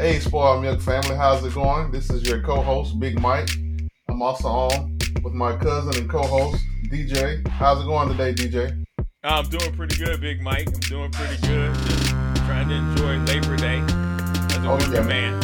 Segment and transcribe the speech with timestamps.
[0.00, 1.90] Hey, Spoiled Milk family, how's it going?
[1.90, 3.50] This is your co-host, Big Mike.
[4.08, 7.46] I'm also on with my cousin and co-host, DJ.
[7.48, 8.82] How's it going today, DJ?
[9.22, 10.68] I'm doing pretty good, Big Mike.
[10.68, 11.74] I'm doing pretty good.
[11.74, 12.06] Just
[12.46, 15.02] trying to enjoy Labor Day as a Oh, yeah.
[15.02, 15.38] man.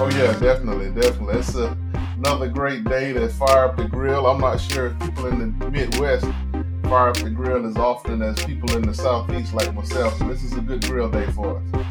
[0.00, 1.40] Oh yeah, definitely, definitely.
[1.40, 1.76] It's a,
[2.16, 4.26] another great day to fire up the grill.
[4.26, 6.24] I'm not sure if people in the Midwest
[6.84, 10.18] fire up the grill as often as people in the Southeast like myself.
[10.18, 11.84] But this is a good grill day for us.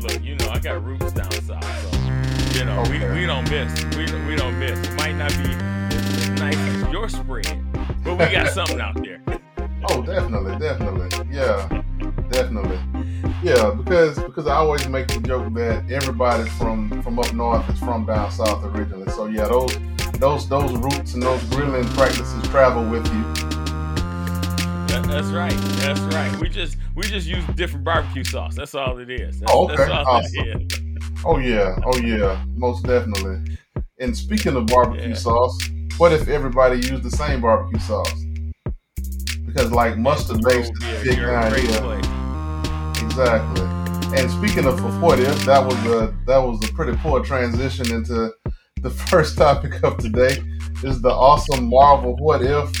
[0.00, 3.12] Look, you know, I got roots down south, so you know, Okay.
[3.14, 3.84] we, we don't miss.
[3.96, 4.78] We don't- we don't miss.
[4.88, 7.62] It might not be as, as nice as your spread,
[8.04, 9.20] but we got something out there.
[9.88, 11.08] Oh, definitely, definitely.
[11.34, 11.66] Yeah,
[12.30, 12.78] definitely.
[13.42, 17.78] Yeah, because because I always make the joke that everybody from from up north is
[17.78, 19.10] from down south originally.
[19.12, 19.74] So yeah, those
[20.18, 23.49] those those roots and those grilling practices travel with you.
[24.90, 25.52] That, that's right.
[25.80, 26.36] That's right.
[26.40, 28.56] We just we just use different barbecue sauce.
[28.56, 29.40] That's all it is.
[29.40, 29.84] That's, Oh, okay.
[29.90, 30.68] Awesome.
[31.24, 33.56] Oh yeah, oh yeah, most definitely.
[33.98, 35.14] And speaking of barbecue Yeah.
[35.14, 35.58] sauce,
[35.98, 38.12] what if everybody used the same barbecue sauce?
[39.46, 43.04] Because like mustard oh, based is big you're a down great here.
[43.04, 43.66] Exactly.
[44.18, 47.92] And speaking of for what if, that was a that was a pretty poor transition
[47.92, 48.32] into
[48.82, 50.36] the first topic of today.
[50.82, 52.72] Is the awesome Marvel What If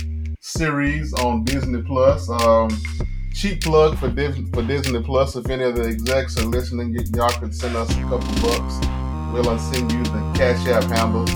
[0.50, 2.28] series on Disney Plus.
[2.28, 2.70] Um,
[3.32, 5.36] cheap plug for Dis- for Disney Plus.
[5.36, 8.74] If any of the execs are listening, y- y'all could send us a couple bucks.
[9.32, 11.26] We'll send you the Cash App handle.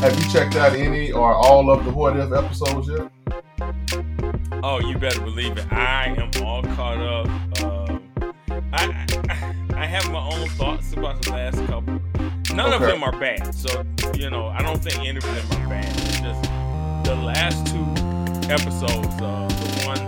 [0.00, 3.10] Have you checked out any or all of the What If episodes yet?
[4.64, 5.72] Oh, you better believe it.
[5.72, 7.62] I am all caught up.
[7.62, 8.02] Um,
[8.72, 12.00] I, I I have my own thoughts about the last couple.
[12.54, 15.68] None of them are bad, so you know I don't think any of them are
[15.68, 15.86] bad.
[15.96, 16.42] It's just
[17.04, 17.84] the last two
[18.52, 19.08] episodes.
[19.20, 19.98] Uh, the one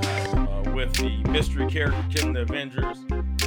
[0.49, 2.99] uh, with the mystery character killing the Avengers,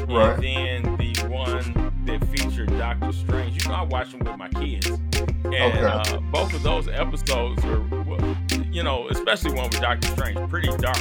[0.08, 0.44] Right.
[0.44, 3.64] and then the one that featured Doctor Strange.
[3.64, 5.84] You know, I watch them with my kids, and Okay.
[5.84, 8.38] uh, both of those episodes are, well,
[8.72, 10.98] you know, especially one with Doctor Strange, pretty dark.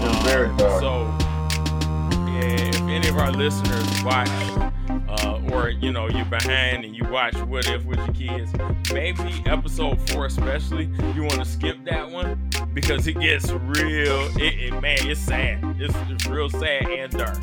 [0.00, 0.80] It's very dark.
[0.80, 1.04] So,
[2.26, 4.28] yeah, if any of our listeners watch,
[5.08, 8.52] uh, or you know, you're behind and you watch What If with your kids,
[8.92, 14.28] maybe episode four especially, you want to skip that one because it gets real.
[14.36, 15.64] It, it man, it's sad.
[15.78, 17.38] It's, it's real sad and dark.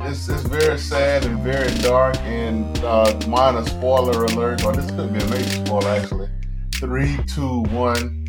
[0.00, 2.16] It's, it's very sad and very dark.
[2.20, 6.28] And uh, minor spoiler alert, or this could be a major spoiler actually.
[6.76, 8.26] Three, two, one.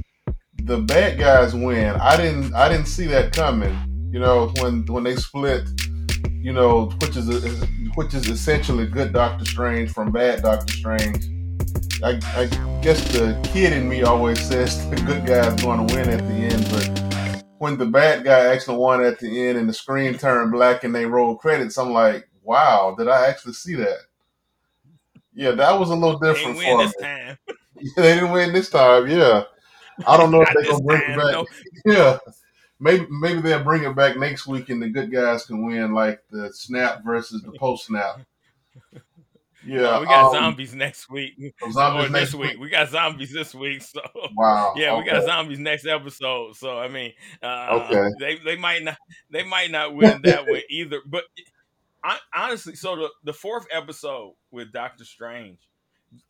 [0.63, 1.95] The bad guys win.
[1.95, 3.75] I didn't I didn't see that coming.
[4.11, 5.67] You know when when they split.
[6.31, 7.27] You know which is
[7.95, 11.25] which is essentially good Doctor Strange from bad Doctor Strange.
[12.03, 12.45] I, I
[12.81, 16.33] guess the kid in me always says the good guy's going to win at the
[16.33, 20.51] end, but when the bad guy actually won at the end and the screen turned
[20.51, 23.99] black and they rolled credits, I'm like, wow, did I actually see that?
[25.33, 26.91] Yeah, that was a little different for me.
[27.01, 27.37] time.
[27.97, 29.07] they didn't win this time.
[29.07, 29.43] Yeah,
[30.05, 31.33] I don't know if they're gonna bring it back.
[31.33, 31.45] no.
[31.85, 32.17] Yeah,
[32.79, 36.21] maybe maybe they'll bring it back next week and the good guys can win, like
[36.29, 38.21] the snap versus the post snap.
[39.67, 41.55] Yeah, we got um, zombies next week.
[41.71, 42.59] zombies next this week.
[42.59, 43.81] We got zombies this week.
[43.81, 43.99] So
[44.35, 44.73] Wow.
[44.75, 46.55] yeah, we got zombies next episode.
[46.55, 48.09] So I mean, uh, Okay.
[48.19, 48.97] they they might not
[49.31, 50.99] they might not win that one either.
[51.03, 51.23] But
[52.03, 55.57] I, honestly, so the the fourth episode with Doctor Strange,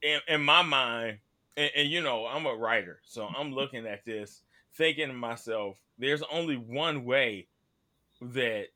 [0.01, 1.17] in, in my mind,
[1.57, 4.43] and, and you know, I'm a writer, so I'm looking at this,
[4.75, 7.47] thinking to myself, there's only one way
[8.21, 8.67] that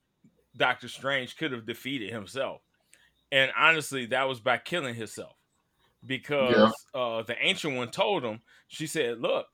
[0.56, 2.62] Doctor Strange could have defeated himself.
[3.32, 5.34] And honestly, that was by killing himself.
[6.06, 8.40] Because uh, the ancient one told him,
[8.70, 9.48] she said, Look,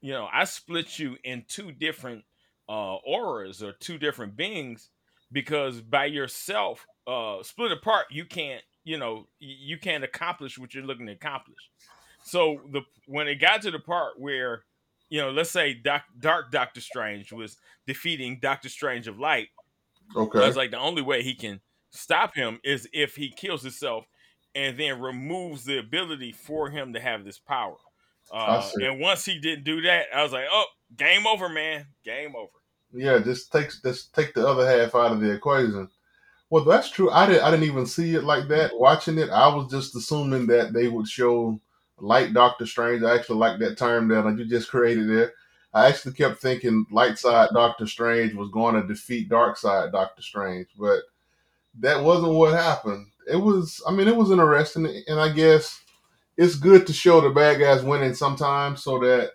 [0.00, 2.24] you know, I split you in two different
[2.68, 4.88] uh, auras or two different beings
[5.30, 10.84] because by yourself, uh, split apart, you can't, you know, you can't accomplish what you're
[10.84, 11.70] looking to accomplish.
[12.24, 14.64] So the when it got to the part where,
[15.12, 19.48] you know, let's say Doc, Dark Doctor Strange was defeating Doctor Strange of Light,
[20.10, 20.46] I Okay.
[20.46, 24.06] was like, the only way he can stop him is if he kills himself
[24.54, 27.76] and then removes the ability for him to have this power.
[28.30, 30.66] Uh, and once he didn't do that, I was like, oh,
[30.96, 31.88] game over, man.
[32.04, 32.52] Game over.
[32.92, 35.88] Yeah, just take just take the other half out of the equation.
[36.50, 37.10] Well, that's true.
[37.10, 38.78] I didn't I didn't even see it like that.
[38.78, 41.60] Watching it, I was just assuming that they would show
[42.02, 43.02] light Doctor Strange.
[43.02, 45.32] I actually like that term that you just created there.
[45.72, 50.20] I actually kept thinking light side Doctor Strange was going to defeat dark side Doctor
[50.20, 51.00] Strange, but
[51.80, 53.06] that wasn't what happened.
[53.30, 55.80] It was, I mean, it was interesting, and I guess
[56.36, 59.30] it's good to show the bad guys winning sometimes so that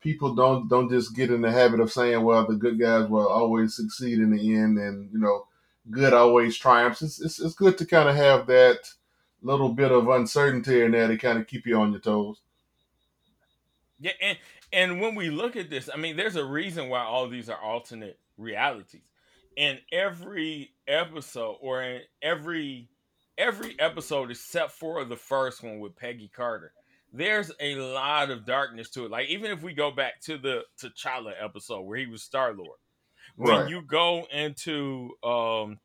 [0.00, 3.28] people don't don't just get in the habit of saying, "Well, the good guys will
[3.28, 5.46] always succeed in the end," and you know,
[5.90, 7.00] good always triumphs.
[7.00, 8.80] It's it's, it's good to kind of have that
[9.42, 12.40] little bit of uncertainty in there to kind of keep you on your toes.
[14.00, 14.38] Yeah, and
[14.72, 17.60] and when we look at this, I mean, there's a reason why all these are
[17.60, 19.02] alternate realities.
[19.56, 22.88] In every episode, or in every
[23.36, 26.72] every episode except for the first one with Peggy Carter,
[27.12, 29.10] there's a lot of darkness to it.
[29.10, 32.78] Like even if we go back to the T'Challa episode where he was Star Lord,
[33.36, 35.78] when you go into um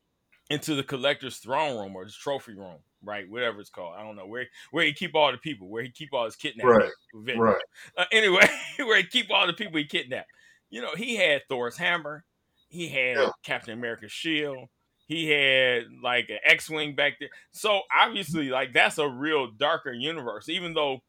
[0.50, 3.28] into the collector's throne room or the trophy room, right?
[3.28, 5.90] Whatever it's called, I don't know where where he keep all the people, where he
[5.90, 7.38] keep all his kidnapped Right.
[7.38, 7.62] Right.
[7.96, 8.46] Uh, anyway,
[8.78, 10.30] where he keep all the people he kidnapped.
[10.70, 12.24] You know, he had Thor's hammer,
[12.68, 13.30] he had Yeah.
[13.42, 14.68] Captain America's shield,
[15.06, 17.30] he had like an X-wing back there.
[17.52, 20.48] So obviously, like that's a real darker universe.
[20.48, 21.02] Even though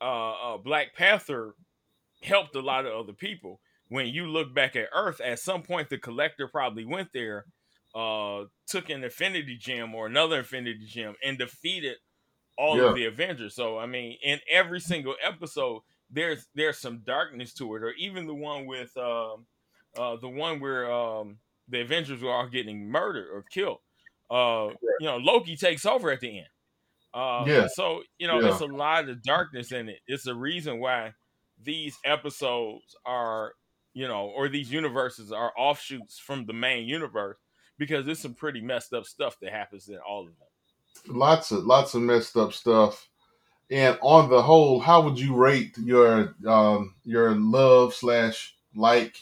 [0.00, 1.54] uh, uh, Black Panther
[2.22, 3.60] helped a lot of other people.
[3.88, 7.44] When you look back at Earth, at some point the collector probably went there,
[7.94, 11.98] uh, took an Infinity Gem or another Infinity Gem and defeated
[12.58, 12.88] all Yeah.
[12.88, 13.54] of the Avengers.
[13.54, 18.26] So I mean, in every single episode, there's there's some darkness to it, or even
[18.26, 19.46] the one with um,
[19.96, 23.80] uh, the one where um, the Avengers were all getting murdered or killed.
[24.30, 26.48] Uh, you know, Loki takes over at the end.
[27.14, 27.66] Uh, Yeah.
[27.66, 28.46] So you know, Yeah.
[28.46, 30.00] it's a lot of darkness in it.
[30.06, 31.14] It's a reason why
[31.62, 33.54] these episodes are,
[33.94, 37.36] you know, or these universes are offshoots from the main universe
[37.78, 41.16] because there's some pretty messed up stuff that happens in all of them.
[41.16, 43.08] lots of lots of messed up stuff.
[43.70, 49.16] And on the whole, how would you rate your um, your love slash like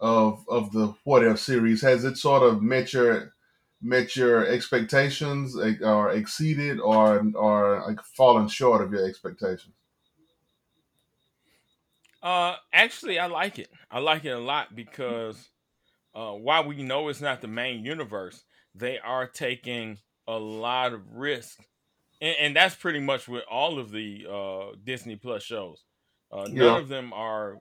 [0.00, 1.82] of of the What If series?
[1.82, 3.34] Has it sort of met your
[3.82, 9.74] met your expectations, or exceeded, or or like fallen short of your expectations?
[12.22, 13.68] Uh, actually, I like it.
[13.90, 15.50] I like it a lot because
[16.16, 19.98] uh, while we know it's not the main universe, they are taking
[20.28, 21.60] a lot of risk,
[22.20, 25.84] and, and that's pretty much with all of the uh, Disney Plus shows.
[26.32, 26.76] Uh, none Yeah.
[26.76, 27.58] of them are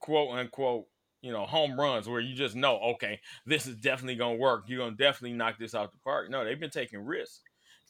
[0.00, 0.86] quote unquote,
[1.22, 4.64] you know, home runs where you just know, okay, this is definitely gonna work.
[4.68, 6.30] You're gonna definitely knock this out the park.
[6.30, 7.42] No, they've been taking risks.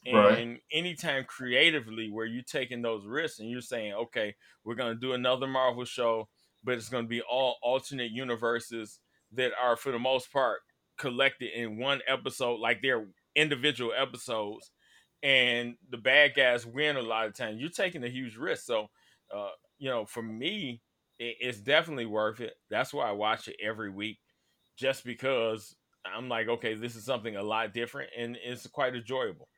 [0.07, 0.49] And Right.
[0.73, 4.35] anytime creatively where you're taking those risks and you're saying, okay,
[4.65, 6.29] we're gonna do another Marvel show,
[6.65, 9.01] but it's gonna be all alternate universes
[9.33, 10.61] that are for the most part
[10.99, 14.71] collected in one episode, like they're individual episodes,
[15.23, 17.61] and the bad guys win a lot of times.
[17.61, 18.65] You're taking a huge risk.
[18.65, 18.89] So
[19.35, 20.81] uh, you know, for me,
[21.19, 22.55] it, it's definitely worth it.
[22.71, 24.19] That's why I watch it every week,
[24.77, 25.75] just because
[26.05, 29.49] I'm like, okay, this is something a lot different, and it's quite enjoyable.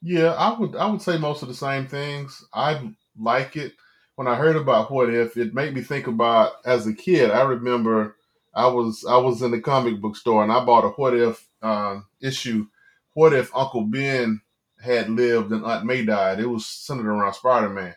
[0.00, 2.44] Yeah, I would I would say most of the same things.
[2.52, 3.74] I like it.
[4.16, 7.30] When I heard about What If, it made me think about as a kid.
[7.30, 8.16] I remember
[8.54, 11.46] I was I was in the comic book store and I bought a What If
[11.62, 12.66] um, issue.
[13.14, 14.40] What if Uncle Ben
[14.82, 16.40] had lived and Aunt May died?
[16.40, 17.94] It was centered around Spider Man,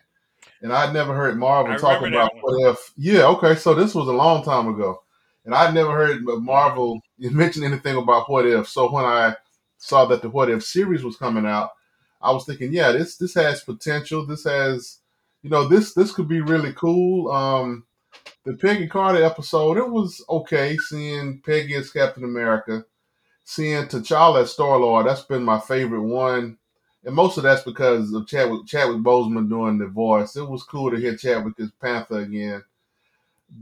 [0.62, 2.92] and I'd never heard Marvel I talk about What If.
[2.96, 5.02] Yeah, okay, so this was a long time ago,
[5.44, 8.68] and I'd never heard Marvel mention anything about What If.
[8.68, 9.34] So when I
[9.78, 11.70] saw that the What If series was coming out.
[12.20, 14.26] I was thinking, yeah, this this has potential.
[14.26, 14.98] This has,
[15.42, 17.30] you know, this this could be really cool.
[17.30, 17.84] Um,
[18.44, 22.84] the Peggy Carter episode, it was okay seeing Peggy as Captain America,
[23.44, 25.06] seeing T'Challa as Star Lord.
[25.06, 26.58] That's been my favorite one,
[27.04, 30.36] and most of that's because of Chadwick Chadwick Boseman doing the voice.
[30.36, 32.62] It was cool to hear Chadwick as Panther again.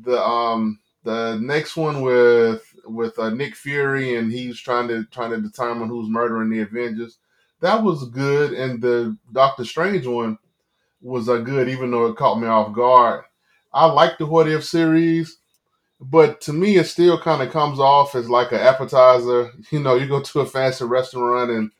[0.03, 5.31] The um the next one with with uh, Nick Fury and he's trying to trying
[5.31, 7.19] to determine who's murdering the Avengers
[7.65, 10.39] that was good, and the Doctor Strange one
[11.01, 13.25] was uh, good, even though it caught me off guard.
[13.75, 15.39] I like the What If series,
[16.01, 19.53] but to me, it still kind of comes off as like an appetizer.
[19.73, 21.71] You know, you go to a fancy restaurant, and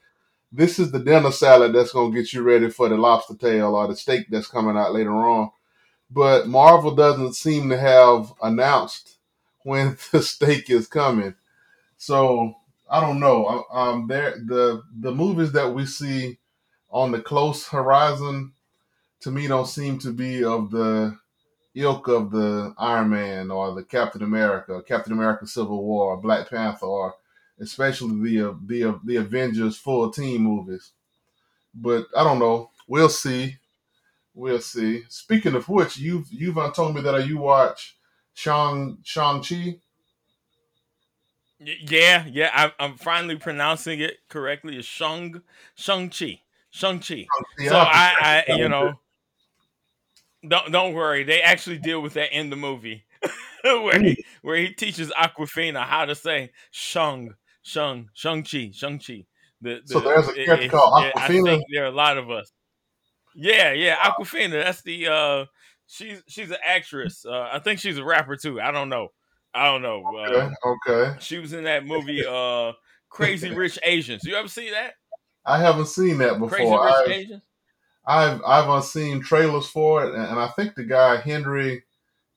[0.53, 3.75] this is the dinner salad that's going to get you ready for the lobster tail
[3.77, 5.51] or the steak that's coming out later on.
[6.11, 9.17] But Marvel doesn't seem to have announced
[9.63, 11.35] when the steak is coming.
[11.99, 12.55] So
[12.91, 13.65] I don't know.
[13.73, 16.39] Um, there the the movies that we see
[16.91, 18.53] on the close horizon
[19.21, 21.19] to me don't seem to be of the
[21.75, 26.87] ilk of the Iron Man or the Captain America, Captain America Civil War, Black Panther,
[26.87, 27.15] or
[27.61, 30.93] especially the the the Avengers full team movies.
[31.75, 32.71] But I don't know.
[32.87, 33.57] We'll see.
[34.35, 35.05] We'll see.
[35.09, 37.97] Speaking of which, you've you've uh, told me that uh, you watch
[38.35, 39.77] Shang Shang Chi.
[41.61, 44.77] Yeah, yeah, I'm, I'm finally pronouncing it correctly.
[44.77, 45.41] It's Shang
[45.77, 46.41] Shang Chi,
[46.71, 47.27] Shang Chi.
[47.69, 48.99] So I, I, you know,
[50.49, 51.25] don't don't worry.
[51.25, 53.05] They actually deal with that in the movie,
[53.63, 59.25] where he where he teaches Awkwafina how to say Shung Shung Shung Chi Shung Chi.
[59.61, 61.45] The, the So there's a character called it- I Awkwafina?
[61.45, 62.53] think there are a lot of us.
[63.35, 64.63] Yeah, yeah, Awkwafina.
[64.63, 65.45] That's the uh,
[65.87, 67.25] she's she's an actress.
[67.27, 68.61] Uh, I think she's a rapper too.
[68.61, 69.09] I don't know.
[69.55, 70.03] I don't know.
[70.05, 71.17] Uh, Okay, okay.
[71.21, 72.73] she was in that movie uh,
[73.09, 74.25] Crazy Rich Asians.
[74.25, 74.95] You ever see that?
[75.47, 76.49] I haven't seen that before.
[76.49, 76.71] Crazy.
[76.71, 77.43] Rich I've, Asians.
[78.07, 81.85] I've I've uh, seen trailers for it, and, and I think the guy Henry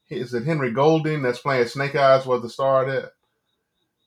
[0.10, 3.12] is it Henry Golding that's playing Snake Eyes was the star of that.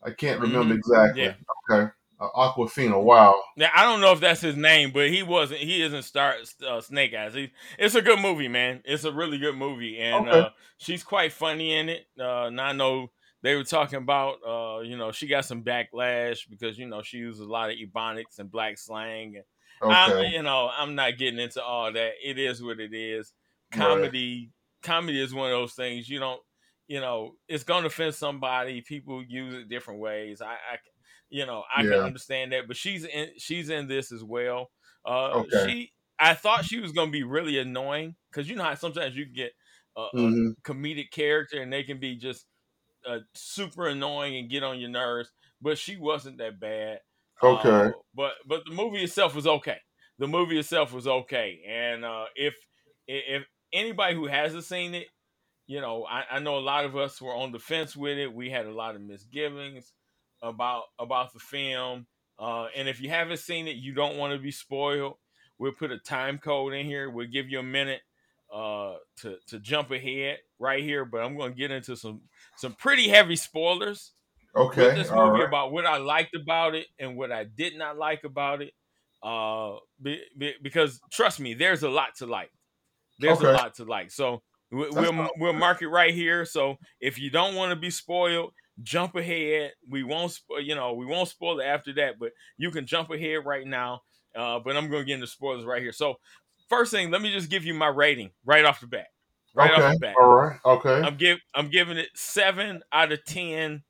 [0.03, 0.79] I can't remember Mhm.
[0.79, 1.23] exactly.
[1.25, 1.35] Yeah.
[1.71, 1.91] Okay.
[2.19, 3.03] Uh, Awkwafina.
[3.03, 3.35] Wow.
[3.57, 5.61] Now I don't know if that's his name, but he wasn't.
[5.61, 6.37] He isn't star
[6.67, 7.35] uh, Snake Eyes.
[7.35, 8.83] He, it's a good movie, man.
[8.85, 10.39] It's a really good movie, and Okay.
[10.41, 12.07] uh, she's quite funny in it.
[12.19, 13.11] Uh, and I know
[13.43, 17.19] they were talking about, uh, you know, she got some backlash because you know she
[17.19, 19.37] uses a lot of ebonics and black slang.
[19.37, 19.45] And
[19.89, 22.13] I'm, you know, I'm not getting into all that.
[22.23, 23.33] It is what it is.
[23.73, 24.13] Right.
[24.13, 26.41] Comedy, comedy is one of those things you don't,
[26.87, 28.83] you know, it's going to offend somebody.
[28.83, 30.41] People use it different ways.
[30.41, 30.79] I, I
[31.29, 32.67] you know, I can understand that.
[32.67, 34.71] But she's in, she's in this as well.
[35.05, 35.49] Uh, Okay.
[35.49, 39.17] She, I thought she was going to be really annoying because you know how sometimes
[39.17, 39.53] you get
[39.97, 40.55] a, a Mhm.
[40.63, 42.47] comedic character and they can be just
[43.07, 45.31] uh, super annoying and get on your nerves.
[45.61, 47.01] But she wasn't that bad.
[47.43, 47.69] Okay.
[47.69, 49.79] Uh, but but the movie itself was okay.
[50.19, 51.61] The movie itself was okay.
[51.69, 52.55] And uh, if
[53.07, 55.07] if anybody who hasn't seen it,
[55.67, 58.33] you know, I, I know a lot of us were on the fence with it.
[58.33, 59.93] We had a lot of misgivings
[60.43, 62.07] about about the film.
[62.39, 65.15] Uh, and if you haven't seen it, you don't want to be spoiled.
[65.59, 67.11] We'll put a time code in here.
[67.11, 68.01] We'll give you a minute
[68.53, 71.05] uh, to to jump ahead right here.
[71.05, 72.23] But I'm going to get into some
[72.57, 74.13] some pretty heavy spoilers
[74.55, 74.95] with Okay.
[74.95, 75.49] this movie right.
[75.49, 78.73] about what I liked about it and what I did not like about it.
[79.23, 82.51] Uh, be, be- because trust me, there's a lot to like.
[83.19, 84.11] There's a lot to like.
[84.11, 86.45] So we, That's we'll we'll mark it right here.
[86.45, 88.53] So if you don't want to be spoiled,
[88.83, 89.73] jump ahead.
[89.89, 93.11] We won't, spo- you know, we won't spoil it after that, but you can jump
[93.11, 94.01] ahead right now.
[94.35, 95.93] Uh, but I'm going to get into spoilers right here.
[95.93, 96.15] So
[96.69, 99.09] first thing, let me just give you my rating right off the bat.
[99.55, 99.83] Right okay.
[99.83, 100.15] off the bat.
[100.21, 100.59] All right.
[100.65, 101.03] Okay.
[101.03, 103.83] I'm give I'm giving it seven out of ten.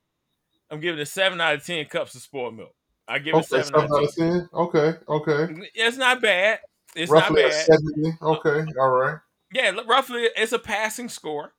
[0.71, 2.73] I'm giving it seven out of ten cups of spoiled milk.
[3.07, 4.49] I give it seven out Seven out of of ten.
[4.53, 4.93] Okay.
[5.07, 5.69] Okay.
[5.75, 6.59] It's not bad.
[6.95, 7.65] It's Roughly not a bad.
[7.65, 8.17] seventy.
[8.21, 8.71] Okay.
[8.79, 9.17] All right.
[9.53, 11.53] Yeah, roughly it's a passing score.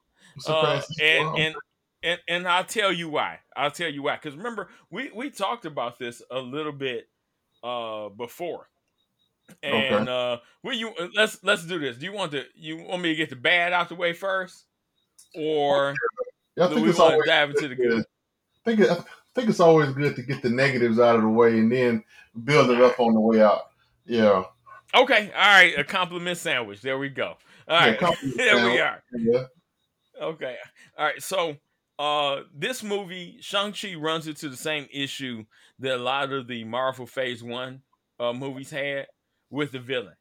[0.49, 1.41] A Uh, passing and, score.
[1.41, 1.55] and
[2.03, 3.41] and and I'll tell you why.
[3.55, 4.17] I'll tell you why.
[4.17, 7.09] Because remember, we we talked about this a little bit
[7.63, 8.69] uh before.
[9.63, 11.99] And uh will you let's let's do this.
[11.99, 14.65] Do you want to you want me to get the bad out the way first?
[15.35, 15.95] Or
[16.57, 18.05] Yeah, I do think we want to dive into the good?
[18.65, 19.05] I think it, I
[19.35, 22.05] think it's always good to get the negatives out of the way and then
[22.45, 23.63] build it up on the way out.
[24.05, 24.45] Yeah.
[24.95, 26.83] Okay, all right, a compliment sandwich.
[26.83, 27.37] There we go.
[27.69, 27.99] All right.
[28.23, 29.03] Yeah, there we are.
[29.17, 29.45] Yeah.
[30.21, 30.57] Okay,
[30.99, 31.23] all right.
[31.23, 31.57] So,
[31.99, 35.45] uh, this movie Shang Chi runs into the same issue
[35.79, 37.83] that a lot of the Marvel Phase One
[38.21, 39.07] uh, movies had
[39.51, 40.15] with the villain.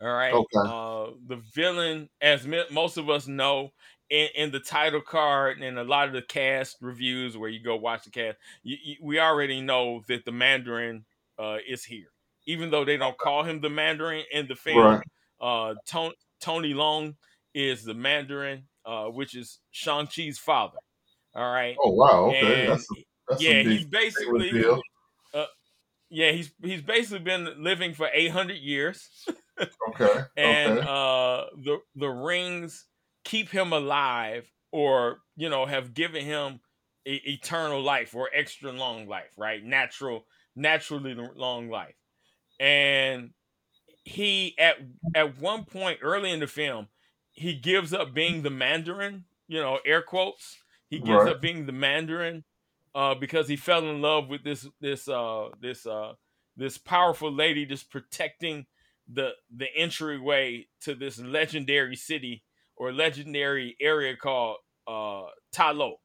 [0.00, 0.58] All right, Okay.
[0.58, 3.72] uh, the villain, as most of us know,
[4.10, 7.76] in, in the title card and a lot of the cast reviews where you go
[7.76, 11.04] watch the cast, you, you, we already know that the Mandarin
[11.38, 12.08] uh, is here,
[12.46, 14.78] even though they don't call him the Mandarin in the film.
[14.78, 15.06] Right.
[15.40, 17.14] Uh, Tony, Tony Leung
[17.54, 20.78] is the Mandarin, uh, which is Shang Chi's father.
[21.34, 21.76] All right.
[21.82, 22.26] Oh wow.
[22.26, 22.62] Okay.
[22.62, 22.94] And, that's a,
[23.28, 24.50] that's yeah, he's basically
[26.10, 29.08] yeah he's he's basically been living for eight hundred years,
[29.90, 30.20] Okay.
[30.36, 30.86] and okay.
[30.88, 32.86] uh, the the rings
[33.24, 36.60] keep him alive, or you know have given him
[37.06, 39.62] e- eternal life or extra long life, right?
[39.64, 41.96] Natural, naturally long life,
[42.60, 43.32] and
[44.04, 44.76] he at
[45.14, 46.88] at one point early in the film
[47.32, 50.58] he gives up being the Mandarin, you know, air quotes.
[50.88, 51.26] He gives Right.
[51.26, 52.44] up being the Mandarin
[52.94, 56.14] uh, because he fell in love with this this uh, this uh,
[56.56, 58.66] this powerful lady just protecting
[59.06, 62.42] the the entryway to this legendary city
[62.78, 64.58] or legendary area called
[64.88, 65.96] uh, Ta Lo,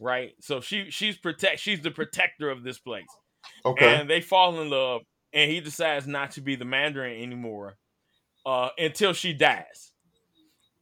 [0.00, 0.32] right?
[0.40, 3.06] So she she's protect she's the protector of this place
[3.64, 3.76] Okay.
[3.80, 7.76] and they fall in love and he decides not to be the mandarin anymore
[8.46, 9.92] uh, until she dies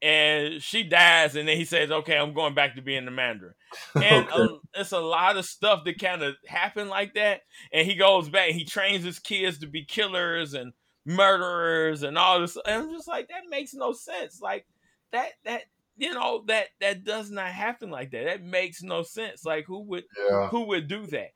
[0.03, 3.55] and she dies and then he says okay i'm going back to being the mandarin
[4.01, 4.33] and Okay.
[4.33, 7.41] uh, it's a lot of stuff that kind of happened like that
[7.73, 10.73] and he goes back he trains his kids to be killers and
[11.07, 14.67] murderers and all this and i'm just like that makes no sense like
[15.15, 15.63] that that
[15.97, 19.81] you know that that does not happen like that that makes no sense like who
[19.85, 20.49] would yeah.
[20.49, 21.29] who would do that?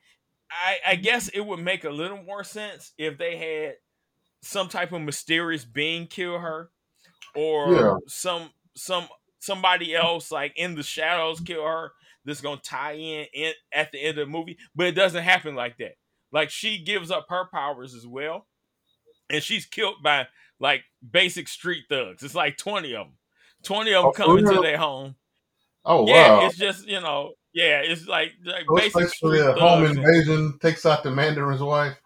[0.51, 3.75] I, I guess it would make a little more sense if they had
[4.41, 6.71] some type of mysterious being kill her,
[7.35, 7.95] or Yeah.
[8.07, 9.09] some some
[9.41, 11.93] somebody else like in the shadows kill her.
[12.25, 15.55] That's gonna tie in, in at the end of the movie, but it doesn't happen
[15.55, 15.97] like that.
[16.33, 18.47] Like she gives up her powers as well,
[19.31, 20.27] and she's killed by
[20.59, 22.23] like basic street thugs.
[22.23, 23.18] It's like twenty of them.
[23.63, 25.15] Twenty of them Oh, for come into their home.
[25.85, 26.47] Oh Yeah, wow!
[26.47, 29.97] it's just you know, yeah, it's like, like So it's basically a home thugs.
[29.97, 31.97] and- invasion takes out the Mandarin's wife.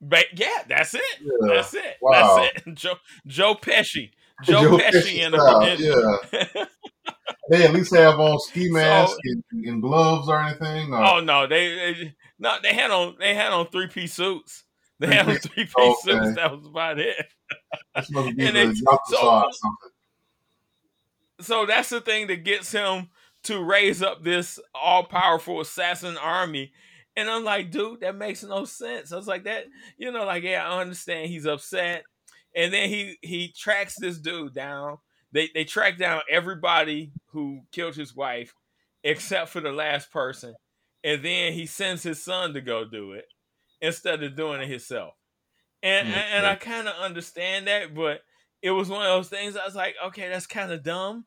[0.00, 1.02] Ba- yeah, that's it.
[1.20, 1.54] Yeah.
[1.54, 1.96] That's it.
[2.02, 2.36] Wow.
[2.54, 2.74] That's it.
[2.74, 2.94] Joe
[3.26, 4.10] Joe Pesci.
[4.44, 6.64] Joe, Pesci in in, yeah.
[7.48, 10.92] They at least have on ski So- masks and, and gloves or anything.
[10.92, 14.64] Or, Oh no, they, they no they had on they had on three piece suits.
[14.98, 15.94] They had on three piece Okay.
[16.02, 16.36] suits.
[16.36, 17.16] That was about it.
[17.96, 19.85] it's supposed to be and the Yakuza so- or something.
[21.40, 23.10] So that's the thing that gets him
[23.44, 26.72] to raise up this all powerful assassin army.
[27.16, 29.12] And I'm like, dude, that makes no sense.
[29.12, 29.66] I was like, that,
[29.96, 32.04] you know, like, yeah, I understand he's upset.
[32.54, 34.98] And then he he tracks this dude down.
[35.32, 38.54] They they track down everybody who killed his wife,
[39.04, 40.54] except for the last person.
[41.04, 43.26] And then he sends his son to go do it
[43.80, 45.14] instead of doing it himself.
[45.82, 46.16] And Mhm.
[46.32, 48.22] and I kind of understand that, but
[48.62, 49.56] it was one of those things.
[49.56, 51.26] I was like, okay, that's kind of dumb.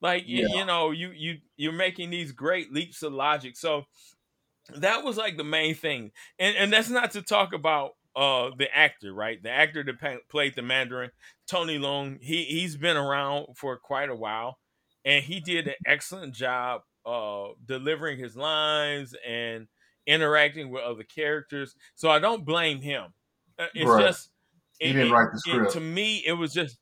[0.00, 0.60] Like you, Yeah.
[0.60, 3.56] you know, you you you're making these great leaps of logic.
[3.56, 3.84] So
[4.76, 8.74] that was like the main thing, and and that's not to talk about uh the
[8.74, 9.42] actor, right?
[9.42, 11.10] The actor that pa- played the Mandarin,
[11.46, 12.18] Tony Leung.
[12.20, 14.58] He he's been around for quite a while,
[15.04, 19.68] and he did an excellent job uh delivering his lines and
[20.06, 21.74] interacting with other characters.
[21.94, 23.12] So I don't blame him.
[23.58, 24.00] Uh, It's Right.
[24.06, 24.30] just
[24.80, 25.72] He didn't write the it- script.
[25.72, 26.78] to me, it was just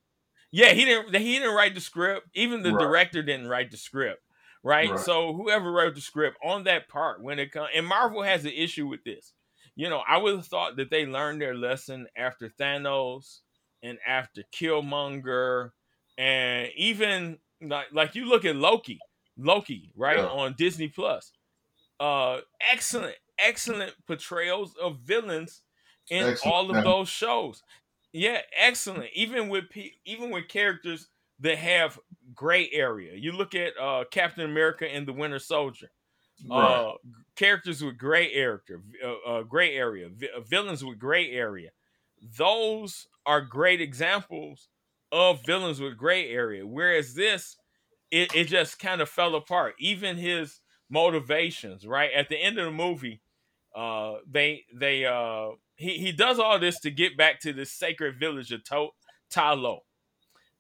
[0.51, 0.73] yeah.
[0.73, 1.15] He didn't.
[1.15, 2.29] He didn't write the script.
[2.35, 2.83] Even the Right.
[2.83, 4.23] director didn't write the script.
[4.65, 4.91] Right?
[4.91, 4.99] Right.
[5.01, 8.53] So whoever wrote the script on that part, when it comes, and Marvel has an
[8.53, 9.33] issue with this.
[9.75, 13.41] You know, I would have thought that they learned their lesson after Thanos
[13.83, 15.71] and after Killmonger,
[16.19, 18.99] and even like like you look at Loki,
[19.37, 20.27] Loki, right Yeah.
[20.27, 21.33] on Disney Plus.
[21.99, 25.63] Uh, excellent, excellent portrayals of villains
[26.11, 27.63] in Excellent, all of those shows.
[28.13, 29.11] Yeah, excellent.
[29.15, 31.09] Even with pe- even with characters
[31.41, 31.99] that have
[32.35, 33.15] gray area.
[33.17, 35.91] You look at uh, Captain America and the Winter Soldier.
[36.49, 36.85] right.
[36.85, 36.95] Uh,
[37.37, 38.59] characters with gray area,
[39.05, 41.71] uh, uh, gray area, vi- uh, villains with gray area.
[42.39, 44.69] Those are great examples
[45.13, 46.67] of villains with gray area.
[46.67, 47.57] Whereas this,
[48.11, 49.75] it, it just kind of fell apart.
[49.79, 53.23] Even his motivations, right at the end of the movie,
[53.75, 55.51] uh, they they uh,
[55.83, 58.91] he he does all this to get back to this sacred village of to-
[59.31, 59.81] Ta Lo.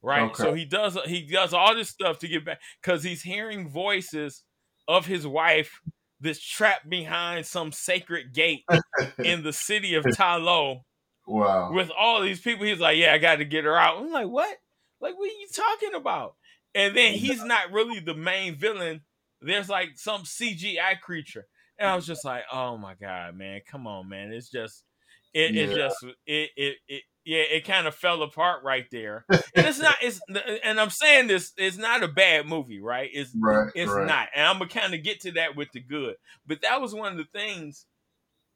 [0.04, 3.68] Right, so he does he does all this stuff to get back because he's hearing
[3.70, 4.42] voices
[4.88, 5.80] of his wife
[6.20, 8.64] that's trapped behind some sacred gate
[9.22, 10.84] in the city of Ta Lo
[11.26, 11.72] wow.
[11.72, 12.66] with all these people.
[12.66, 13.98] He's like, Yeah, I got to get her out.
[13.98, 14.56] I'm like, What?
[15.00, 16.34] Like, what are you talking about?
[16.74, 19.02] And then he's not really the main villain.
[19.40, 21.46] There's like some CGI creature.
[21.78, 24.32] And I was just like, Oh my God, man, come on, man.
[24.32, 24.84] It's just,
[25.34, 29.24] it, it just, it, it, it, yeah, it kind of fell apart right there.
[29.54, 33.10] And it's not, it's, uh, and I'm saying this, it's not a bad movie, right?
[33.12, 33.70] It's, right.
[33.74, 34.06] it's right.
[34.06, 34.28] not.
[34.34, 36.14] And I'm gonna kind of get to that with the good.
[36.46, 37.84] But that was one of the things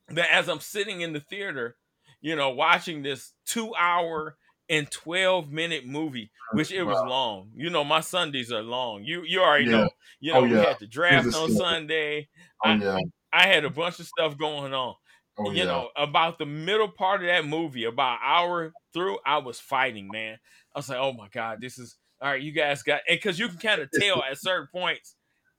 [0.09, 1.77] that as I'm sitting in the theater,
[2.21, 4.37] you know, watching this two hour
[4.69, 7.09] and 12 minute movie, which it was Wow.
[7.09, 7.51] long.
[7.55, 9.05] You know, my Sundays are long.
[9.05, 9.71] You you already Yeah.
[9.71, 9.89] know.
[10.21, 10.65] You know, Oh, we yeah.
[10.65, 11.53] had the draft on.
[11.53, 12.29] Sunday.
[12.65, 12.99] Oh I- yeah.
[13.33, 14.95] I had a bunch of stuff going on.
[15.39, 15.65] Oh you yeah.
[15.65, 20.09] know, about the middle part of that movie, about an hour through, I was fighting,
[20.11, 20.39] man.
[20.75, 23.39] I was like, oh my God, this is all right, you guys got and because
[23.39, 25.15] you can kind of tell at certain points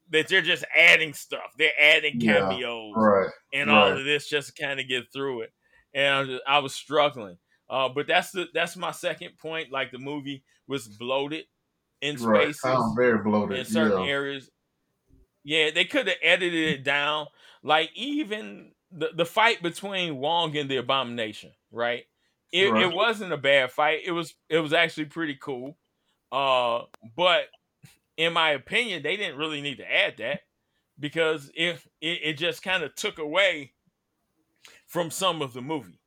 [0.10, 1.52] that they're just adding stuff.
[1.58, 3.30] They're adding Yeah, cameos right.
[3.54, 5.52] and all of this just to kind of get through it.
[5.94, 7.38] And I was, just- I was struggling.
[7.70, 9.72] Uh, but that's the that's my second point.
[9.72, 11.46] Like the movie was bloated
[12.02, 12.44] in Right.
[12.56, 13.60] spaces Sounds very bloated.
[13.60, 14.10] in certain yeah.
[14.10, 14.50] areas.
[15.44, 17.28] Yeah, they could have edited it down.
[17.64, 22.06] Like even the, the fight between Wong and the Abomination, right?
[22.52, 22.86] It, Right.
[22.86, 24.02] it wasn't a bad fight.
[24.06, 25.78] It was it was actually pretty cool.
[26.32, 26.84] Uh,
[27.16, 27.48] but
[28.16, 30.42] in my opinion, they didn't really need to add that
[31.00, 33.74] because if it, it just kind of took away
[34.88, 36.00] from some of the movie,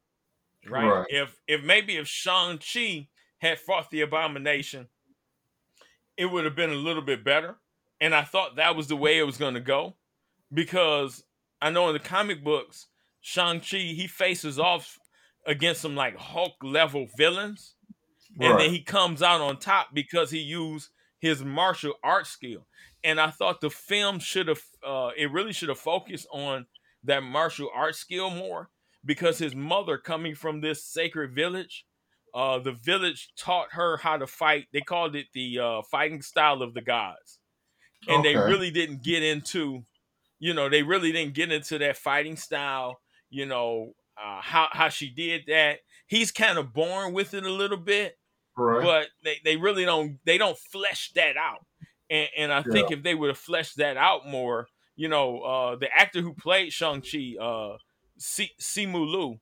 [0.66, 0.87] right?
[0.88, 1.07] Right.
[1.11, 4.88] If if maybe if Shang Chi had fought the Abomination,
[6.16, 7.57] it would have been a little bit better.
[8.01, 9.97] And I thought that was the way it was going to go
[10.53, 11.23] because
[11.61, 12.87] I know in the comic books,
[13.20, 14.99] Shang Chi he faces off
[15.46, 17.75] against some like Hulk level villains
[18.38, 22.66] and then he comes out on top because he used his martial arts skill.
[23.03, 26.66] And I thought the film should have, uh, it really should have focused on
[27.05, 28.70] that martial arts skill more
[29.05, 31.87] because his mother, coming from this sacred village,
[32.35, 34.66] uh, the village taught her how to fight.
[34.73, 37.40] They called it the uh, fighting style of the gods,
[38.07, 39.83] and they really didn't get into,
[40.40, 43.00] you know, they really didn't get into that fighting style
[43.33, 45.79] you know, uh, how how she did that.
[46.09, 48.18] He's kind of born with it a little bit,
[48.57, 48.83] Right.
[48.83, 51.64] but they, they really don't they don't flesh that out.
[52.11, 55.76] And, and I think if they would have fleshed that out more, you know, uh,
[55.76, 57.76] the actor who played Shang Chi, uh,
[58.18, 59.37] si- Simu Liu,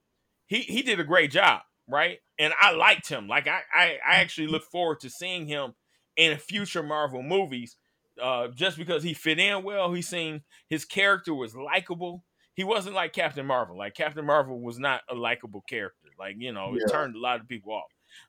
[0.47, 2.19] he he did a great job, right?
[2.39, 3.27] And I liked him.
[3.27, 5.75] Like I I, I actually look forward to seeing him
[6.17, 7.77] in future Marvel movies,
[8.23, 9.93] uh, just because he fit in well.
[9.93, 12.25] He seemed his character was likable.
[12.55, 13.79] He wasn't like Captain Marvel.
[13.79, 16.09] Like Captain Marvel was not a likable character.
[16.19, 17.85] Like you know, it turned a lot of people off.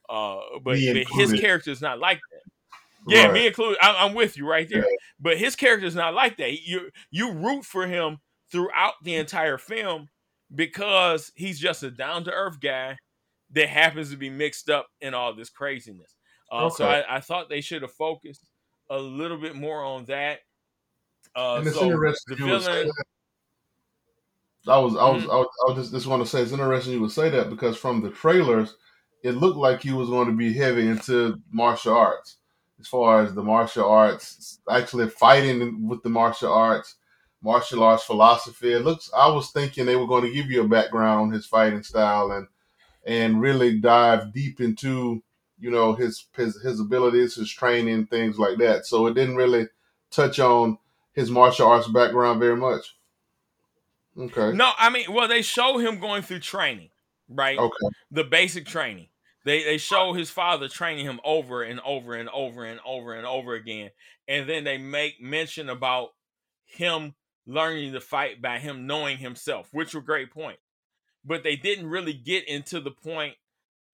[0.10, 2.42] Uh, but, but his character is not like that.
[3.08, 3.34] Yeah, Right.
[3.34, 3.78] me included.
[3.82, 4.80] I'm, I'm with you right there.
[4.82, 4.96] Yeah.
[5.20, 6.62] But his character is not like that.
[6.62, 8.18] You you root for him
[8.52, 10.10] throughout the entire film
[10.54, 12.98] because he's just a down to earth guy
[13.52, 16.16] that happens to be mixed up in all this craziness.
[16.52, 18.49] Uh, So I, I thought they should have focused
[18.90, 20.40] a little bit more on that.
[21.36, 23.06] Uh, and it's so interesting the you villain, that.
[24.68, 25.32] I was, I was, Mhm.
[25.32, 27.50] I was, I was just, just want to say it's interesting you would say that
[27.50, 28.76] because from the trailers,
[29.24, 32.38] it looked like he was going to be heavy into martial arts,
[32.80, 36.96] as far as the martial arts, actually fighting with the martial arts,
[37.42, 38.74] martial arts philosophy.
[38.74, 39.12] It looks.
[39.16, 42.32] I was thinking they were going to give you a background on his fighting style
[42.32, 42.48] and
[43.06, 45.24] and really dive deep into
[45.60, 48.86] you know his his his abilities, his training, things like that.
[48.86, 49.68] So it didn't really
[50.12, 50.78] touch on
[51.14, 52.96] his martial arts background very much.
[54.18, 54.52] Okay.
[54.52, 56.90] no, I mean, well, they show him going through training,
[57.30, 57.58] right?
[57.58, 57.88] Okay.
[58.12, 59.08] the basic training.
[59.46, 63.26] They they show his father training him over and over and over and over and
[63.26, 63.92] over again,
[64.28, 66.10] and then they make mention about
[66.66, 70.62] him learning to fight by him knowing himself, which were great points.
[71.26, 73.36] But they didn't really get into the point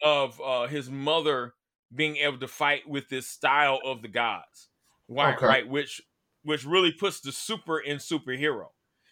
[0.02, 1.54] of uh, his mother
[1.94, 4.70] being able to fight with this style of the gods,
[5.08, 5.38] right?
[5.38, 5.42] Okay.
[5.42, 6.02] Right, which
[6.44, 8.68] which really puts the super in superhero.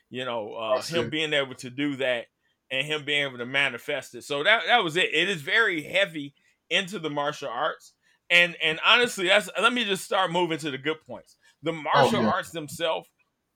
[0.09, 2.27] You know, uh, him being able to do that
[2.69, 4.23] and him being able to manifest it.
[4.23, 5.13] So that that was it.
[5.13, 6.35] It is very heavy
[6.69, 7.93] into the martial arts.
[8.29, 11.37] And and honestly, that's let me just start moving to the good points.
[11.61, 12.31] The martial Oh, yeah.
[12.33, 13.09] arts themselves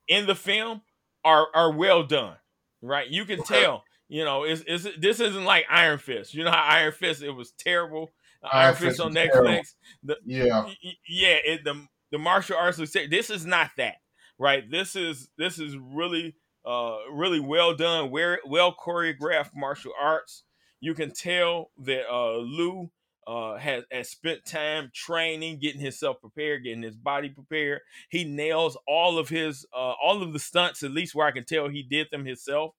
[0.08, 0.82] in the film
[1.24, 2.38] are are well done.
[2.82, 3.08] Right?
[3.10, 3.64] You can Okay.
[3.64, 6.34] tell, you know, it's, it's this isn't like Iron Fist.
[6.34, 8.12] You know how Iron Fist it was terrible.
[8.44, 9.76] Uh, Iron Iron Fist Fist on Netflix.
[10.04, 10.70] The, Yeah.
[11.08, 13.96] yeah, it, the the martial arts was this is not that,
[14.38, 14.70] right?
[14.70, 20.44] This is this is really uh really well done, well well choreographed martial arts.
[20.80, 22.90] You can tell that uh Liu
[23.26, 27.82] uh has, has spent time training, getting himself prepared, getting his body prepared.
[28.10, 31.44] He nails all of his uh all of the stunts, at least where I can
[31.44, 32.74] tell he did them himself.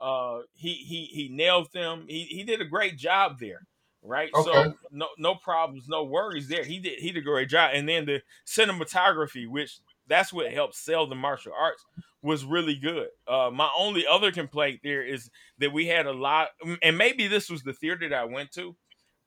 [0.00, 2.04] Uh he he he nailed them.
[2.08, 3.66] He he did a great job there.
[4.02, 4.30] Right.
[4.32, 4.50] Okay.
[4.52, 6.64] So no no problems, no worries there.
[6.64, 7.72] He did he did a great job.
[7.74, 11.84] And then the cinematography, which that's what helped sell the martial arts,
[12.22, 13.08] was really good.
[13.26, 16.48] Uh, my only other complaint there is that we had a lot,
[16.82, 18.76] and maybe this was the theater that I went to.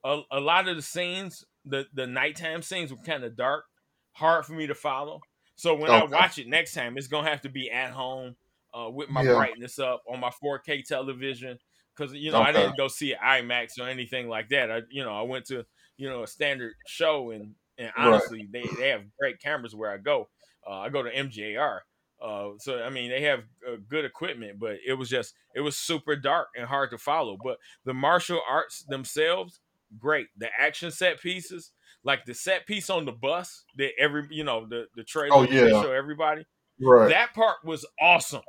[0.04, 3.66] A, a lot of the scenes, the the nighttime scenes, were kind of dark,
[4.14, 5.22] hard for me to follow.
[5.56, 8.36] So when I watch it next time, it's gonna have to be at home
[8.74, 9.24] uh, with my Yeah.
[9.24, 11.60] brightness up on my 4K television
[11.96, 14.72] because you know I didn't go see IMAX or anything like that.
[14.72, 15.66] I you know I went to
[15.98, 18.22] you know a standard show and and Right.
[18.30, 20.30] honestly they, they have great cameras where I go.
[20.66, 21.82] Uh, I go to MJR.
[22.22, 25.78] Uh, so I mean they have uh, good equipment, but it was just it was
[25.78, 27.38] super dark and hard to follow.
[27.38, 29.60] But the martial arts themselves,
[29.98, 30.28] great.
[30.38, 34.68] The action set pieces, like the set piece on the bus that every you know
[34.68, 35.84] the the trailer Oh, yeah.
[35.84, 36.46] show everybody.
[36.80, 37.16] Right.
[37.16, 38.44] That part was awesome.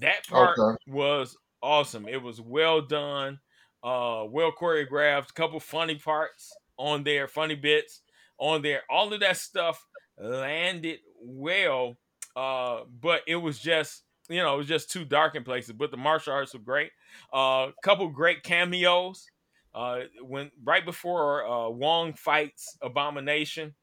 [0.00, 0.78] That part Okay.
[0.86, 2.08] was awesome.
[2.08, 3.40] It was well done,
[3.82, 5.34] uh, well choreographed.
[5.34, 8.02] Couple funny parts on there, funny bits
[8.38, 8.82] on there.
[8.88, 9.86] All of that stuff
[10.18, 11.96] landed well,
[12.36, 15.72] uh, but it was just you know it was just too dark in places.
[15.72, 16.92] But the martial arts were great.
[17.32, 19.30] A uh, couple great cameos.
[19.72, 23.74] Uh, when right before uh, Wong fights Abomination,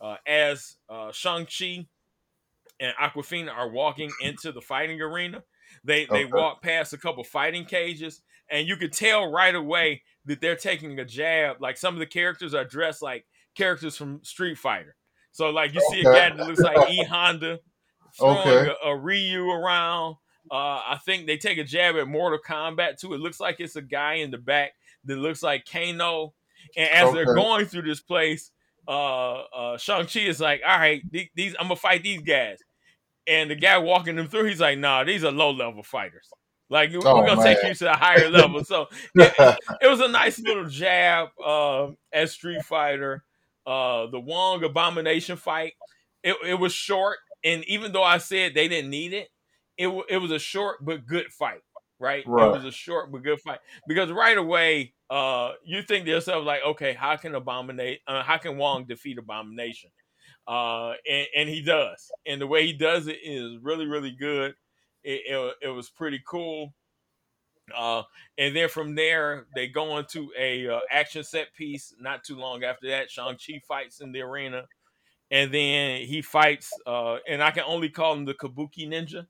[0.00, 1.86] uh, as uh, Shang Chi
[2.80, 5.44] and Awkwafina are walking into the fighting arena.
[5.84, 10.40] They they walk past a couple fighting cages, and you could tell right away that
[10.40, 11.60] they're taking a jab.
[11.60, 13.26] Like some of the characters are dressed like
[13.56, 14.96] characters from Street Fighter.
[15.32, 17.60] So like you see a guy that looks like E Honda
[18.18, 18.72] throwing Okay.
[18.84, 20.16] a, a Ryu around.
[20.50, 23.14] Uh, I think they take a jab at Mortal Kombat too.
[23.14, 24.72] It looks like it's a guy in the back
[25.04, 26.34] that looks like Kano.
[26.76, 28.50] And as they're going through this place,
[28.88, 32.58] uh, uh, Shang Chi is like, "All right, the- these I'm gonna fight these guys."
[33.26, 36.34] And the guy walking them through, he's like, "Nah, these are low level fighters.
[36.68, 39.32] Like we're Oh, gonna take you to a higher level." So it,
[39.80, 43.24] it was a nice little jab uh, at Street Fighter.
[43.66, 45.72] Uh, the Wong Abomination fight,
[46.22, 49.28] it, it was short, and even though I said they didn't need it,
[49.76, 51.60] it it was a short but good fight.
[51.98, 52.24] right?
[52.26, 52.46] Right.
[52.48, 53.58] It was a short but good fight
[53.88, 58.38] because right away, uh, you think to yourself like, okay, how can Abominate, uh, how
[58.38, 59.90] can Wong defeat Abomination?
[60.46, 64.54] Uh, and, and he does, and the way he does it is really, really good.
[65.02, 66.74] It, it, it was pretty cool.
[67.74, 68.02] Uh,
[68.38, 71.92] and then from there, they go into a uh, action set piece.
[71.98, 74.68] Not too long after that, Shang Chi fights in the arena,
[75.30, 76.78] and then he fights.
[76.86, 79.26] Uh, and I can only call him the Kabuki Ninja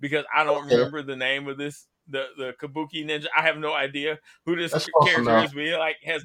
[0.00, 0.70] because I don't Okay.
[0.70, 3.26] remember the name of this the the Kabuki Ninja.
[3.36, 5.38] I have no idea who this That's character enough.
[5.38, 6.24] is, but he like has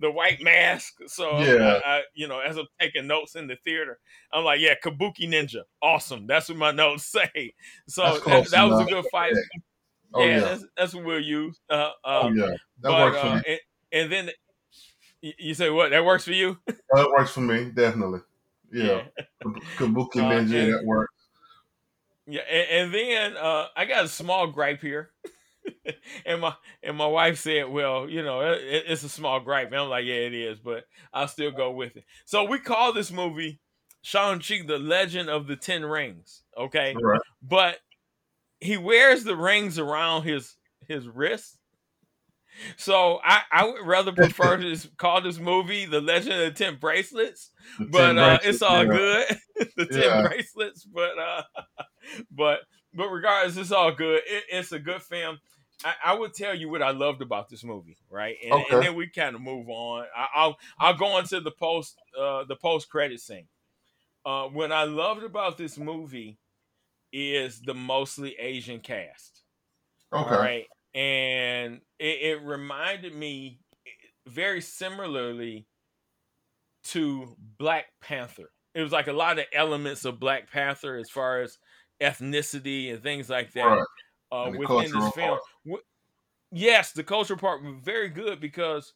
[0.00, 0.94] the white mask.
[1.06, 1.80] So Yeah.
[1.84, 3.98] I, I, you know, as I'm taking notes in the theater,
[4.32, 6.26] I'm like, yeah, Kabuki Ninja, awesome.
[6.26, 7.54] That's what my notes say.
[7.88, 9.34] So that, that was a good fight.
[10.12, 10.40] Oh yeah, yeah.
[10.40, 11.60] That's, that's what we'll use.
[11.68, 12.46] Uh, Oh uh, yeah.
[12.46, 13.42] That but works for uh, me.
[13.48, 13.60] and,
[13.92, 14.30] and then
[15.38, 15.90] you say what?
[15.90, 16.58] That works for you?
[16.66, 18.20] That works for me, definitely.
[18.72, 19.02] Yeah.
[19.76, 21.12] Kabuki Uh, Ninja, and- that works.
[22.26, 25.10] Yeah, and, and then uh, I got a small gripe here,
[26.26, 29.76] and my and my wife said, "Well, you know, it, it's a small gripe." And
[29.76, 32.04] I'm like, "Yeah, it is," but I'll still go with it.
[32.24, 33.60] So we call this movie
[34.02, 36.42] Shang Chi: The Legend of the Ten Rings.
[36.56, 37.20] Okay, Right.
[37.42, 37.78] but
[38.60, 40.56] he wears the rings around his
[40.88, 41.58] his wrist.
[42.76, 46.76] So I, I would rather prefer to call this movie The Legend of the Ten
[46.76, 48.92] Bracelets The but ten uh, bracelets, it's all yeah.
[48.92, 49.38] good.
[49.76, 50.22] the ten Yeah.
[50.22, 51.42] bracelets, but uh,
[52.30, 52.60] but
[52.94, 54.22] but regardless, it's all good.
[54.26, 55.38] It, it's a good film.
[55.84, 58.36] I, I would tell you what I loved about this movie, right?
[58.42, 58.76] And, Okay.
[58.76, 60.06] and then we kind of move on.
[60.16, 63.48] I, I'll I'll go into the post uh, the post credit scene.
[64.24, 66.40] Uh, what I loved about this movie
[67.12, 69.44] is the mostly Asian cast.
[70.12, 70.36] Okay.
[70.36, 70.66] Right.
[70.94, 73.60] And it, it reminded me
[74.26, 75.68] very similarly
[76.84, 78.50] to Black Panther.
[78.74, 81.58] It was like a lot of elements of Black Panther as far as
[82.00, 83.84] ethnicity and things like that Right.
[84.32, 85.38] uh, within this film.
[85.38, 85.40] part.
[86.54, 88.94] Yes, the cultural part was very good because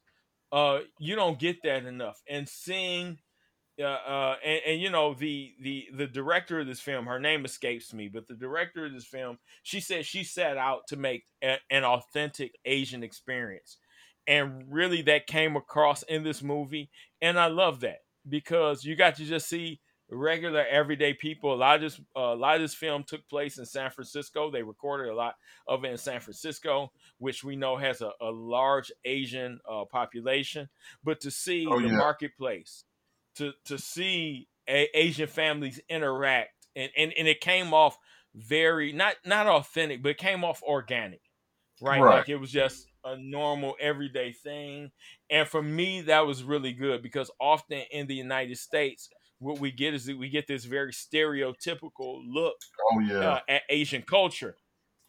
[0.52, 2.20] uh, you don't get that enough.
[2.28, 3.18] And seeing
[3.80, 7.44] uh, uh, and, and you know the the the director of this film, her name
[7.44, 11.24] escapes me, but the director of this film, she said she set out to make
[11.44, 13.78] a, an authentic Asian experience,
[14.26, 16.90] and really that came across in this movie,
[17.22, 21.52] and I love that because you got to just see regular everyday people.
[21.52, 24.50] A lot of this uh, a lot of this film took place in San Francisco.
[24.50, 28.30] They recorded a lot of it in San Francisco, which we know has a, a
[28.30, 30.68] large Asian uh, population,
[31.02, 31.90] but to see Oh, the yeah.
[31.90, 32.84] marketplace
[33.36, 37.98] to to see a, Asian families interact, and, and and it came off
[38.34, 41.22] very not not authentic, but it came off organic,
[41.80, 42.04] right?
[42.04, 42.08] Right.
[42.08, 44.90] Like it was just a normal everyday thing,
[45.30, 49.70] and for me that was really good because often in the United States, what we
[49.70, 52.56] get is that we get this very stereotypical look
[52.92, 53.18] Oh yeah.
[53.18, 54.56] uh, at Asian culture,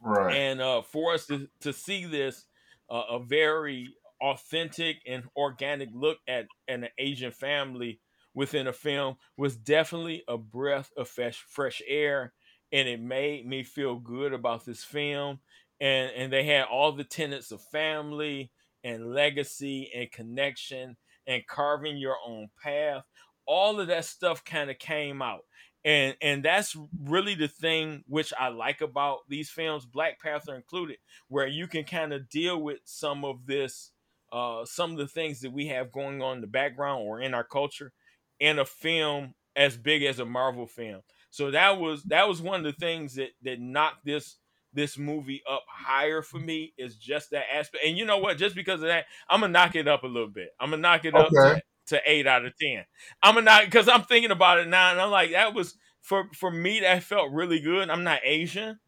[0.02, 0.36] right.
[0.36, 2.46] and uh, for us to, to see this
[2.90, 3.90] uh, a very
[4.22, 8.00] authentic and organic look at an asian family
[8.34, 12.34] within a film was definitely a breath of fresh, fresh air
[12.72, 15.40] and it made me feel good about this film
[15.80, 18.52] and and they had all the tenets of family
[18.84, 23.04] and legacy and connection and carving your own path
[23.50, 25.42] all of that stuff kind of came out
[25.86, 30.98] and and that's really the thing which I like about these films, Black Panther included,
[31.30, 33.92] where you can kind of deal with some of this,
[34.32, 37.34] uh, some of the things that we have going on in the background or in
[37.34, 37.94] our culture,
[38.40, 41.02] in a film as big as a Marvel film.
[41.30, 44.36] So that was that was one of the things that that knocked this
[44.74, 47.84] this movie up higher for me is just that aspect.
[47.86, 48.38] And you know what?
[48.38, 50.50] Just because of that, I'm gonna knock it up a little bit.
[50.60, 51.46] I'm gonna knock it up Okay.
[51.46, 52.86] to, to eight out of ten.
[53.22, 56.52] I'm not because I'm thinking about it now, and I'm like, that was for for
[56.52, 56.80] me.
[56.80, 57.90] That felt really good.
[57.90, 58.80] I'm not Asian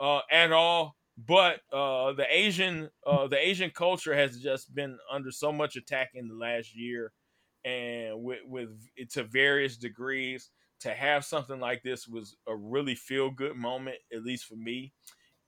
[0.00, 5.30] uh, at all, but uh, the Asian uh, the Asian culture has just been under
[5.30, 7.12] so much attack in the last year,
[7.64, 8.70] and with with
[9.10, 10.50] to various degrees.
[10.80, 14.92] To have something like this was a really feel good moment, at least for me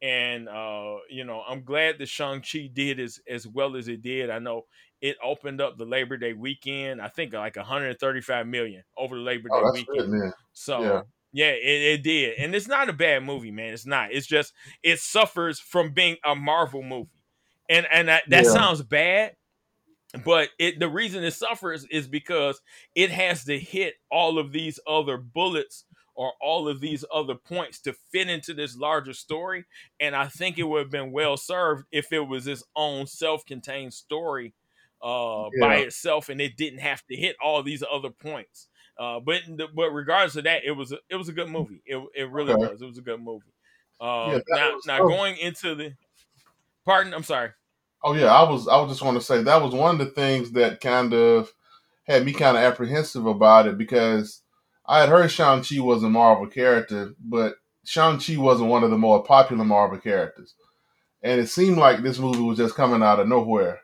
[0.04, 4.02] and uh, you know I'm glad that Shang Chi did as as well as it
[4.02, 4.30] did.
[4.30, 4.64] I know
[5.00, 7.02] it opened up the Labor Day weekend.
[7.02, 10.10] I think like 135 million over the Labor Day Oh, weekend.
[10.10, 10.32] good.
[10.52, 11.02] So Yeah.
[11.32, 13.74] yeah, it, it did, and it's not a bad movie, man.
[13.74, 14.12] It's not.
[14.12, 17.24] It's just it suffers from being a Marvel movie,
[17.68, 18.48] and and that, that Yeah.
[18.48, 19.36] sounds bad,
[20.24, 22.60] but it the reason it suffers is because
[22.94, 25.84] it has to hit all of these other bullets
[26.14, 29.64] or all of these other points to fit into this larger story.
[30.00, 33.92] And I think it would have been well served if it was its own self-contained
[33.94, 34.54] story
[35.02, 38.68] uh, by itself, and it didn't have to hit all these other points.
[38.98, 39.42] Uh, but
[39.74, 41.82] but regardless of that, it was a, it was a good movie.
[41.84, 42.70] It, it really Okay.
[42.70, 42.80] was.
[42.80, 43.52] It was a good movie.
[44.00, 45.94] Uh, Yeah, now now going into the
[46.84, 47.50] Pardon, I'm sorry.
[48.02, 50.12] Oh yeah, I was I was just want to say that was one of the
[50.12, 51.50] things that kind of
[52.04, 54.42] had me kind of apprehensive about it because
[54.86, 58.90] I had heard Shang Chi was a Marvel character, but Shang Chi wasn't one of
[58.90, 60.54] the more popular Marvel characters,
[61.22, 63.80] and it seemed like this movie was just coming out of nowhere.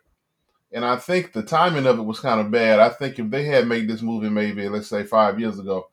[0.72, 2.78] And I think the timing of it was kind of bad.
[2.78, 5.88] I think if they had made this movie maybe let's say five years ago,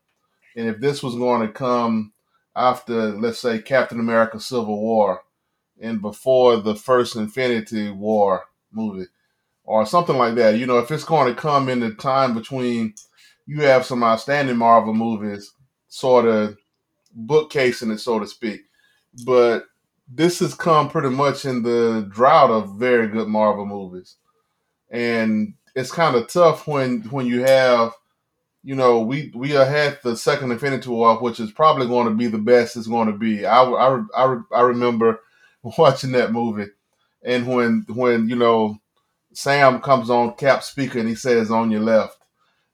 [0.56, 2.14] and if this was going to come
[2.56, 5.22] after let's say Captain America: Civil War
[5.80, 9.08] and before the first Infinity War movie
[9.64, 10.58] or something like that.
[10.58, 12.96] You know, if it's going to come in the time between
[13.48, 15.54] you have some outstanding Marvel movies,
[15.88, 16.58] sort of
[17.16, 18.62] bookcasing it, so to speak.
[19.26, 19.66] But
[20.14, 24.18] this has come pretty much in the drought of very good Marvel movies,
[24.92, 27.94] and it's kind of tough when when you have,
[28.64, 32.28] you know, we we had the second Infinity War, which is probably going to be
[32.28, 33.46] the best it's going to be.
[33.46, 35.22] I I, I, I remember
[35.78, 36.70] watching that movie,
[37.24, 38.78] and when when you know
[39.34, 42.17] Sam comes on Cap speaker and he says on your left,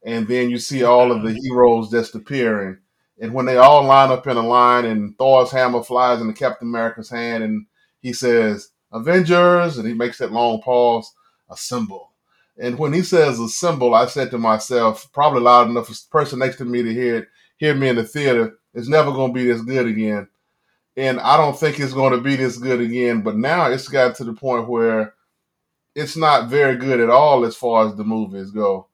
[0.06, 2.78] and then you see all of the heroes just appearing,
[3.20, 6.68] and when they all line up in a line, and Thor's hammer flies into Captain
[6.68, 7.66] America's hand, and
[8.02, 11.14] he says Avengers, and he makes that long pause,
[11.50, 12.12] assemble.
[12.58, 16.40] And when he says assemble, I said to myself, probably loud enough for the person
[16.40, 19.40] next to me to hear it, hear me in the theater, it's never going to
[19.40, 20.28] be this good again
[20.96, 23.22] and I don't think it's going to be this good again.
[23.22, 25.16] But now it's got to the point where
[25.96, 28.88] it's not very good at all as far as the movies go,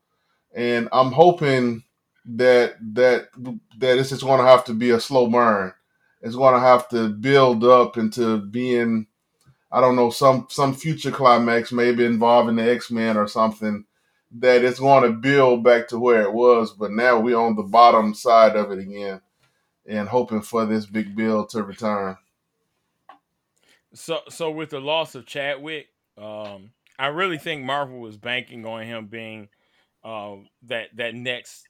[0.53, 1.83] and I'm hoping
[2.25, 5.73] that that that this is going to have to be a slow burn.
[6.21, 9.07] It's going to have to build up into being,
[9.71, 13.85] I don't know, some some future climax, maybe involving the X Men or something.
[14.31, 17.63] That it's going to build back to where it was, but now we're on the
[17.63, 19.21] bottom side of it again
[19.87, 22.15] and hoping for this big bill to return.
[23.93, 28.83] So, so with the loss of Chadwick, um, I really think Marvel was banking on
[28.83, 29.49] him being
[30.03, 31.67] uh, that that next,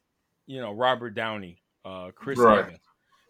[0.47, 2.59] you know, Robert Downey, uh, Chris right.
[2.59, 2.79] Evans,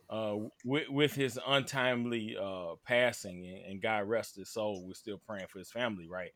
[0.09, 0.35] uh,
[0.65, 4.85] with, with his untimely uh, passing, and, and, God rest his soul.
[4.87, 6.31] We're still praying for his family, right?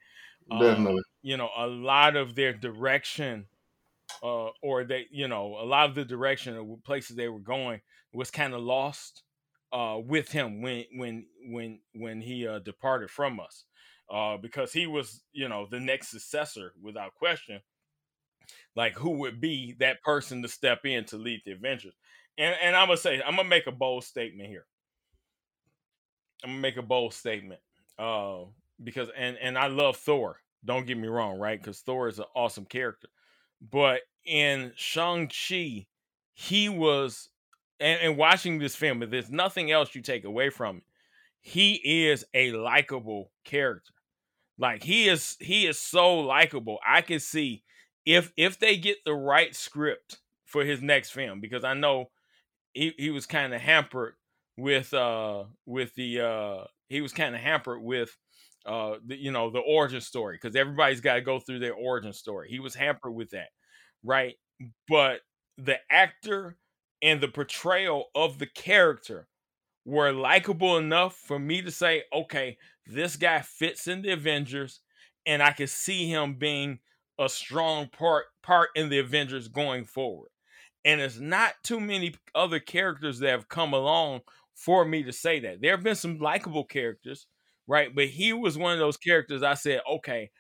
[0.50, 0.98] Definitely.
[0.98, 3.48] Um, you know, a lot of their direction
[4.22, 7.82] uh, or they, you know, a lot of the direction of places they were going
[8.14, 9.24] was kind of lost
[9.72, 13.66] uh, with him when when when when he uh, departed from us,
[14.12, 17.60] uh, because he was, you know, the next successor without question.
[18.76, 21.94] Like who would be that person to step in to lead the Avengers?
[22.38, 24.66] And and I'm gonna say I'm gonna make a bold statement here.
[26.44, 27.62] I'm gonna make a bold statement
[27.98, 28.40] uh,
[28.84, 30.40] because and and I love Thor.
[30.66, 31.60] Don't get me wrong, right?
[31.60, 33.10] Because Thor is an awesome character.
[33.72, 35.88] But in Shang-Chi,
[36.34, 37.30] he was,
[37.80, 40.84] and, and watching this film, if there's nothing else you take away from it,
[41.42, 43.94] he is a likable character.
[44.58, 46.80] Like he is, he is so likable.
[46.88, 47.64] I can see
[48.06, 52.12] if if they get the right script for his next film, because I know
[52.74, 54.16] he, he was kind of hampered
[54.58, 58.16] with uh with the uh he was kind of hampered with
[58.66, 62.14] uh the, you know the origin story because everybody's got to go through their origin
[62.14, 62.50] story.
[62.50, 63.50] He was hampered with that,
[64.04, 64.36] right?
[64.88, 65.22] But
[65.58, 66.58] the actor
[67.02, 69.28] and the portrayal of the character
[69.86, 74.82] were likable enough for me to say, okay, this guy fits in the Avengers,
[75.26, 76.80] and I can see him being
[77.20, 80.30] a strong part part in the Avengers going forward.
[80.86, 84.22] And it's not too many other characters that have come along
[84.56, 85.62] for me to say that.
[85.62, 87.28] There have been some likable characters,
[87.68, 87.94] right?
[87.94, 90.32] But he was one of those characters I said, okay,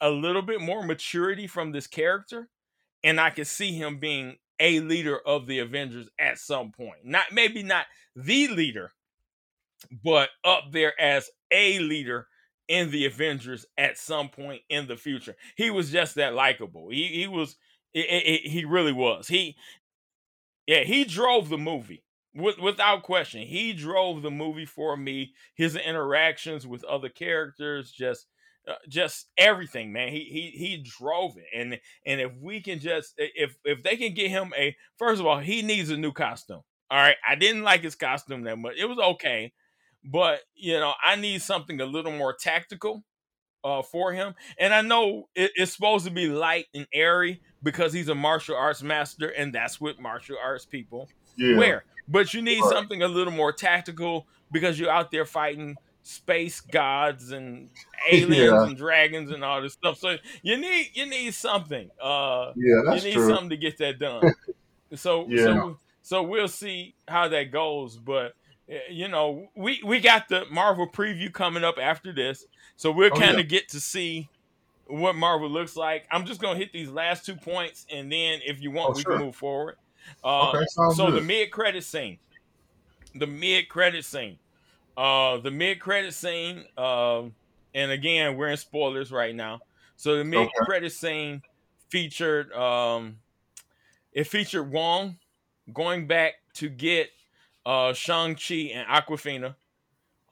[0.00, 2.48] a little bit more maturity from this character,
[3.02, 7.00] and I could see him being a leader of the Avengers at some point.
[7.04, 8.92] Not maybe not the leader,
[10.04, 12.26] but up there as a leader
[12.68, 15.36] in the Avengers at some point in the future.
[15.56, 16.90] He was just that likable.
[16.90, 17.56] He he was
[17.94, 19.28] it, it, he really was.
[19.28, 19.56] He
[20.66, 22.04] yeah, he drove the movie.
[22.34, 25.32] With, without question, he drove the movie for me.
[25.54, 28.26] His interactions with other characters, just
[28.68, 30.12] uh, just everything, man.
[30.12, 34.12] He he he drove it, and and if we can just if if they can
[34.14, 36.62] get him a first of all, he needs a new costume.
[36.90, 38.76] All right, I didn't like his costume that much.
[38.78, 39.52] It was okay,
[40.04, 43.04] but you know I need something a little more tactical
[43.64, 44.34] uh, for him.
[44.58, 48.56] And I know it, it's supposed to be light and airy because he's a martial
[48.56, 51.56] arts master, and that's what martial arts people yeah.
[51.56, 51.84] wear.
[52.06, 52.70] But you need right.
[52.72, 57.68] something a little more tactical because you're out there fighting space gods and
[58.10, 58.62] aliens yeah.
[58.64, 59.98] and dragons and all this stuff.
[59.98, 61.90] So you need you need something.
[62.00, 63.28] Uh, yeah, that's you need true.
[63.28, 64.32] something to get that done.
[64.94, 65.44] so yeah.
[65.44, 67.96] so so we'll see how that goes.
[67.96, 68.34] But
[68.90, 72.44] you know, we we got the Marvel preview coming up after this,
[72.76, 73.58] so we'll Oh, kind of yeah.
[73.58, 74.28] get to see
[74.86, 76.06] what Marvel looks like.
[76.10, 79.02] I'm just gonna hit these last two points, and then if you want, Oh, we
[79.02, 79.16] sure.
[79.16, 79.76] can move forward.
[80.22, 80.64] Uh, Okay,
[80.94, 82.18] so the mid credit scene,
[83.14, 84.38] the mid credit scene,
[84.96, 87.34] uh, the mid credit scene, um,
[87.74, 89.60] and again, we're in spoilers right now.
[89.96, 91.42] So the mid credit scene
[91.90, 93.18] featured, um,
[94.12, 95.18] it featured Wong
[95.72, 97.10] going back to get
[97.66, 99.56] uh Shang Chi and Awkwafina,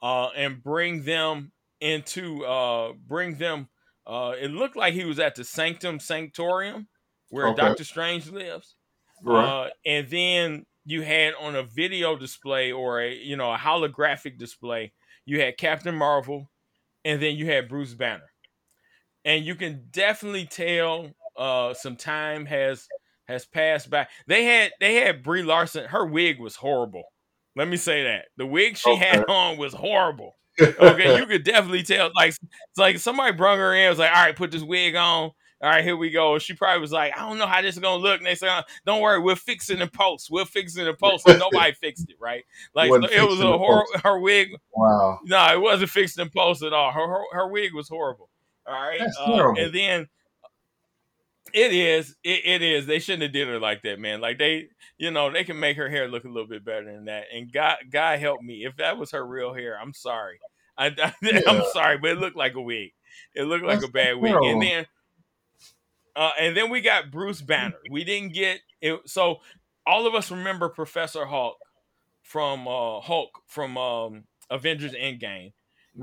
[0.01, 1.51] uh, and bring them
[1.81, 3.69] into, uh, bring them.
[4.05, 6.87] Uh, it looked like he was at the Sanctum Sanctorium,
[7.29, 7.61] where Okay.
[7.61, 8.75] Doctor Strange lives.
[9.23, 9.45] Right.
[9.45, 14.37] Uh, and then you had on a video display or a you know a holographic
[14.37, 14.93] display,
[15.25, 16.49] you had Captain Marvel,
[17.03, 18.31] and then you had Bruce Banner,
[19.25, 22.87] and you can definitely tell uh, some time has
[23.27, 24.07] has passed by.
[24.27, 25.85] They had they had Brie Larson.
[25.85, 27.03] Her wig was horrible.
[27.57, 30.35] Let me say that the wig she had on was horrible.
[30.59, 32.09] Okay, you could definitely tell.
[32.15, 33.89] Like it's like somebody brung her in.
[33.89, 35.31] Was like, all right, put this wig on.
[35.61, 36.39] All right, here we go.
[36.39, 38.17] She probably was like, I don't know how this is gonna look.
[38.17, 40.29] And they said, don't worry, we're fixing the post.
[40.31, 41.27] We're fixing the post.
[41.27, 42.43] And nobody fixed it, right?
[42.73, 43.85] Like Wasn't it was a the horror.
[44.03, 45.19] Her wig, wow.
[45.25, 46.91] no, it wasn't fixed in post at all.
[46.91, 48.29] Her her, her wig was horrible.
[48.65, 50.07] All right, uh, and then
[51.57, 52.85] it is, it, it is.
[52.85, 54.21] They shouldn't have did her like that, man.
[54.21, 57.05] Like they, you know, they can make her hair look a little bit better than
[57.05, 57.25] that.
[57.33, 60.39] And God, God help me, if that was her real hair, I'm sorry.
[60.77, 61.41] I, I Yeah.
[61.47, 62.91] am sorry, but it looked like a wig.
[63.33, 64.33] It looked like That's a bad wig.
[64.43, 64.85] And then,
[66.15, 67.79] uh, and then we got Bruce Banner.
[67.89, 68.99] We didn't get it.
[69.07, 69.37] So
[69.85, 71.57] all of us remember Professor Hulk
[72.21, 75.53] from uh, Hulk from um, Avengers Endgame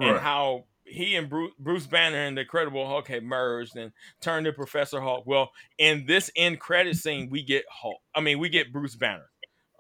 [0.01, 4.47] and how he and Bruce, Bruce Banner and the Incredible Hulk had merged and turned
[4.47, 5.25] to Professor Hulk.
[5.27, 8.01] Well, in this end credit scene, we get Hulk.
[8.15, 9.31] I mean, we get Bruce Banner,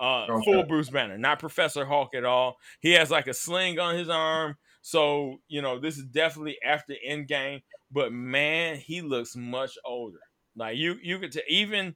[0.00, 0.44] uh, Okay.
[0.44, 2.56] full Bruce Banner, not Professor Hulk at all.
[2.80, 6.94] He has like a sling on his arm, so you know this is definitely after
[7.06, 7.62] Endgame.
[7.90, 10.18] But man, he looks much older.
[10.56, 11.94] Like you, you could t- even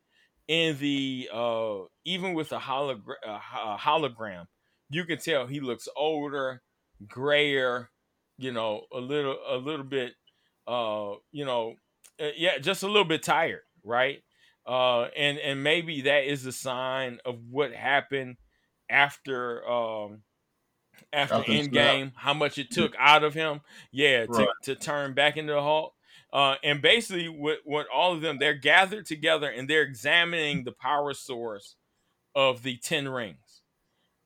[0.49, 4.47] in the uh even with the hologram, uh, hologram,
[4.91, 6.63] you can tell he looks older,
[7.07, 7.91] grayer,
[8.39, 10.15] you know, a little a little bit
[10.67, 11.75] uh, you know,
[12.21, 14.23] uh, yeah, just a little bit tired, right?
[14.67, 18.37] Uh and and maybe that is a sign of what happened
[18.91, 20.23] after um
[21.13, 21.73] after After the snap.
[21.73, 23.61] Endgame, how much it took out of him,
[23.93, 25.95] yeah, to, to turn back into the Hulk.
[26.33, 30.73] Uh, and basically, what, what all of them they're gathered together and they're examining the
[30.73, 31.77] power source
[32.35, 33.39] of the Ten Rings.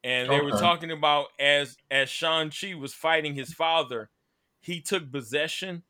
[0.04, 4.10] And they were talking about as as Shang Chi was fighting his father,
[4.60, 5.84] he took possession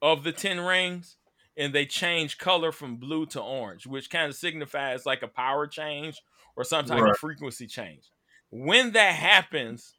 [0.00, 1.16] of the Ten Rings,
[1.56, 5.66] and they changed color from blue to orange, which kind of signifies like a power
[5.66, 6.20] change
[6.56, 7.10] or some type Right.
[7.10, 8.04] of frequency change.
[8.50, 9.98] When that happens,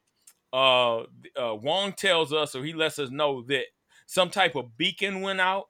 [0.52, 1.02] uh,
[1.36, 3.66] uh, Wong tells us, or he lets us know that
[4.06, 5.68] some type of beacon went out,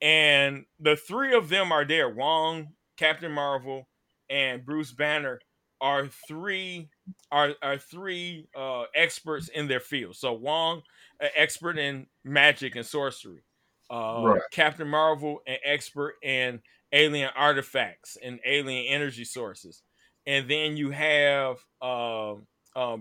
[0.00, 2.08] and the three of them are there.
[2.08, 3.88] Wong, Captain Marvel,
[4.30, 5.40] and Bruce Banner
[5.80, 6.88] are three
[7.30, 10.16] are are three uh, experts in their field.
[10.16, 10.82] So Wong,
[11.20, 13.42] an expert in magic and sorcery.
[13.90, 14.40] Uh, Right.
[14.50, 16.60] Captain Marvel, an expert in
[16.92, 19.82] alien artifacts and alien energy sources.
[20.26, 22.46] And then you have um,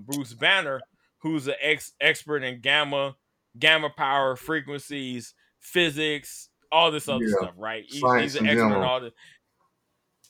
[0.05, 0.79] Bruce Banner,
[1.19, 3.15] who's an ex- expert in gamma,
[3.59, 7.35] gamma power frequencies, physics, all this other Yeah.
[7.41, 7.83] stuff, right?
[7.87, 8.83] He's, he's an expert in general.
[8.83, 9.11] all the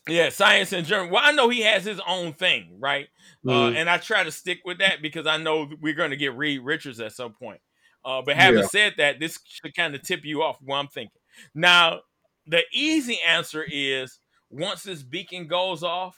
[0.08, 1.10] yeah, science in general.
[1.10, 3.08] Well, I know he has his own thing, right?
[3.46, 3.76] Uh, Mhm.
[3.76, 6.60] and I try to stick with that because I know we're going to get Reed
[6.62, 7.60] Richards at some point.
[8.04, 8.66] Uh, but having Yeah.
[8.68, 11.20] said that, this should kind of tip you off what I'm thinking.
[11.54, 12.02] Now,
[12.46, 14.18] the easy answer is
[14.50, 16.16] once this beacon goes off,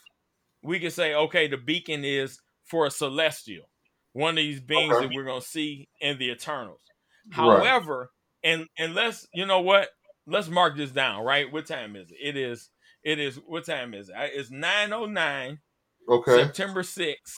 [0.63, 3.69] we can say, okay, the beacon is for a celestial,
[4.13, 5.07] one of these beings Okay.
[5.07, 6.81] that we're going to see in the Eternals.
[7.37, 7.67] Right.
[7.67, 8.13] However,
[8.45, 9.91] and and let's you know what,
[10.27, 11.25] let's mark this down.
[11.25, 12.19] Right, what time is it?
[12.21, 12.71] It is.
[13.05, 13.37] It is.
[13.37, 14.15] What time is it?
[14.19, 15.61] It's nine oh nine.
[16.09, 16.43] Okay.
[16.43, 17.37] September 6th,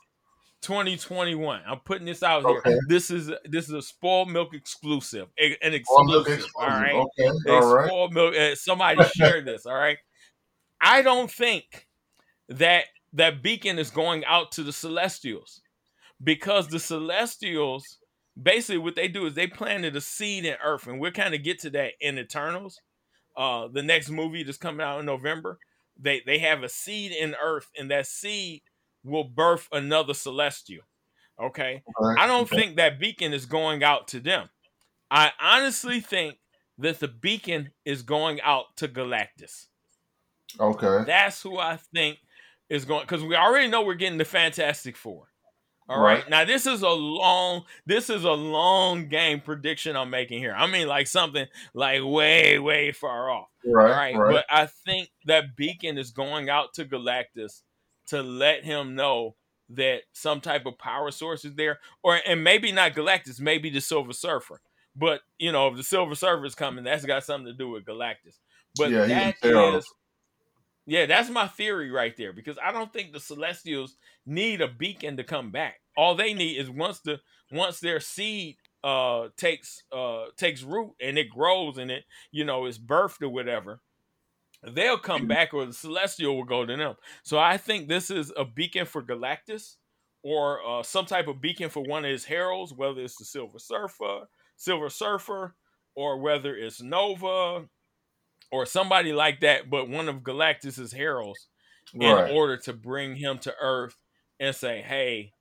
[0.62, 1.62] 2021.
[1.66, 2.80] I'm putting this out here.
[2.88, 5.28] This is this is a spoiled milk exclusive.
[5.38, 6.50] An milk exclusive.
[6.56, 6.82] All exclusive.
[6.82, 6.94] right.
[6.94, 7.50] Okay.
[7.50, 7.86] All right.
[7.86, 8.34] spoiled milk.
[8.34, 9.66] uh, somebody share this.
[9.66, 9.98] All right.
[10.80, 11.86] I don't think
[12.48, 15.60] that that beacon is going out to the Celestials
[16.22, 17.98] because the Celestials
[18.40, 21.42] basically what they do is they planted a seed in Earth, and we'll kind of
[21.42, 22.80] get to that in Eternals.
[23.36, 25.60] Uh, the next movie that's coming out in November,
[25.96, 28.62] they they have a seed in Earth, and that seed
[29.04, 30.84] will birth another Celestial.
[31.40, 32.16] Okay, Okay.
[32.16, 32.56] I don't Okay.
[32.56, 34.50] think that beacon is going out to them.
[35.10, 36.38] I honestly think
[36.78, 39.68] that the beacon is going out to Galactus.
[40.58, 41.04] Okay.
[41.04, 42.18] That's who I think
[42.68, 45.31] is going because we already know we're getting the Fantastic Four.
[45.92, 46.14] All right.
[46.22, 46.30] right.
[46.30, 50.54] Now this is a long this is a long game prediction I'm making here.
[50.56, 53.48] I mean like something like way way far off.
[53.64, 53.90] Right.
[53.90, 54.16] Right.
[54.16, 54.32] right.
[54.32, 57.62] But I think that Beacon is going out to Galactus
[58.08, 59.36] to let him know
[59.70, 63.80] that some type of power source is there or and maybe not Galactus, maybe the
[63.80, 64.60] Silver Surfer.
[64.94, 67.86] But, you know, if the Silver Surfer is coming, that's got something to do with
[67.86, 68.38] Galactus.
[68.76, 69.86] But yeah, that is
[70.86, 75.16] yeah, that's my theory right there because I don't think the Celestials need a beacon
[75.16, 75.80] to come back.
[75.96, 77.20] All they need is once the
[77.50, 82.66] once their seed uh takes uh takes root and it grows and it you know
[82.66, 83.80] is birthed or whatever,
[84.62, 85.28] they'll come mm-hmm.
[85.28, 86.94] back or the Celestial will go to them.
[87.22, 89.76] So I think this is a beacon for Galactus
[90.22, 93.58] or uh, some type of beacon for one of his heralds, whether it's the Silver
[93.58, 95.54] Surfer, Silver Surfer,
[95.94, 97.64] or whether it's Nova
[98.50, 101.48] or somebody like that, but one of Galactus's heralds
[101.94, 102.30] right.
[102.30, 103.96] in order to bring him to Earth
[104.38, 105.32] and say, "Hey,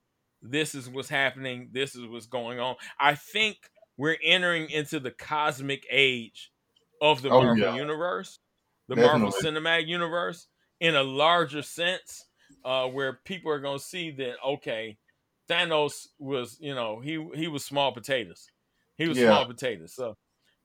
[0.41, 1.69] this is what's happening.
[1.71, 3.57] This is what's going on." I think
[3.97, 6.51] we're entering into the cosmic age
[7.01, 7.75] of the oh, Marvel yeah.
[7.75, 8.39] universe,
[8.87, 9.19] the Definitely.
[9.21, 10.47] Marvel Cinematic Universe,
[10.79, 12.25] in a larger sense,
[12.63, 14.97] uh, where people are going to see that okay,
[15.49, 18.47] Thanos was, you know, he he was small potatoes.
[18.97, 19.27] He was yeah.
[19.27, 19.93] small potatoes.
[19.93, 20.15] So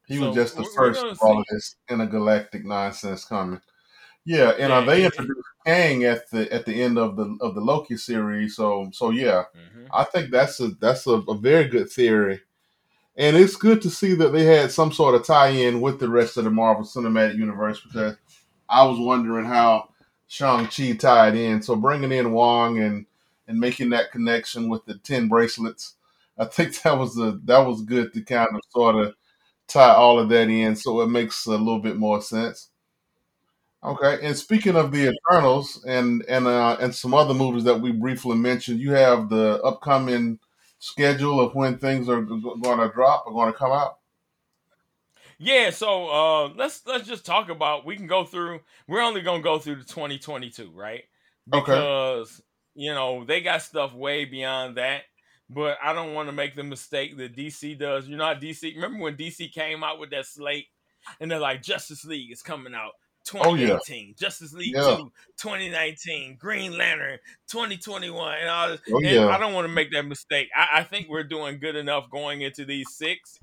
[0.06, 3.60] he so was just the first of all of this intergalactic nonsense coming.
[4.26, 7.54] Yeah, and yeah, uh, they introduced Kang at the at the end of the of
[7.54, 8.56] the Loki series.
[8.56, 9.86] So so yeah, mm-hmm.
[9.94, 12.40] I think that's a that's a, a, very good theory,
[13.16, 16.36] and it's good to see that they had some sort of tie-in with the rest
[16.36, 18.16] of the Marvel Cinematic Universe because
[18.68, 19.90] I was wondering how
[20.26, 21.62] Shang Chi tied in.
[21.62, 23.06] So bringing in Wong and
[23.46, 25.94] and making that connection with the ten bracelets,
[26.36, 29.14] I think that was a that was good to kind of sort of
[29.68, 32.70] tie all of that in so it makes a little bit more sense.
[33.84, 37.92] Okay, and speaking of the Eternals and and uh, and some other movies that we
[37.92, 40.38] briefly mentioned, you have the upcoming
[40.78, 43.98] schedule of when things are going to drop or going to come out.
[45.38, 47.84] Yeah, so uh, let's let's just talk about.
[47.84, 48.60] We can go through.
[48.88, 51.04] We're only gonna go through the 2022, right?
[51.48, 52.86] Because okay.
[52.86, 55.02] you know they got stuff way beyond that
[55.48, 58.08] but I don't want to make the mistake that DC does.
[58.08, 58.74] You know DC?
[58.74, 60.66] Remember when DC came out with that slate
[61.20, 62.92] and they're like, Justice League is coming out
[63.26, 64.12] 2018, oh, yeah.
[64.16, 64.96] Justice League yeah.
[64.96, 67.18] 2, 2019, Green Lantern
[67.48, 68.80] 2021, and all this.
[68.90, 69.28] Oh, and yeah.
[69.28, 70.48] I don't want to make that mistake.
[70.56, 73.40] I, I think we're doing good enough going into these six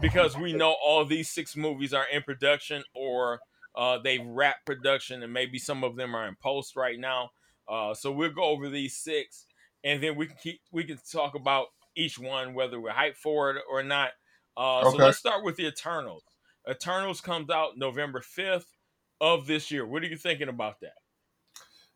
[0.00, 3.40] because we know all these six movies are in production or
[3.74, 7.30] uh, they've wrapped production and maybe some of them are in post right now.
[7.68, 9.46] Uh, so we'll go over these six
[9.82, 11.66] and then we can keep we can talk about
[11.96, 14.10] each one whether we're hyped for it or not.
[14.56, 14.90] Uh, okay.
[14.90, 16.22] So let's start with the Eternals.
[16.68, 18.73] Eternals comes out November fifth
[19.20, 19.86] of this year.
[19.86, 20.94] What are you thinking about that?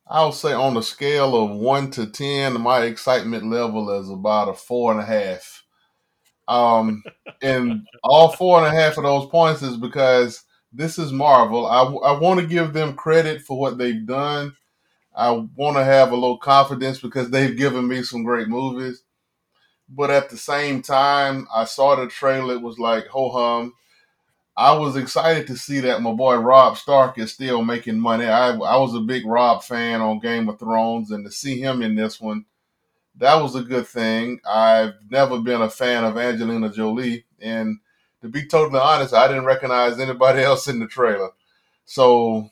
[0.06, 4.54] I'll say on a scale of one to ten, my excitement level is about a
[4.54, 5.64] four and a half.
[6.46, 7.02] Um,
[7.42, 11.66] and all four and a half of those points is because this is Marvel.
[11.66, 14.54] I, I want to give them credit for what they've done
[15.18, 19.02] I want to have a little confidence because they've given me some great movies.
[19.88, 22.54] But at the same time, I saw the trailer.
[22.54, 23.74] It was like ho hum.
[24.58, 28.24] I was excited to see that my boy Robb Stark is still making money.
[28.24, 31.80] I I was a big Rob fan on Game of Thrones, and to see him
[31.80, 32.44] in this one,
[33.18, 34.40] that was a good thing.
[34.44, 37.78] I've never been a fan of Angelina Jolie, and
[38.20, 41.30] to be totally honest, I didn't recognize anybody else in the trailer.
[41.84, 42.50] So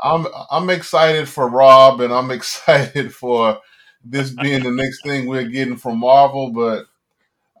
[0.00, 3.58] I'm I'm excited for Rob, and I'm excited for
[4.04, 6.52] this being the next thing we're getting from Marvel.
[6.52, 6.86] But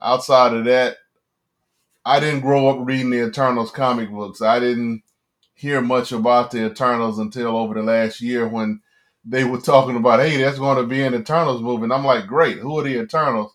[0.00, 0.98] outside of that,
[2.04, 4.42] I didn't grow up reading the Eternals comic books.
[4.42, 5.02] I didn't
[5.54, 8.80] hear much about the Eternals until over the last year when
[9.24, 11.84] they were talking about, hey, that's going to be an Eternals movie.
[11.84, 13.52] And I'm like, great, who are the Eternals?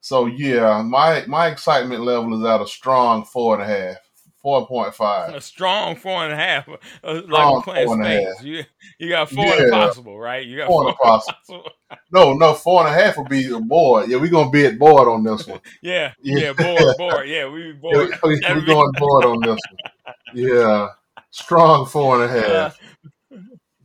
[0.00, 3.96] So yeah, my my excitement level is at a strong four and a half.
[4.42, 5.34] Four point five.
[5.34, 6.66] A strong four and a half.
[7.04, 8.42] Uh, like playing space.
[8.42, 8.64] You,
[8.98, 9.68] you got four yeah.
[9.70, 10.46] possible, right?
[10.46, 11.34] You got four, four possible.
[11.46, 11.70] possible.
[12.10, 14.08] no, no, four and a half would be a board.
[14.08, 15.60] Yeah, we're gonna be at board on this one.
[15.82, 17.28] yeah, yeah, yeah, board, board.
[17.28, 18.08] Yeah, we board.
[18.10, 20.14] Yeah, we, are going board on this one.
[20.34, 20.88] Yeah,
[21.30, 22.78] strong four and a half.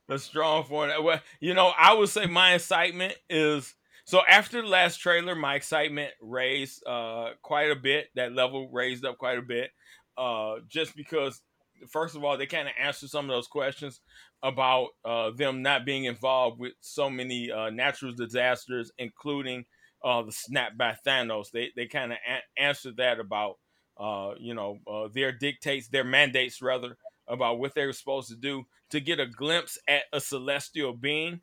[0.07, 1.03] A strong four and a half.
[1.03, 3.75] Well, you know, I would say my excitement is
[4.05, 8.07] so after the last trailer, my excitement raised uh, quite a bit.
[8.15, 9.71] That level raised up quite a bit
[10.17, 11.41] uh, just because,
[11.89, 14.01] first of all, they kind of answer some of those questions
[14.43, 19.65] about uh, them not being involved with so many uh, natural disasters, including
[20.03, 21.51] uh, the snap by Thanos.
[21.51, 23.55] They they kind of a- answered that about
[23.97, 24.79] uh, you know
[25.13, 26.97] their dictates, their mandates rather,
[27.27, 31.41] about what they were supposed to do to get a glimpse at a celestial being,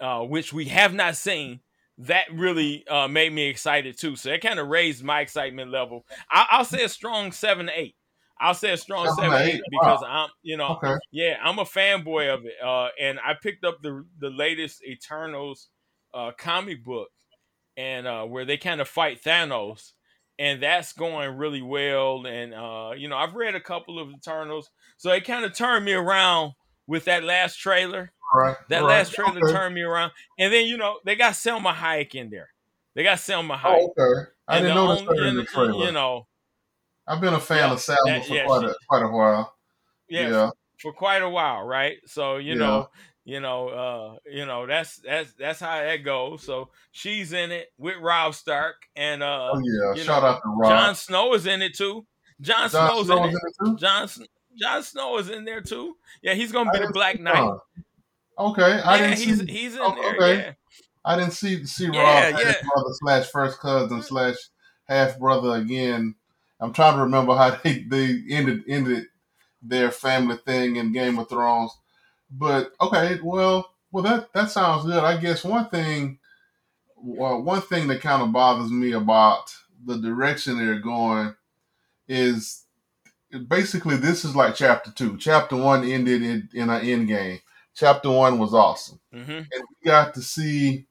[0.00, 1.60] which we have not seen
[1.98, 4.16] that really uh, made me excited too.
[4.16, 6.04] So it kind of raised my excitement level.
[6.30, 7.94] I, will say a strong seven to eight.
[8.42, 10.24] I'll say a strong seven, seven eight, eight because wow.
[10.24, 10.96] I'm, you know, okay.
[11.12, 12.54] yeah, I'm a fanboy of it.
[12.62, 15.68] Uh, and I picked up the the latest Eternals
[16.12, 17.08] uh, comic book,
[17.76, 19.92] and uh, where they kind of fight Thanos,
[20.38, 22.26] and that's going really well.
[22.26, 25.84] And uh, you know, I've read a couple of Eternals, so it kind of turned
[25.84, 26.52] me around
[26.88, 28.12] with that last trailer.
[28.34, 28.56] Right.
[28.70, 28.88] That right.
[28.88, 29.52] last trailer okay.
[29.52, 32.48] turned me around, and then you know they got Salma Hayek in there.
[32.96, 33.78] They got Salma Hayek.
[33.78, 34.30] Oh, okay.
[34.48, 35.84] I and didn't in the trailer.
[35.84, 36.26] You know,
[37.06, 39.54] I've been a fan yeah, of Salma that, for yeah, quite, a, quite a while.
[40.08, 40.50] Yeah, yeah.
[40.78, 41.98] For, for, quite a while, right?
[42.06, 42.88] So you know,
[43.24, 46.44] you know, uh, you know that's that's that's how that goes.
[46.44, 50.48] So she's in it with Robb Stark, and uh, oh yeah, shout know, out to
[50.48, 50.70] Rob.
[50.70, 52.06] Jon Snow is in it too.
[52.40, 53.32] John, Jon Snow's Snow in, it.
[53.32, 53.76] in it too.
[53.78, 54.08] Jon
[54.56, 55.96] Jon Snow is in there too.
[56.22, 57.58] Yeah, he's gonna be the Black Knight.
[58.38, 59.46] Okay, I yeah, didn't he's, see.
[59.46, 60.14] He's in oh, there.
[60.16, 60.42] Okay.
[60.42, 60.52] Yeah.
[61.04, 62.36] I didn't see see Rob yeah, yeah.
[62.36, 64.36] brother slash first cousin slash
[64.84, 66.14] half brother again.
[66.62, 69.06] I'm trying to remember how they, they ended ended
[69.60, 71.72] their family thing in Game of Thrones.
[72.30, 75.04] But okay, well, well that that sounds good.
[75.04, 76.18] I guess one thing,
[76.96, 79.52] well, one thing that kind of bothers me about
[79.84, 81.34] the direction they're going
[82.08, 82.64] is
[83.48, 85.18] basically this is like chapter two.
[85.18, 87.40] Chapter one ended in, in an end game.
[87.74, 89.30] Chapter one was awesome, mm-hmm.
[89.30, 90.86] and we got to see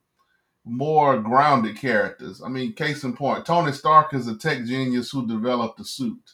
[0.64, 2.42] more grounded characters.
[2.44, 6.34] I mean, case in point, Tony Stark is a tech genius who developed the suit.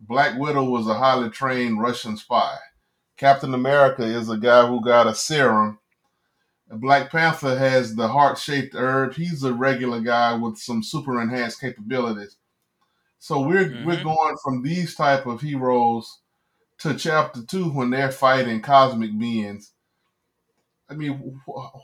[0.00, 2.56] Black Widow was a highly trained Russian spy.
[3.16, 5.78] Captain America is a guy who got a serum.
[6.68, 9.14] Black Panther has the heart shaped herb.
[9.14, 12.36] He's a regular guy with some super enhanced capabilities.
[13.18, 13.86] So we're mm-hmm.
[13.86, 16.20] we're going from these type of heroes
[16.78, 19.72] to chapter two when they're fighting cosmic beings.
[20.90, 21.76] I mean, wh-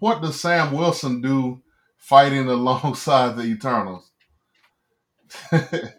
[0.00, 1.62] what does Sam Wilson do
[1.96, 4.10] fighting alongside the Eternals?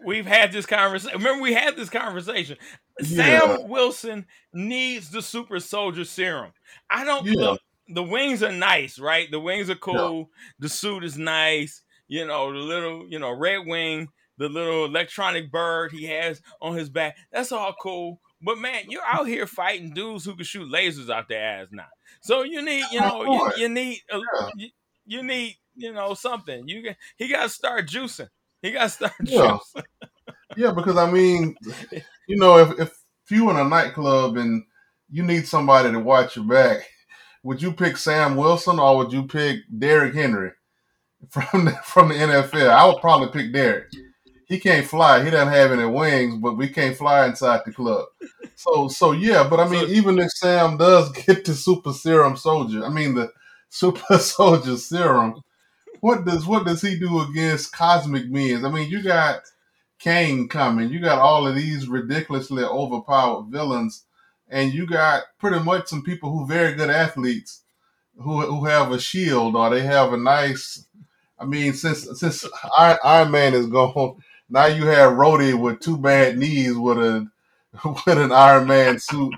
[0.04, 1.18] We've had this conversation.
[1.18, 2.58] Remember, we had this conversation.
[3.00, 3.40] Yeah.
[3.40, 6.52] Sam Wilson needs the super soldier serum.
[6.90, 7.40] I don't yeah.
[7.40, 7.60] look.
[7.88, 9.30] The wings are nice, right?
[9.30, 10.18] The wings are cool.
[10.18, 10.52] Yeah.
[10.60, 11.82] The suit is nice.
[12.08, 16.76] You know, the little, you know, red wing, the little electronic bird he has on
[16.76, 17.16] his back.
[17.32, 18.20] That's all cool.
[18.42, 21.86] But man, you're out here fighting dudes who can shoot lasers out their ass now.
[22.22, 24.20] So you need, you know, you, you need, a,
[24.56, 24.68] you,
[25.04, 26.66] you, need, you know, something.
[26.68, 28.28] You he got to start juicing.
[28.62, 29.58] He got to start yeah.
[29.58, 29.84] juicing.
[30.56, 31.56] yeah, because I mean,
[32.28, 32.92] you know, if if
[33.30, 34.62] you in a nightclub and
[35.10, 36.86] you need somebody to watch your back,
[37.42, 40.52] would you pick Sam Wilson or would you pick Derrick Henry
[41.28, 42.70] from the, from the NFL?
[42.70, 43.88] I would probably pick Derrick.
[44.46, 45.24] He can't fly.
[45.24, 48.04] He doesn't have any wings, but we can't fly inside the club.
[48.62, 52.36] So so yeah, but I mean, so, even if Sam does get the super serum
[52.36, 53.30] soldier, I mean the
[53.68, 55.42] super soldier serum,
[56.00, 58.64] what does what does he do against cosmic beings?
[58.64, 59.42] I mean, you got
[60.00, 60.90] Kang coming.
[60.90, 64.04] You got all of these ridiculously overpowered villains,
[64.48, 67.62] and you got pretty much some people who very good athletes
[68.18, 70.86] who who have a shield or they have a nice.
[71.38, 72.46] I mean, since since
[72.78, 74.16] Iron Man is gone,
[74.48, 77.28] now you have Rhodey with two bad knees with a
[77.84, 79.34] with an Iron Man suit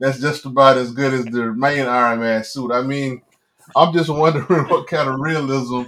[0.00, 2.72] that's just about as good as the main Iron Man suit.
[2.72, 3.22] I mean,
[3.76, 5.84] I'm just wondering what kind of realism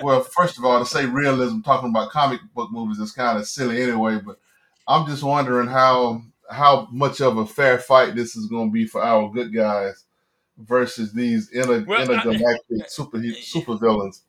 [0.00, 3.46] well, first of all, to say realism, talking about comic book movies is kind of
[3.46, 4.18] silly anyway.
[4.24, 4.38] But
[4.86, 8.86] I'm just wondering how how much of a fair fight this is going to be
[8.86, 10.04] for our good guys
[10.56, 14.22] versus these inter, well, intergalactic I, super super villains.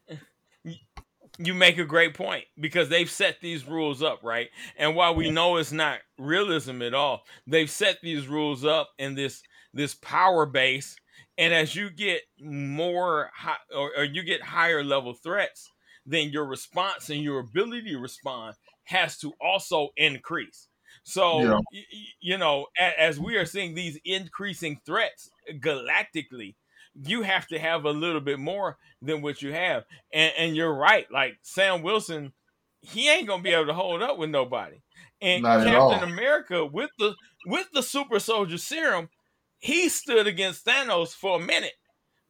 [1.41, 4.49] You make a great point because they've set these rules up, right?
[4.77, 9.15] And while we know it's not realism at all, they've set these rules up in
[9.15, 9.41] this
[9.73, 10.95] this power base
[11.37, 15.71] and as you get more high, or, or you get higher level threats,
[16.05, 20.67] then your response and your ability to respond has to also increase.
[21.03, 21.59] So, yeah.
[21.71, 21.85] y-
[22.19, 25.29] you know, a- as we are seeing these increasing threats
[25.61, 26.55] galactically,
[27.03, 29.85] you have to have a little bit more than what you have.
[30.13, 31.09] And, and you're right.
[31.11, 32.33] Like Sam Wilson,
[32.81, 34.81] he ain't gonna be able to hold up with nobody.
[35.21, 37.13] And Not Captain America with the
[37.45, 39.09] with the super soldier serum,
[39.57, 41.73] he stood against Thanos for a minute.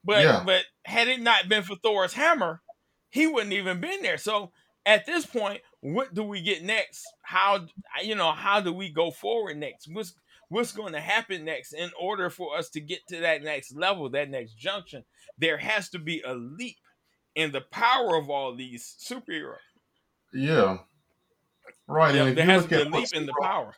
[0.03, 0.43] But yeah.
[0.45, 2.61] but had it not been for Thor's hammer,
[3.09, 4.17] he wouldn't even been there.
[4.17, 4.51] So
[4.85, 7.05] at this point, what do we get next?
[7.21, 7.67] How
[8.01, 9.87] you know how do we go forward next?
[9.91, 10.13] What's
[10.49, 14.09] what's going to happen next in order for us to get to that next level,
[14.09, 15.05] that next junction?
[15.37, 16.77] There has to be a leap
[17.35, 19.55] in the power of all these superheroes.
[20.33, 20.79] Yeah.
[21.87, 22.13] Right.
[22.13, 23.73] Yeah, there has to be a leap in the power.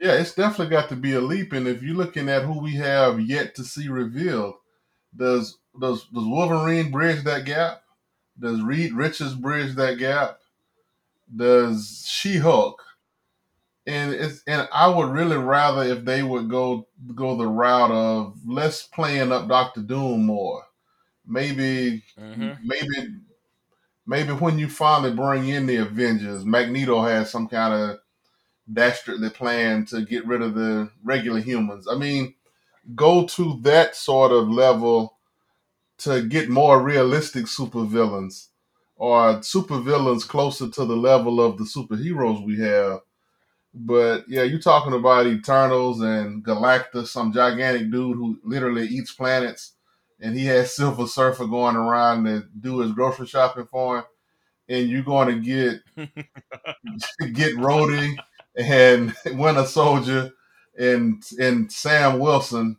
[0.00, 1.52] Yeah, it's definitely got to be a leap.
[1.52, 4.54] And if you're looking at who we have yet to see revealed,
[5.16, 7.82] Does does does Wolverine bridge that gap?
[8.38, 10.38] Does Reed Richards bridge that gap?
[11.34, 12.82] Does She Hulk?
[13.88, 18.38] And it's and I would really rather if they would go go the route of
[18.46, 20.64] let's playing up Doctor Doom more.
[21.26, 23.20] Maybe hmm maybe
[24.06, 27.98] maybe when you finally bring in the Avengers, Magneto has some kind of
[28.72, 31.88] dastardly plan to get rid of the regular humans.
[31.90, 32.34] I mean,
[32.94, 35.18] go to that sort of level
[35.98, 38.48] to get more realistic supervillains
[38.96, 43.00] or supervillains closer to the level of the superheroes we have.
[43.74, 49.74] But yeah, you're talking about Eternals and Galactus, some gigantic dude who literally eats planets,
[50.20, 54.04] and he has Silver Surfer going around to do his grocery shopping for him.
[54.68, 55.40] And you're going to
[55.96, 56.08] get
[57.34, 58.16] get Rhodey
[58.56, 60.32] and Winter Soldier
[60.78, 62.76] and and Sam Wilson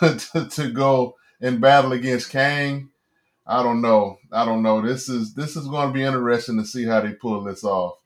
[0.00, 2.90] to, to, to go and battle against Kang.
[3.46, 4.18] I don't know.
[4.32, 4.82] I don't know.
[4.82, 7.97] This is this is going to be interesting to see how they pull this off.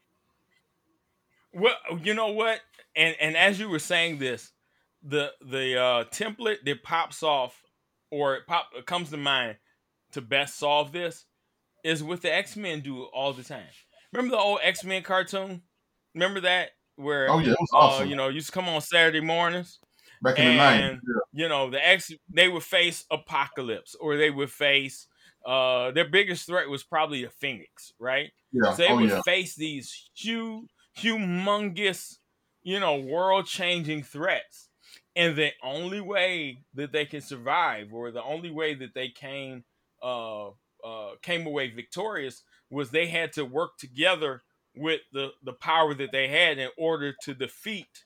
[1.52, 2.60] Well, you know what?
[2.96, 4.52] And and as you were saying this,
[5.02, 7.62] the the uh, template that pops off
[8.10, 9.58] or it pop it comes to mind
[10.12, 11.26] to best solve this
[11.84, 13.68] is what the X Men do all the time.
[14.12, 15.62] Remember the old X Men cartoon?
[16.14, 18.80] Remember that where Oh yeah, it was uh awesome you know used to come on
[18.80, 19.80] Saturday mornings
[20.22, 20.90] back in the nineties.
[20.90, 21.00] and
[21.32, 25.06] you know the X they would face apocalypse or they would face
[25.44, 28.30] uh their biggest threat was probably a phoenix, right?
[28.52, 28.76] Yeah.
[28.76, 29.20] So they Oh would yeah.
[29.24, 32.18] face these huge, humongous,
[32.62, 34.68] you know, world changing threats.
[35.14, 39.64] And the only way that they can survive, or the only way that they came
[40.02, 40.48] uh,
[40.84, 44.42] uh, came away victorious, was they had to work together
[44.74, 48.04] with the the power that they had in order to defeat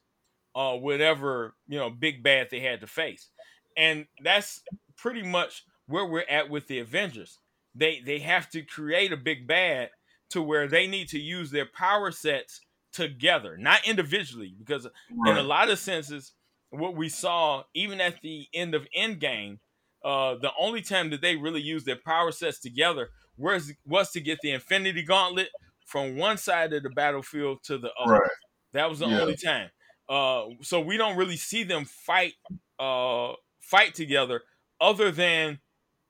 [0.56, 3.28] uh, whatever you know big bad they had to face,
[3.76, 4.62] and that's
[4.96, 7.38] pretty much where we're at with the Avengers.
[7.74, 9.90] They they have to create a big bad
[10.30, 12.60] to where they need to use their power sets
[12.96, 14.86] together, not individually, because
[15.24, 16.32] in a lot of senses,
[16.70, 19.60] what we saw even at the end of Endgame,
[20.04, 24.20] uh, the only time that they really used their power sets together was was to
[24.20, 25.50] get the Infinity Gauntlet
[25.86, 28.12] from one side of the battlefield to the other.
[28.12, 28.30] Right.
[28.72, 29.20] That was the Yeah.
[29.20, 29.70] only time.
[30.08, 32.34] Uh, so we don't really see them fight
[32.78, 34.42] uh, fight together,
[34.80, 35.60] other than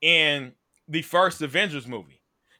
[0.01, 0.55] in
[0.89, 2.16] the first Avengers movie.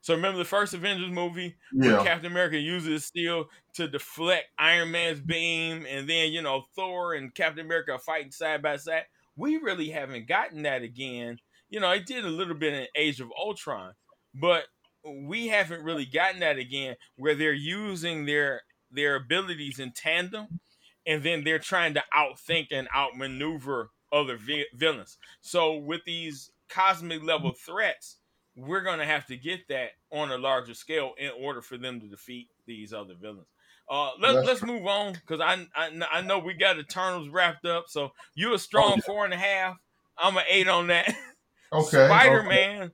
[0.07, 5.21] So remember the first Avengers movie where Captain America uses steel to deflect Iron Man's
[5.21, 9.07] beam, and then you know Thor and Captain America are fighting side by side.
[9.35, 11.41] We really haven't gotten that again.
[11.71, 13.95] You know, it did a little bit in Age of Ultron,
[14.33, 14.67] but
[15.05, 20.61] we haven't really gotten that again where they're using their their abilities in tandem
[21.05, 25.19] and then they're trying to outthink and outmaneuver other vi- villains.
[25.41, 28.19] So with these cosmic level threats,
[28.57, 32.01] we're going to have to get that on a larger scale in order for them
[32.01, 33.47] to defeat these other villains.
[33.89, 37.85] Uh, let, let's move on because I, I I know we got Eternals wrapped up.
[37.89, 39.03] So you a Oh strong yeah.
[39.07, 39.77] four and a half.
[40.19, 41.15] I'm an eight on that.
[41.73, 42.07] Okay.
[42.07, 42.49] Spider Okay.
[42.49, 42.93] Man.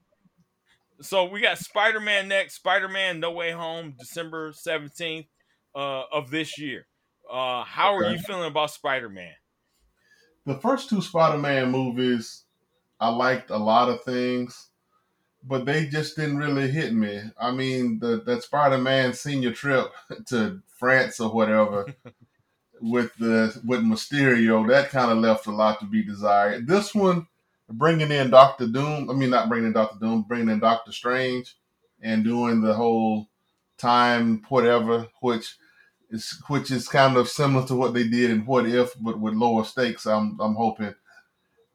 [1.01, 2.55] So we got Spider Man next.
[2.57, 5.27] Spider Man No Way Home, December seventeenth
[5.75, 6.87] uh, of this year.
[7.31, 9.35] Uh, how are you feeling about Spider Man?
[10.45, 12.45] The first two Spider-Man movies,
[13.01, 14.71] I liked a lot of things,
[15.45, 17.21] but they just didn't really hit me.
[17.41, 19.93] I mean, the that Spider-Man senior trip
[20.29, 21.87] to France or whatever
[22.81, 26.67] with the with Mysterio, that kind of left a lot to be desired.
[26.67, 27.27] This one,
[27.69, 31.57] bringing in Doctor Doom, I mean not bringing in Doctor Doom, bringing in Doctor Strange,
[32.03, 33.29] and doing the whole
[33.79, 35.57] time whatever, which
[36.11, 39.35] is which is kind of similar to what they did in What If, but with
[39.35, 40.07] lower stakes.
[40.07, 40.95] I'm I'm hoping.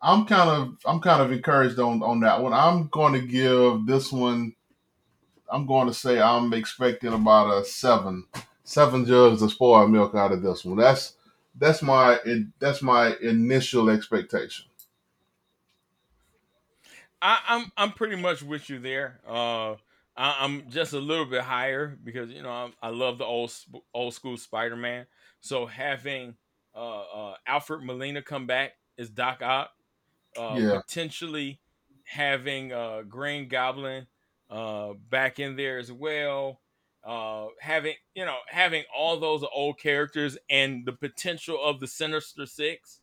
[0.01, 2.53] I'm kind of I'm kind of encouraged on on that one.
[2.53, 4.53] I'm going to give this one.
[5.51, 8.25] I'm going to say I'm expecting about a seven,
[8.63, 10.77] seven jugs of spoiled milk out of this one.
[10.77, 11.15] That's
[11.55, 12.19] that's my
[12.59, 14.65] that's my initial expectation.
[17.21, 19.19] I, I'm I'm pretty much with you there.
[19.27, 19.75] Uh,
[20.15, 23.51] I, I'm just a little bit higher because you know I, I love the old
[23.93, 25.07] old school Spider Man.
[25.39, 26.35] So having
[26.75, 29.71] uh, uh, Alfred Molina come back as Doc Ock,
[30.37, 31.61] uh, Yeah, potentially
[32.05, 34.07] having uh, Green Goblin
[34.49, 36.61] uh, back in there as well.
[37.03, 42.45] Uh, having you know having all those old characters and the potential of the Sinister
[42.45, 43.01] Six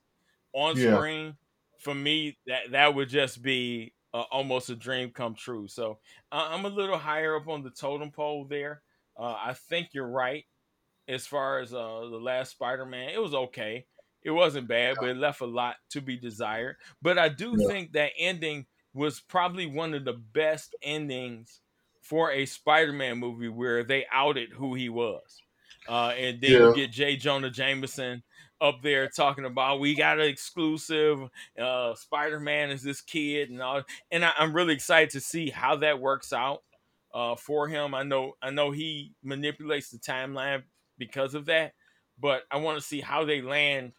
[0.53, 1.37] on yeah, screen
[1.79, 5.69] for me that that would just be uh, almost a dream come true.
[5.69, 6.01] So
[6.33, 8.83] uh, I'm a little higher up on the totem pole there.
[9.19, 10.45] Uh, I think you're right
[11.09, 13.11] as far as uh, the last Spider-Man.
[13.11, 13.87] It was okay.
[14.25, 16.77] It wasn't bad, but it left a lot to be desired.
[17.03, 21.61] But I do yeah, think that ending was probably one of the best endings
[22.01, 25.43] for a Spider-Man movie where they outed who he was.
[25.89, 26.59] Uh, and then yeah.
[26.59, 27.17] you get J.
[27.17, 28.23] Jonah Jameson
[28.61, 31.29] up there talking about we got an exclusive.
[31.61, 35.51] Uh, Spider Man is this kid and all, and I, am really excited to see
[35.51, 36.63] how that works out
[37.13, 37.95] uh, for him.
[37.95, 40.63] I know I know he manipulates the timeline
[40.97, 41.75] because of that,
[42.19, 43.93] but I want to see how they land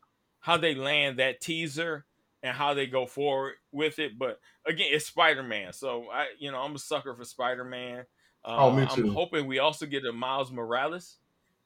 [0.46, 2.06] how they land that teaser
[2.44, 4.16] and how they go forward with it.
[4.20, 8.06] But again, it's Spider Man, so I you know I'm a sucker for Spider Man.
[8.46, 9.08] Uh, oh, me too.
[9.08, 11.18] I'm hoping we also get a Miles Morales.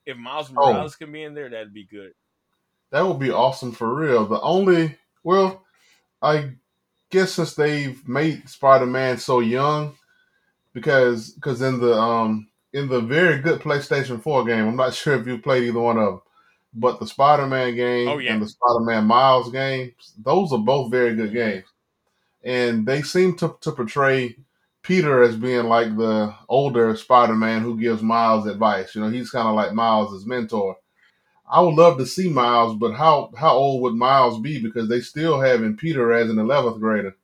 [0.05, 0.53] If Miles oh.
[0.53, 1.03] Morales oh.
[1.03, 2.13] can be in there, that'd be good.
[2.91, 4.25] That would be awesome for real.
[4.25, 5.65] The only, well,
[6.21, 6.51] I
[7.09, 9.97] guess since they've made Spider-Man so young,
[10.73, 15.15] because because in the um in the very good PlayStation 4 game, I'm not sure
[15.15, 16.21] if you played either one of them,
[16.73, 18.33] but the Spider-Man game oh, yeah.
[18.33, 19.93] and the Spider-Man Miles game,
[20.23, 21.65] those are both very good games,
[22.43, 24.35] and they seem to to portray
[24.81, 28.95] Peter as being like the older Spider-Man who gives Miles advice.
[28.95, 30.77] You know, he's kind of like Miles' mentor
[31.49, 34.61] I would love to see Miles, but how how old would Miles be?
[34.61, 37.15] Because they still having Peter as an eleventh grader.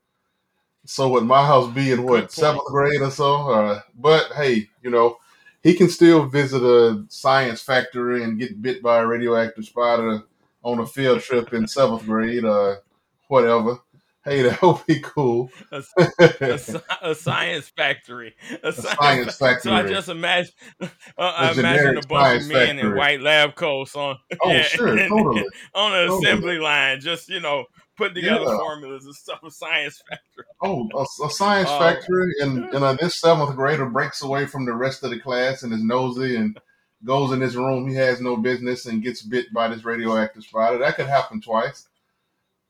[0.86, 3.52] So would Miles be in what seventh grade or so?
[3.52, 5.18] Uh, but hey, you know,
[5.66, 10.22] he can still visit a science factory and get bit by a radioactive spider
[10.64, 12.84] on a field trip in seventh grade, or
[13.30, 13.80] whatever.
[14.24, 15.50] Hey, that would be cool.
[15.72, 15.84] a,
[16.20, 18.36] a, a, science factory.
[18.64, 19.72] A, science, science, factory.
[19.72, 20.88] So I just imagine, uh,
[21.18, 22.80] I imagine a bunch of men factory.
[22.82, 25.46] in white lab coats on, oh, yeah, sure, totally.
[25.74, 26.26] on an totally.
[26.26, 27.66] assembly line, just you know,
[27.98, 28.58] putting together yeah.
[28.58, 29.40] formulas and stuff.
[29.44, 30.46] A science factory.
[30.62, 30.90] Oh,
[31.24, 35.04] a, science uh, factory, and and uh, this seventh grader breaks away from the rest
[35.04, 36.60] of the class and is nosy and
[37.04, 37.90] goes in his room.
[37.90, 40.78] He has no business and gets bit by this radioactive spider.
[40.78, 41.88] That could happen twice.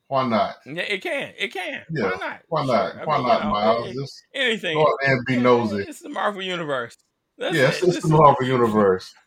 [0.07, 0.57] Why not?
[0.65, 1.34] Yeah, it can.
[1.38, 1.84] It can.
[1.89, 2.11] Yeah.
[2.11, 2.41] Why not?
[2.47, 2.93] Why not?
[2.93, 3.05] Sure.
[3.05, 3.93] Why I mean, not, you know, Miles?
[3.93, 4.78] Just anything.
[4.78, 5.86] Go and be nosy.
[5.88, 6.95] It's the Marvel Universe.
[7.38, 7.88] That's yes, it.
[7.88, 9.13] it's, it's the Marvel Universe.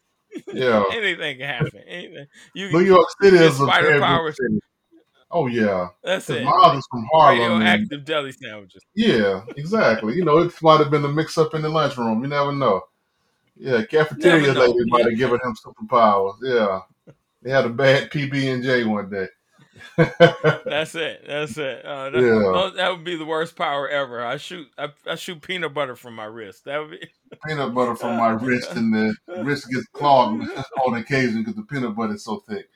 [0.53, 0.84] Yeah.
[0.92, 1.80] anything can happen.
[1.88, 2.26] Anything.
[2.55, 4.36] You, New York City is a spider powers.
[4.36, 4.61] City.
[5.31, 6.45] Oh yeah, that's it.
[6.45, 7.61] Miles is from Harlem.
[7.61, 8.83] Radioactive deli sandwiches.
[8.95, 10.14] Yeah, exactly.
[10.14, 12.22] you know, it might have been a mix-up in the lunchroom.
[12.22, 12.83] You never know.
[13.57, 16.37] Yeah, cafeteria lady might have given him superpowers.
[16.43, 17.12] Yeah,
[17.43, 19.26] they had a bad PB and J one day.
[19.97, 21.24] that's it.
[21.26, 21.85] That's it.
[21.85, 22.70] Uh, that, yeah.
[22.76, 24.24] that would be the worst power ever.
[24.24, 24.68] I shoot.
[24.76, 26.64] I, I, shoot peanut butter from my wrist.
[26.64, 27.09] That would be
[27.47, 30.49] peanut butter from my wrist, and the wrist gets clogged
[30.87, 32.68] on occasion because the peanut butter is so thick.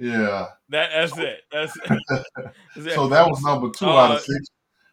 [0.00, 0.46] Yeah.
[0.70, 1.42] That that's so, it.
[1.52, 2.94] That's it.
[2.94, 4.48] so that was number two uh, out of uh, six.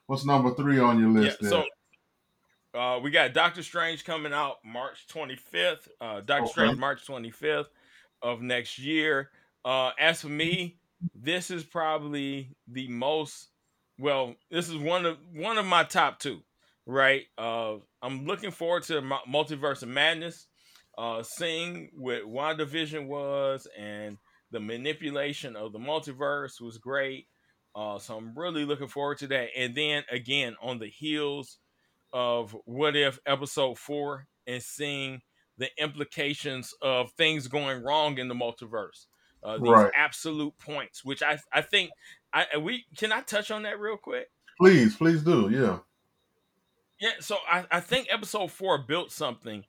[0.07, 1.37] What's number three on your list?
[1.41, 1.63] Yeah, so.
[2.73, 5.87] Uh, we got Doctor Strange coming out March 25th.
[5.99, 6.51] Uh, Doctor okay.
[6.51, 7.65] Strange March 25th
[8.21, 9.31] of next year.
[9.65, 10.77] Uh, as for me,
[11.15, 13.49] this is probably the most
[13.99, 16.41] well this is one of one of my top two
[16.85, 20.47] right uh i'm looking forward to multiverse of madness
[20.97, 24.17] uh seeing what wandavision was and
[24.57, 27.27] the manipulation of the multiverse was great
[27.75, 31.59] uh so i'm really looking forward to that and then again on the heels
[32.11, 35.21] of what if episode four and seeing
[35.57, 39.05] the implications of things going wrong in the multiverse
[39.43, 39.91] uh, these right.
[39.95, 41.91] absolute points, which I I think
[42.33, 44.27] I we can I touch on that real quick.
[44.59, 45.49] Please, please do.
[45.49, 45.79] Yeah.
[46.99, 47.19] Yeah.
[47.19, 49.63] So I I think episode four built something,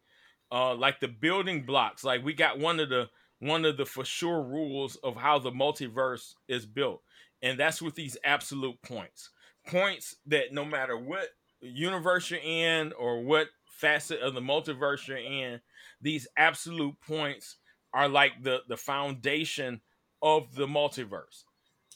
[0.50, 2.02] uh, like the building blocks.
[2.02, 3.08] Like we got one of the
[3.40, 7.02] one of the for sure rules of how the multiverse is built,
[7.42, 9.30] and that's with these absolute points.
[9.66, 11.28] Points that no matter what
[11.60, 15.60] universe you're in or what facet of the multiverse you're in,
[16.00, 17.56] these absolute points
[17.92, 19.80] are like the the foundation
[20.22, 21.44] of the multiverse.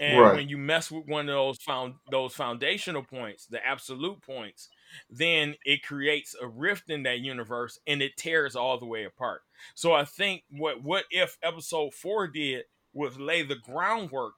[0.00, 0.34] And right.
[0.34, 4.68] when you mess with one of those found those foundational points, the absolute points,
[5.10, 9.42] then it creates a rift in that universe and it tears all the way apart.
[9.74, 14.34] So I think what what if episode 4 did was lay the groundwork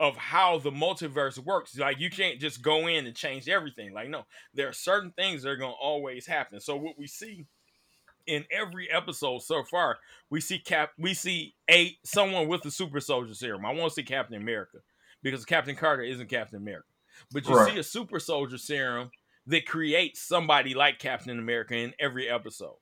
[0.00, 1.78] of how the multiverse works.
[1.78, 3.92] Like you can't just go in and change everything.
[3.92, 6.60] Like no, there are certain things that are going to always happen.
[6.60, 7.46] So what we see
[8.26, 9.98] in every episode so far,
[10.30, 13.64] we see Cap, we see a someone with the super soldier serum.
[13.64, 14.78] I want to see Captain America
[15.22, 16.88] because Captain Carter isn't Captain America,
[17.32, 17.72] but you right.
[17.72, 19.10] see a super soldier serum
[19.46, 22.76] that creates somebody like Captain America in every episode,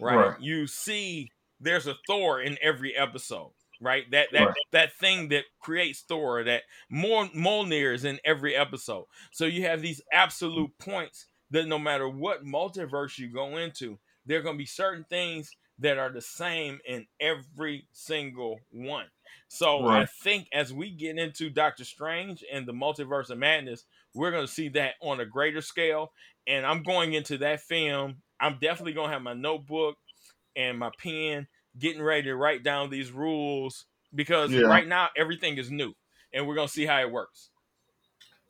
[0.00, 0.14] right?
[0.14, 0.40] right.
[0.40, 4.04] You see, there's a Thor in every episode, right?
[4.10, 4.54] That that right.
[4.72, 9.06] that thing that creates Thor, that more Mjolnir is in every episode.
[9.32, 14.38] So you have these absolute points that no matter what multiverse you go into, there
[14.38, 19.06] are going to be certain things that are the same in every single one.
[19.48, 19.88] So Right.
[19.88, 24.46] I think as we get into Doctor Strange and the Multiverse of Madness, we're going
[24.46, 26.12] to see that on a greater scale.
[26.46, 28.22] And I'm going into that film.
[28.40, 29.96] I'm definitely going to have my notebook
[30.56, 34.62] and my pen, getting ready to write down these rules because Yeah.
[34.62, 35.94] right now everything is new,
[36.32, 37.50] and we're going to see how it works.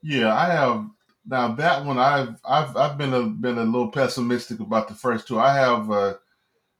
[0.02, 0.90] Yeah, I have
[1.26, 1.98] now that one.
[1.98, 5.38] I've I've I've been a been a little pessimistic about the first two.
[5.38, 6.14] I have uh,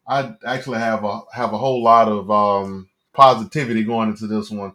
[0.09, 4.75] I actually have a have a whole lot of um, positivity going into this one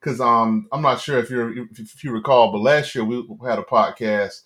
[0.00, 3.58] because um I'm not sure if you if you recall, but last year we had
[3.58, 4.42] a podcast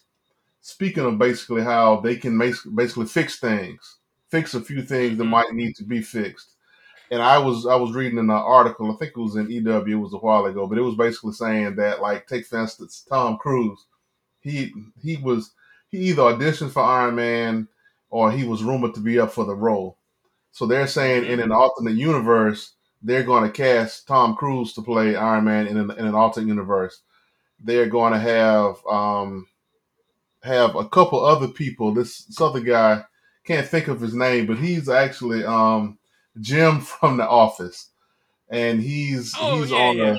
[0.61, 3.99] speaking of basically how they can basically fix things,
[4.31, 5.31] fix a few things that Mhm.
[5.31, 6.55] might need to be fixed.
[7.11, 10.03] And I was I was reading an article, I think it was in EW, it
[10.03, 13.39] was a while ago, but it was basically saying that like take for instance Tom
[13.39, 13.87] Cruise,
[14.41, 14.73] he
[15.03, 15.53] he was
[15.91, 17.69] he either auditioned for Iron Man
[18.11, 19.99] or he was rumored to be up for the role.
[20.53, 25.17] So they're saying in an alternate universe they're going to cast Tom Cruise to play
[25.17, 27.01] Iron Man in an, in an alternate universe.
[27.63, 29.47] They're going to have um,
[30.43, 31.93] have a couple other people.
[31.93, 33.03] This, this other guy
[33.45, 35.99] can't think of his name, but he's actually um,
[36.41, 37.91] Jim from The Office,
[38.51, 40.05] and he's Oh, he's yeah, on yeah.
[40.15, 40.19] a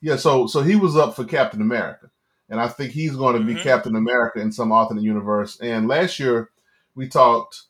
[0.00, 0.16] yeah.
[0.16, 2.10] So so he was up for Captain America,
[2.48, 3.62] and I think he's going to be Mhm.
[3.62, 5.58] Captain America in some alternate universe.
[5.60, 6.50] And last year
[6.94, 7.62] we talked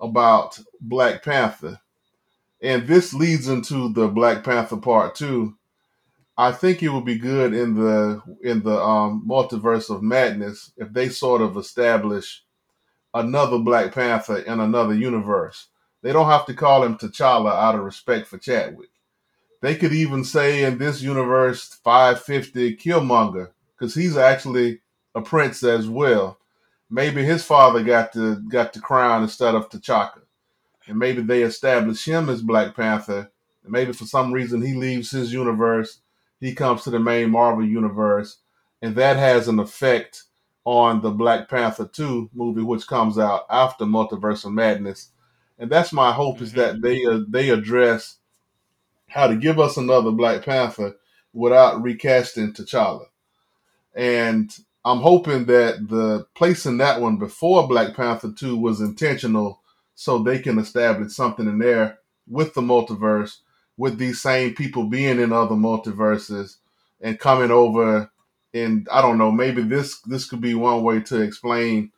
[0.00, 1.80] about Black Panther,
[2.62, 5.56] and this leads into the Black Panther part two.
[6.36, 10.92] I think it would be good in the in the um, multiverse of madness if
[10.92, 12.42] they sort of establish
[13.12, 15.68] another Black Panther in another universe.
[16.02, 18.88] They don't have to call him T'Challa out of respect for Chadwick.
[19.60, 24.80] They could even say in this universe 550 Killmonger because he's actually
[25.14, 26.38] a prince as well.
[26.88, 30.19] Maybe his father got the got the crown instead of T'Chaka,
[30.90, 33.30] and maybe they establish him as Black Panther.
[33.62, 36.00] And maybe for some reason he leaves his universe
[36.40, 38.38] he comes to the main Marvel universe,
[38.80, 40.24] and that has an effect
[40.64, 45.10] on the Black Panther 2 movie, which comes out after Multiverse of Madness.
[45.58, 46.56] And that's my hope is Mhm.
[46.56, 48.16] that they uh, they address
[49.08, 50.96] how to give us another Black Panther
[51.34, 53.06] without recasting T'Challa.
[53.94, 54.50] And
[54.84, 59.59] I'm hoping that the placing that one before Black Panther 2 was intentional
[60.00, 63.40] so they can establish something in there with the multiverse
[63.76, 66.56] with these same people being in other multiverses
[67.02, 68.10] and coming over
[68.54, 71.92] and I don't know, maybe this this could be one way to explain,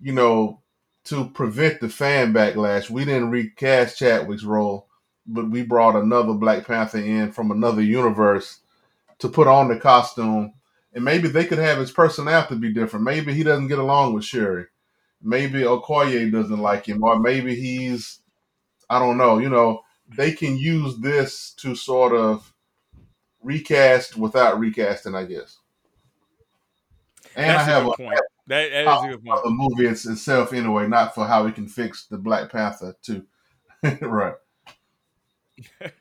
[0.00, 0.62] you know,
[1.04, 2.90] to prevent the fan backlash.
[2.90, 4.88] We didn't recast Chadwick's role,
[5.24, 8.58] but we brought another Black Panther in from another universe
[9.20, 10.54] to put on the costume.
[10.92, 13.04] And maybe they could have his personality be different.
[13.04, 14.66] Maybe he doesn't get along with Shuri.
[15.22, 18.20] Maybe Okoye doesn't like him, or maybe he's
[18.90, 19.82] I don't know, you know,
[20.16, 22.52] they can use this to sort of
[23.42, 25.58] recast without recasting, I guess.
[27.36, 28.20] And That's I have a a, point.
[28.46, 29.44] That, that is a good point.
[29.44, 33.26] the movie itself anyway, not for how we can fix the Black Panther too.
[34.00, 34.34] right.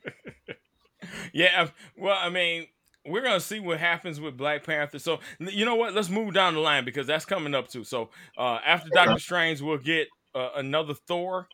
[1.34, 2.68] Yeah, well, I mean,
[3.08, 5.00] we're gonna see what happens with Black Panther.
[5.00, 5.94] So you know what?
[5.94, 7.84] Let's move down the line because that's coming up too.
[7.86, 8.90] So uh, after.
[8.98, 11.48] Doctor Strange, we'll get uh, another Thor,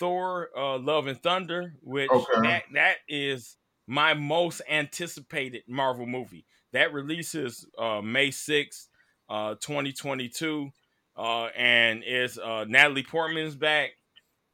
[0.00, 2.40] Thor: uh, Love and Thunder, which Okay.
[2.42, 3.56] that that is
[3.86, 6.44] my most anticipated Marvel movie.
[6.72, 8.88] That releases uh, May sixth,
[9.28, 10.70] uh, twenty twenty two,
[11.16, 13.90] uh, and is uh, Natalie Portman's back,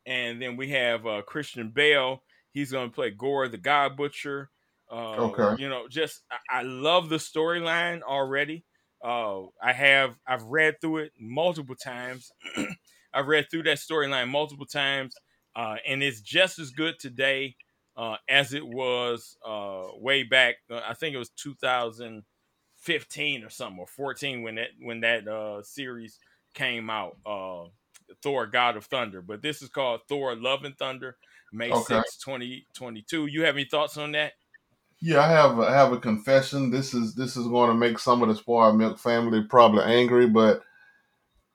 [0.05, 2.23] and then we have uh, Christian Bale.
[2.51, 4.51] He's going to play Gorr the God Butcher.
[4.91, 5.57] Uh, Okay.
[5.57, 8.64] You know, just I, I love the storyline already.
[9.03, 12.30] Uh, I have I've read through it multiple times.
[13.12, 15.14] I've read through that storyline multiple times,
[15.55, 17.57] uh, and it's just as good today
[17.97, 20.57] uh, as it was uh, way back.
[20.70, 25.62] Uh, I think it was 2015 or something or 14 when that when that uh,
[25.62, 26.18] series
[26.55, 27.18] came out.
[27.24, 27.66] Uh,
[28.22, 31.16] Thor: God of Thunder, but this is called Thor: Love and Thunder,
[31.53, 31.74] May Okay.
[31.74, 33.26] 6, 2022.
[33.26, 34.35] You have any thoughts on that?
[35.07, 36.71] Yeah, I have I have a confession.
[36.71, 40.27] This is this is going to make some of the spoiled milk family probably angry,
[40.27, 40.63] but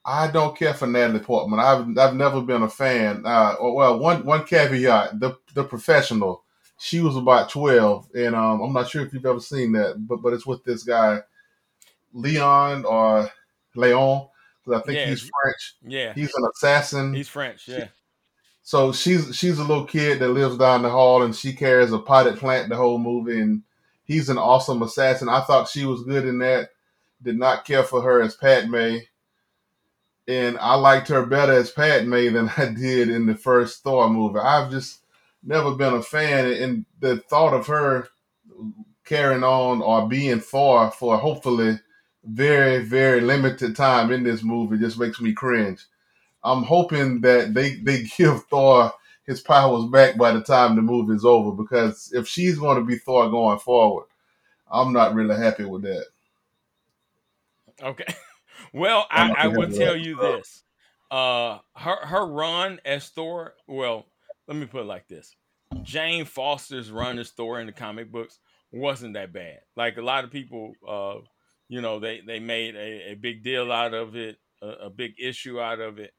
[0.06, 1.60] I don't care for Natalie Portman.
[1.60, 3.24] I've I've never been a fan.
[3.26, 6.44] Uh, well, one one caveat: the the professional.
[6.78, 10.18] She was about twelve, and um, I'm not sure if you've ever seen that, but
[10.22, 11.20] but it's with this guy,
[12.14, 13.32] Leon or
[13.76, 14.28] Leon,
[14.64, 15.06] because I think Yeah.
[15.08, 15.76] he's French.
[15.82, 17.16] Yeah, He's an assassin.
[17.16, 17.68] he's French.
[17.68, 17.88] Yeah,
[18.70, 21.98] So she's she's a little kid that lives down the hall, and she carries a
[21.98, 23.40] potted plant the whole movie.
[23.40, 23.64] And
[24.04, 25.28] he's an awesome assassin.
[25.28, 26.70] I thought she was good in that.
[27.20, 28.98] Did not care for her as Padme,
[30.28, 34.38] and I liked her better as Padme than I did in the first Thor movie.
[34.38, 35.00] I've just
[35.42, 38.08] never been a fan, and the thought of her
[39.04, 41.80] carrying on or being Thor for hopefully
[42.24, 45.84] very very limited time in this movie just makes me cringe.
[46.44, 48.94] I'm hoping that they they give Thor
[49.26, 52.84] his powers back by the time the movie is over because if she's going to
[52.84, 54.06] be Thor going forward,
[54.72, 56.06] I'm not really happy with that.
[57.82, 58.06] Okay.
[58.74, 60.64] Well, I, I will tell you this.
[61.10, 64.06] Uh her her run as Thor, well,
[64.48, 65.36] let me put it like this.
[65.82, 68.38] Jane Foster's run as Thor in the comic books
[68.72, 69.62] wasn't that bad.
[69.76, 71.16] Like a lot of people uh
[71.68, 75.14] you know, they they made a, a big deal out of it, a, a big
[75.18, 76.14] issue out of it.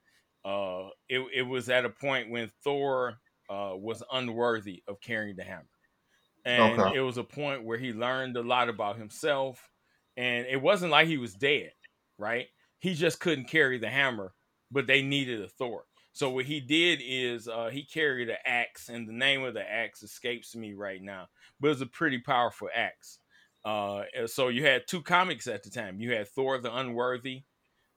[0.45, 5.45] Uh it it was at a point when Thor uh was unworthy of carrying the
[5.45, 5.69] hammer.
[6.45, 6.93] And Okay.
[6.93, 9.71] it was a point where he learned a lot about himself
[10.17, 11.73] and it wasn't like he was dead,
[12.19, 12.49] right?
[12.79, 14.35] He just couldn't carry the hammer,
[14.71, 15.87] but they needed a Thor.
[16.13, 19.63] So what he did is uh, he carried an axe, and the name of the
[19.71, 21.29] axe escapes me right now,
[21.61, 23.19] but it's a pretty powerful axe.
[23.65, 26.01] Uh, so you had two comics at the time.
[26.01, 27.45] You had Thor the Unworthy,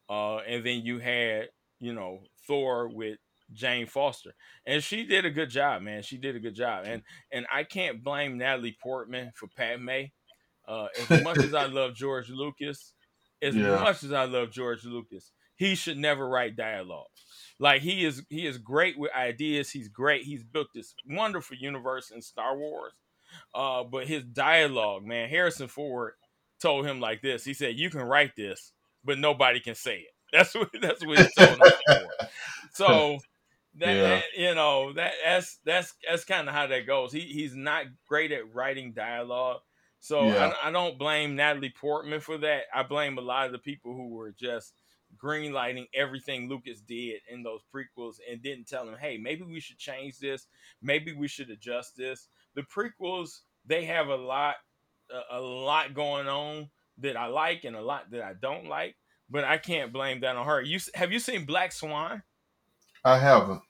[0.10, 3.18] uh, and then you had you know Thor with
[3.52, 4.34] Jane Foster,
[4.66, 6.02] and she did a good job, man.
[6.02, 10.06] She did a good job, and and I can't blame Natalie Portman for Padme.
[10.66, 12.94] Uh, as much as I love George Lucas,
[13.42, 13.80] as Yeah.
[13.82, 17.08] much as I love George Lucas, he should never write dialogue.
[17.60, 19.70] Like he is, he is great with ideas.
[19.72, 20.24] He's great.
[20.24, 22.94] He's built this wonderful universe in Star Wars.
[23.54, 26.14] Uh, but his dialogue, man, Harrison Ford
[26.62, 27.44] told him like this.
[27.44, 28.72] He said, "You can write this,
[29.04, 31.72] but nobody can say it." That's what that's what he told him.
[31.88, 32.08] Ford.
[32.74, 33.20] So
[33.76, 34.02] that, Yeah.
[34.02, 37.12] that- you know that that's that's that's kind of how that goes.
[37.14, 39.62] He he's not great at writing dialogue.
[40.00, 40.54] So Yeah.
[40.64, 42.64] I, I don't blame Natalie Portman for that.
[42.74, 44.74] I blame a lot of the people who were just
[45.18, 49.78] greenlighting everything Lucas did in those prequels and didn't tell him, hey, maybe we should
[49.78, 50.48] change this.
[50.82, 52.28] Maybe we should adjust this.
[52.56, 54.56] The prequels, they have a lot,
[55.12, 58.96] a, a lot going on that I like and a lot that I don't like.
[59.30, 60.62] But I can't blame that on her.
[60.62, 62.24] You have you seen Black Swan?
[63.04, 63.62] I haven't.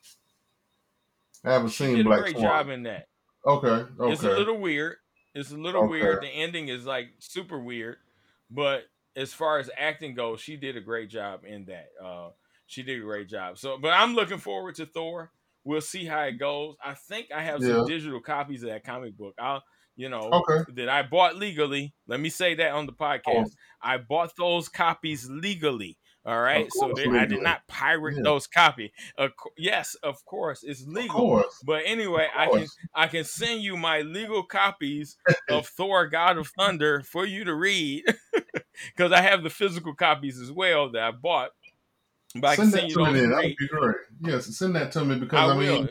[1.45, 2.43] I haven't She seen did Black a great Swan.
[2.45, 3.07] job in that.
[3.45, 3.67] Okay.
[3.67, 4.11] Okay.
[4.13, 4.97] It's a little weird.
[5.35, 5.91] It's a little Okay.
[5.91, 6.21] weird.
[6.23, 7.97] The ending is like super weird,
[8.49, 8.83] but
[9.15, 11.89] as far as acting goes, she did a great job in that.
[12.03, 12.29] Uh,
[12.67, 13.57] she did a great job.
[13.57, 15.31] So, but I'm looking forward to Thor.
[15.65, 16.75] We'll see how it goes.
[16.83, 17.75] I think I have Yeah.
[17.77, 19.33] some digital copies of that comic book.
[19.39, 19.63] I'll,
[19.95, 20.71] you know, Okay.
[20.75, 21.93] that I bought legally.
[22.07, 23.21] Let me say that on the podcast.
[23.27, 23.45] Oh.
[23.81, 25.97] I bought those copies legally.
[26.25, 28.21] All right, so they, I did not pirate Yeah.
[28.23, 28.91] those copies.
[29.17, 31.19] Of yes, of course, it's Of legal.
[31.19, 31.59] course.
[31.65, 32.65] But anyway, I can.
[32.95, 35.17] I can send you my legal copies
[35.49, 38.05] of Thor: God of Thunder for you to read
[38.95, 41.49] because I have the physical copies as well that I bought.
[42.35, 43.19] But I can Send that to me.
[43.19, 43.95] That would be great.
[44.21, 45.79] Yes, send that to me because I I, will.
[45.83, 45.89] mean,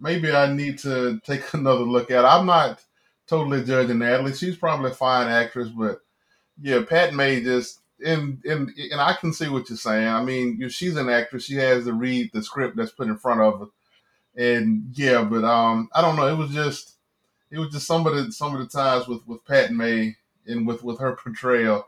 [0.00, 2.24] maybe I need to take another look at.
[2.24, 2.26] it.
[2.26, 2.82] I'm not
[3.26, 4.34] totally judging Natalie.
[4.34, 6.00] She's probably a fine actress, but
[6.60, 10.08] yeah, Padme just and and and I can see what you're saying.
[10.08, 11.44] I mean, you- she's an actress.
[11.44, 13.66] She has to read the script that's put in front of her,
[14.36, 16.26] and yeah, but um, I don't know.
[16.28, 16.96] It was just
[17.50, 20.10] it was just some of the some of the times with with Padme
[20.46, 21.86] and with with her portrayal.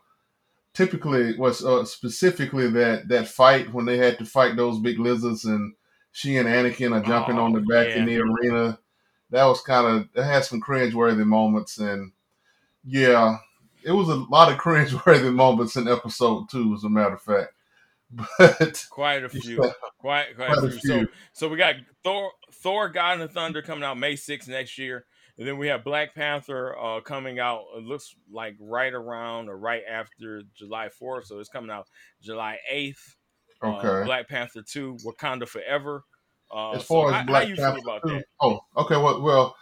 [0.75, 5.47] Typically, was uh, specifically that that fight when they had to fight those big lizards
[5.47, 5.73] and
[6.13, 7.97] she and Anakin are jumping on the Oh, back yeah.
[7.97, 8.79] in the arena.
[9.31, 12.13] That was kind of it had some cringeworthy moments, and
[12.85, 13.39] yeah,
[13.85, 17.53] it was a lot of cringeworthy moments in episode two, as a matter of fact.
[18.39, 19.57] But Quite a few.
[19.57, 20.81] Quite quite, Quite a a few.
[20.81, 21.75] So so we got
[22.05, 25.07] Thor Thor God of Thunder coming out May 6th next year.
[25.39, 27.65] And then we have Black Panther uh, coming out.
[27.77, 31.27] It looks like right around or right after July 4th.
[31.27, 31.89] So it's coming out
[32.23, 33.17] July 8th.
[33.63, 36.05] Uh, okay, Black Panther 2, Wakanda Forever.
[36.55, 38.25] Uh, as far how, as how Black you Panther about two, that?
[38.41, 38.97] oh, okay.
[38.97, 39.57] Well, well,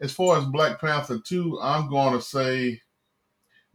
[0.00, 2.80] as far as Black Panther two, I'm going to say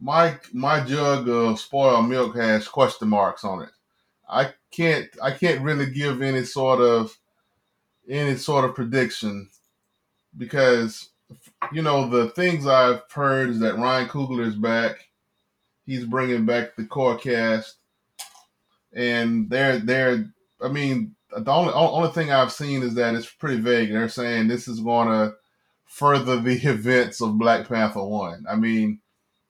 [0.00, 3.70] my my jug of spoiled milk has question marks on it.
[4.28, 7.16] I can't I can't really give any sort of
[8.08, 9.48] any sort of prediction
[10.36, 11.10] because
[11.72, 15.08] you know the things I've heard is that Ryan Coogler is back.
[15.86, 17.76] He's bringing back the core cast,
[18.92, 20.32] and they're they're.
[20.60, 21.14] I mean,
[21.44, 23.92] the only only thing I've seen is that it's pretty vague.
[23.92, 25.34] They're saying this is going to
[25.84, 28.44] further the events of Black Panther one.
[28.48, 29.00] I mean,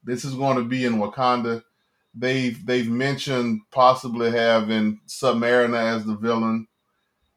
[0.05, 1.63] this is going to be in Wakanda.
[2.15, 6.67] They've they've mentioned possibly having Submariner as the villain.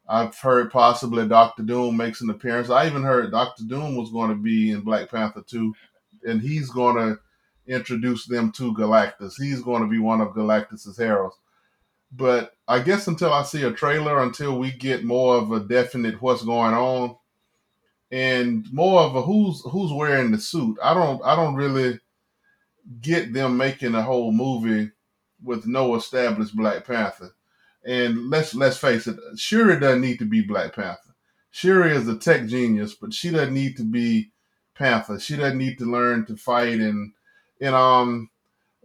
[0.08, 2.72] I've heard possibly Doctor Doom makes an appearance.
[2.72, 5.72] I even heard Doctor Doom was going to be in Black Panther 2,
[6.28, 7.20] and he's going to
[7.68, 9.34] introduce them to Galactus.
[9.38, 11.34] He's going to be one of Galactus's heroes.
[12.12, 16.22] But I guess until I see a trailer, until we get more of a definite
[16.22, 17.16] what's going on,
[18.12, 20.78] and more of a who's who's wearing the suit.
[20.84, 22.00] I don't I don't really
[23.02, 24.92] get them making a whole movie
[25.44, 27.32] with no established Black Panther.
[27.86, 31.16] And let's let's face it, Shuri doesn't need to be Black Panther.
[31.52, 34.32] Shuri is a tech genius, but she doesn't need to be
[34.76, 35.20] Panther.
[35.20, 37.14] She doesn't need to learn to fight and
[37.62, 38.30] and um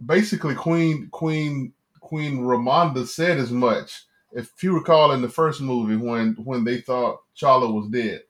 [0.05, 1.74] basically Queen Queen
[2.05, 4.05] Queen Ramonda said as much.
[4.31, 8.23] If you recall in the first movie when when they thought Chala was dead,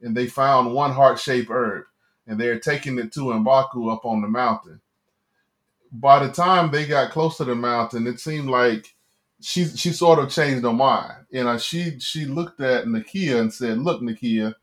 [0.00, 1.84] and they found one heart shaped herb,
[2.26, 4.80] and they're taking it to Mbaku up on the mountain.
[5.90, 8.94] By the time they got close to the mountain, it seemed like
[9.40, 11.26] she she sort of changed her mind.
[11.30, 14.54] You uh, know, she she looked at Nakia and said, "Look, Nakia,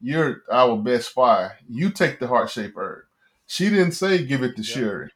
[0.00, 1.50] you're our best spy.
[1.68, 3.04] You take the heart shaped herb."
[3.46, 4.74] She didn't say give it to yeah.
[4.74, 5.10] Shuri.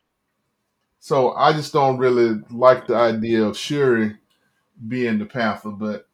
[1.00, 4.14] So I just don't really like the idea of Shuri
[4.86, 5.70] being the Panther.
[5.70, 6.06] But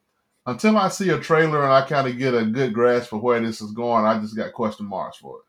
[0.46, 3.40] until I see a trailer and I kind of get a good grasp of where
[3.40, 5.42] this is going, I just got question marks for it.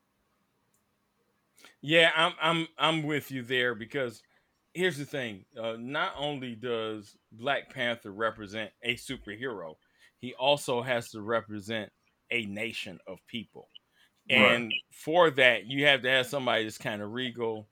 [1.81, 4.23] Yeah, I'm I'm I'm with you there because
[4.73, 9.75] here's the thing: uh, not only does Black Panther represent a superhero,
[10.17, 11.91] he also has to represent
[12.31, 13.69] a nation of people,
[14.27, 14.73] and right.
[14.91, 17.67] for that, you have to have somebody that's kind of regal,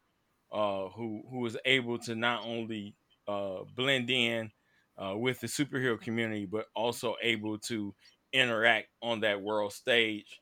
[0.55, 2.95] uh, who who is able to not only
[3.27, 4.49] uh, blend in
[4.97, 7.93] uh, with the superhero community, but also able to
[8.31, 10.41] interact on that world stage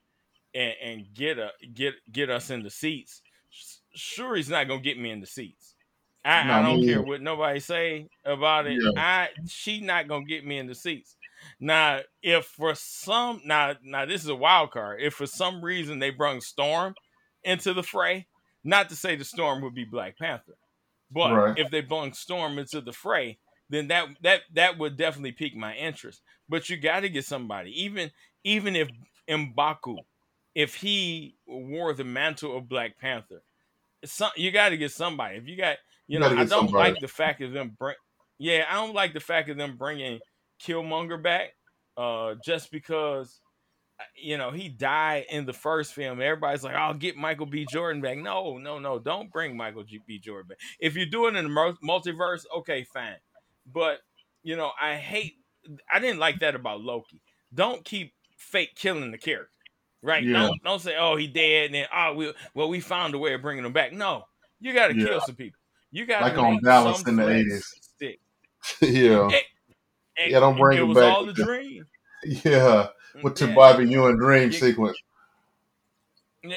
[0.54, 3.24] and, and get a get get us in the seats.
[3.96, 5.74] Sure, he's not gonna get me in the seats.
[6.24, 8.80] I, I don't care what nobody say about it.
[8.82, 8.92] Yeah.
[8.96, 11.18] I she not gonna get me in the seats.
[11.60, 15.02] Now, if for some now now this is a wild card.
[15.02, 16.94] If for some reason they brung Storm
[17.44, 18.28] into the fray,
[18.64, 20.56] not to say the Storm would be Black Panther,
[21.12, 21.58] but right.
[21.58, 23.38] if they bung Storm into the fray,
[23.70, 26.22] then that that that would definitely pique my interest.
[26.50, 28.12] But you got to get somebody, even
[28.44, 28.90] even if
[29.30, 29.98] Mbaku,
[30.56, 33.42] if he wore the mantle of Black Panther,
[34.06, 35.38] some you got to get somebody.
[35.38, 35.78] If you got,
[36.08, 36.92] you, you know, I don't somebody.
[36.92, 37.96] like the fact of them bring.
[38.38, 40.20] Yeah, I don't like the fact of them bringing
[40.62, 41.54] Killmonger back,
[41.98, 43.40] uh, just because
[44.16, 46.22] you know, he died in the first film.
[46.22, 47.66] Everybody's like, "I'll get Michael B.
[47.70, 50.20] Jordan back." No, no, no, don't bring Michael B.
[50.20, 50.58] Jordan back.
[50.80, 53.18] If you do it in the multiverse, okay, fine.
[53.72, 54.00] But
[54.44, 55.36] you know, I hate.
[55.92, 57.22] I didn't like that about Loki.
[57.54, 59.52] Don't keep fake killing the character,
[60.02, 60.24] right?
[60.24, 60.34] Yeah.
[60.34, 63.34] Don't don't say, "Oh, he dead," and then oh, we well we found a way
[63.34, 63.94] of bringing him back.
[63.94, 64.26] No,
[64.60, 65.06] you got to yeah.
[65.06, 65.60] kill some people.
[65.92, 67.66] You got like on Dallas in the eighties.
[67.82, 68.20] Stick.
[68.82, 69.30] yeah.
[69.30, 69.44] It,
[70.16, 71.14] it, yeah, don't bring it, it was back.
[71.14, 71.86] all the dream.
[72.26, 72.88] Yeah,
[73.22, 74.98] with the Bobby Ewing dream sequence.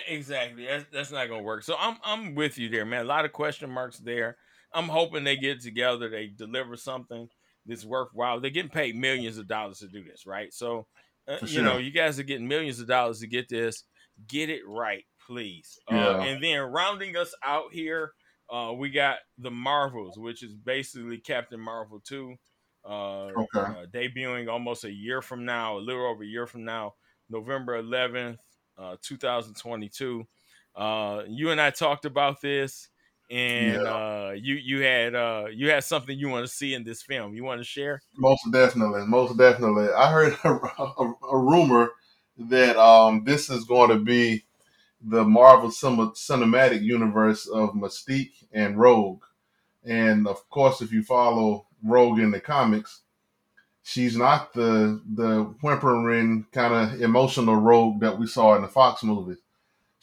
[0.09, 0.66] Exactly.
[0.66, 1.62] That's that's not gonna work.
[1.62, 3.03] So I'm I'm with you there, man.
[3.03, 4.37] A lot of question marks there.
[4.73, 7.28] I'm hoping they get together, they deliver something
[7.66, 8.41] that's worthwhile.
[8.41, 10.53] They're getting paid millions of dollars to do this, right?
[10.53, 10.87] So,
[11.28, 11.49] uh, sure.
[11.49, 13.85] you know, you guys are getting millions of dollars to get this.
[14.28, 15.78] Get it right, please.
[15.91, 16.07] Uh, yeah.
[16.09, 18.12] Uh, and then rounding us out here,
[18.51, 22.35] uh, we got the Marvels, which is basically Captain Marvel 2.
[22.87, 23.61] Uh, okay.
[23.61, 26.95] Uh, debuting almost a year from now, a little over a year from now,
[27.29, 28.39] November 11th,
[28.79, 30.27] uh, 2022.
[31.29, 32.89] you and I talked about this
[33.31, 33.89] and yeah.
[33.89, 37.35] uh, you you had uh, you had something you want to see in this film.
[37.35, 38.01] You want to share?
[38.17, 39.89] Most definitely, most definitely.
[39.93, 41.91] I heard a, a, a rumor
[42.39, 44.45] that um, this is going to be
[45.01, 49.23] the Marvel cinematic universe of Mystique and Rogue,
[49.85, 53.03] and of course, if you follow Rogue in the comics,
[53.82, 59.03] she's not the the whimpering kind of emotional Rogue that we saw in the Fox
[59.03, 59.39] movies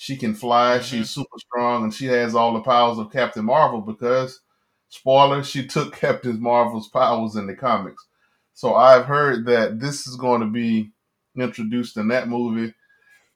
[0.03, 0.77] she can fly.
[0.77, 0.83] Mm-hmm.
[0.83, 4.41] She's super strong, and she has all the powers of Captain Marvel because,
[4.89, 8.05] spoiler, she took Captain Marvel's powers in the comics.
[8.53, 10.91] So I've heard that this is going to be
[11.37, 12.73] introduced in that movie.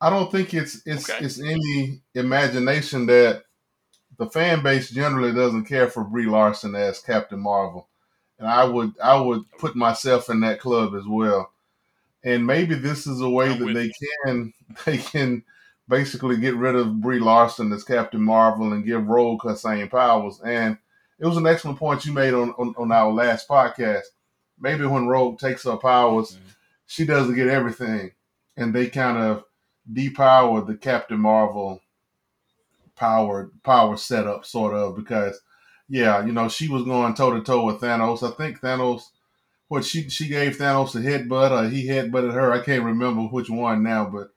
[0.02, 1.24] I don't think it's it's okay.
[1.24, 3.44] it's any imagination that
[4.20, 7.88] the fan base generally doesn't care for Brie Larson as Captain Marvel,
[8.40, 11.52] and I would I would put myself in that club as well.
[12.24, 13.92] And maybe this is a way I'm that they
[14.26, 14.54] can
[14.86, 15.44] they can
[15.88, 20.42] basically get rid of Brie Larson as Captain Marvel and give Rogue her same powers.
[20.44, 20.78] And
[21.20, 24.04] it was an excellent point you made on, on, on our last podcast.
[24.60, 26.50] Maybe when Rogue takes her powers, mm-hmm.
[26.88, 28.12] she doesn't get everything,
[28.58, 29.44] and they kind of
[29.92, 31.82] depower the Captain Marvel
[32.96, 35.40] power power setup, sort of, because
[35.90, 38.24] yeah, you know, she was going toe to toe with Thanos.
[38.24, 39.10] I think Thanos
[39.68, 42.52] what she she gave Thanos a headbutt or he headbutted her.
[42.52, 44.30] I can't remember which one now, but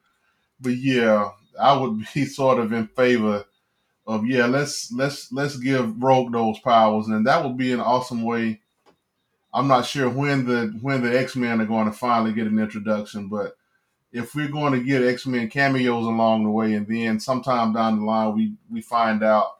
[0.61, 3.45] but yeah, I would be sort of in favor
[4.07, 8.23] of yeah, let's let's let's give Rogue those powers, and that would be an awesome
[8.23, 8.61] way.
[9.53, 12.59] I'm not sure when the when the X Men are going to finally get an
[12.59, 13.57] introduction, but
[14.13, 17.99] if we're going to get X Men cameos along the way, and then sometime down
[17.99, 19.60] the line we we find out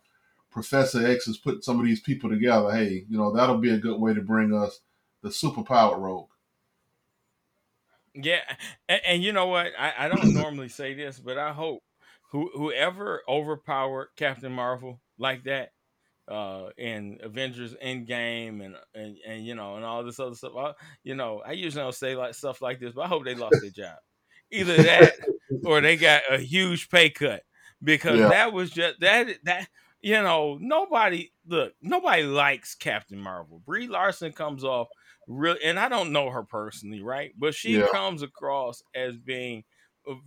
[0.51, 3.79] Professor X has put some of these people together, hey, you know that'll be a
[3.79, 4.81] good way to bring us
[5.23, 6.29] the superpowered Rogue.
[8.15, 8.41] Yeah,
[8.89, 9.69] and, and you know what?
[9.79, 11.83] I, I don't normally say this, but I hope
[12.31, 15.71] who, whoever overpowered Captain Marvel like that
[16.29, 20.53] uh, in Avengers Endgame and, and and you know and all this other stuff.
[20.57, 20.73] I,
[21.03, 23.57] you know, I usually don't say like stuff like this, but I hope they lost
[23.61, 23.97] their job.
[24.53, 25.13] Either that
[25.65, 27.43] or they got a huge pay cut
[27.83, 28.29] because yeah.
[28.29, 29.69] that was just that that
[30.01, 33.63] you know nobody look nobody likes Captain Marvel.
[33.65, 34.89] Brie Larson comes off
[35.27, 37.33] real, and I don't know her personally, right?
[37.39, 37.87] But she yeah.
[37.93, 39.65] comes across as being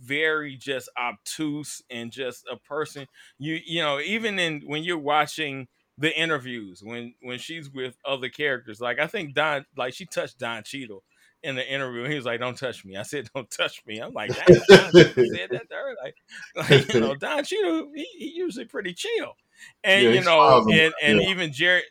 [0.00, 3.06] very just obtuse and just a person
[3.38, 5.66] you you know even in when you're watching
[5.98, 10.38] the interviews when when she's with other characters like i think don like she touched
[10.38, 11.02] don Cheadle
[11.42, 14.12] in the interview he was like don't touch me i said don't touch me i'm
[14.12, 16.14] like don said that to her like,
[16.70, 19.34] like you know don Cheadle he, he usually pretty chill
[19.82, 21.28] and yeah, you know and and yeah.
[21.28, 21.82] even jerry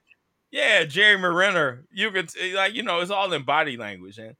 [0.51, 4.35] yeah Jerry renner you could like you know it's all in body language and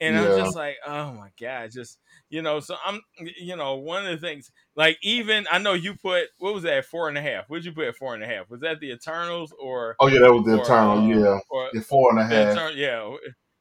[0.00, 0.22] and yeah.
[0.22, 1.98] i'm just like oh my god just
[2.28, 3.00] you know, so I'm,
[3.38, 6.84] you know, one of the things, like even I know you put what was that
[6.84, 7.44] four and a half?
[7.48, 8.50] What'd you put at four and a half?
[8.50, 9.94] Was that the Eternals or?
[10.00, 10.98] Oh yeah, that was the or, Eternal.
[10.98, 12.56] Uh, yeah, or the four and a half.
[12.56, 13.16] Eternal, yeah,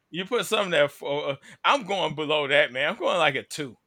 [0.10, 0.92] you put something that.
[1.04, 2.90] Uh, I'm going below that, man.
[2.90, 3.78] I'm going like a two.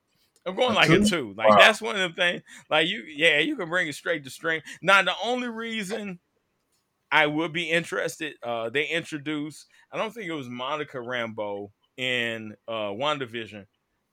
[0.48, 1.02] I'm going a like two?
[1.02, 1.34] a two.
[1.36, 1.56] Like wow.
[1.58, 2.42] that's one of the things.
[2.70, 4.60] Like you, yeah, you can bring it straight to string.
[4.82, 6.18] Now the only reason
[7.10, 9.66] I would be interested, uh, they introduced.
[9.92, 13.66] I don't think it was Monica Rambeau in uh, WandaVision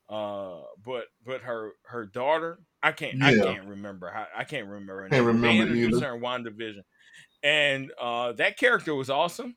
[0.09, 3.27] uh, but but her her daughter, I can't yeah.
[3.27, 5.25] I can't remember how I can't remember her can't name.
[5.25, 6.09] Remember they introduced either.
[6.09, 6.83] her in WandaVision,
[7.41, 9.55] and uh, that character was awesome.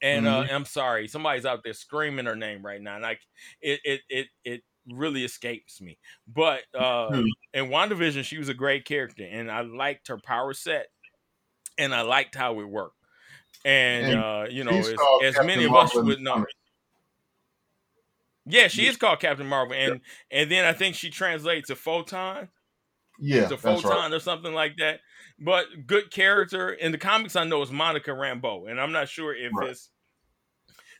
[0.00, 0.52] And uh, mm-hmm.
[0.52, 3.18] uh, I'm sorry, somebody's out there screaming her name right now, and I
[3.60, 5.98] it it it it really escapes me.
[6.26, 7.26] But uh, mm-hmm.
[7.54, 10.88] in WandaVision, she was a great character, and I liked her power set,
[11.76, 12.94] and I liked how it worked.
[13.64, 14.94] And, and uh, you know, as,
[15.24, 16.44] as many of us would know,
[18.46, 20.00] yeah, she is called Captain Marvel, and
[20.30, 20.40] yeah.
[20.40, 22.48] and then I think she translates to photon.
[23.20, 24.12] Yeah, to photon right.
[24.12, 25.00] or something like that.
[25.40, 29.34] But good character in the comics, I know is Monica Rambeau, and I'm not sure
[29.34, 29.70] if right.
[29.70, 29.90] it's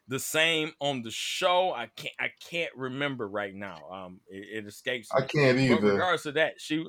[0.08, 1.72] the same on the show.
[1.72, 3.78] I can't I can't remember right now.
[3.92, 5.08] Um, it, it escapes.
[5.14, 5.22] Me.
[5.22, 5.76] I can't either.
[5.76, 6.84] But regards to that, she,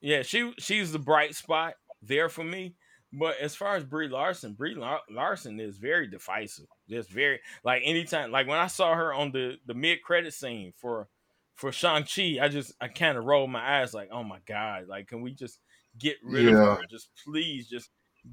[0.00, 2.74] yeah, she she's the bright spot there for me.
[3.14, 4.76] But as far as Brie Larson, Brie
[5.10, 6.66] Larson is very divisive.
[6.88, 10.72] Just very like anytime, like when I saw her on the the mid credit scene
[10.76, 11.08] for
[11.54, 14.86] for Shang Chi, I just I kind of rolled my eyes like, oh my god,
[14.88, 15.58] like can we just
[15.98, 16.72] get rid yeah.
[16.72, 16.84] of her?
[16.90, 17.90] Just please, just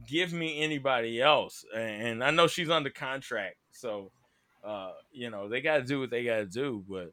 [0.07, 1.65] give me anybody else.
[1.75, 4.11] And I know she's under contract, so
[4.63, 6.83] uh, you know they got to do what they got to do.
[6.87, 7.11] But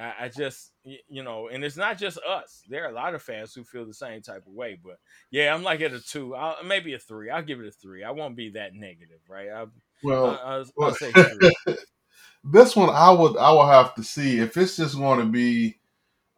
[0.00, 2.62] I, I, just, you know, and it's not just us.
[2.68, 4.78] There are a lot of fans who feel the same type of way.
[4.82, 4.98] But
[5.30, 7.28] yeah, I'm like at a two, I'll, maybe a three.
[7.30, 8.02] I'll give it a three.
[8.02, 9.48] I won't be that negative, right?
[9.50, 9.66] I,
[10.02, 11.76] well, I, will well, say three.
[12.44, 15.76] this one, I would, I will have to see if it's just going to be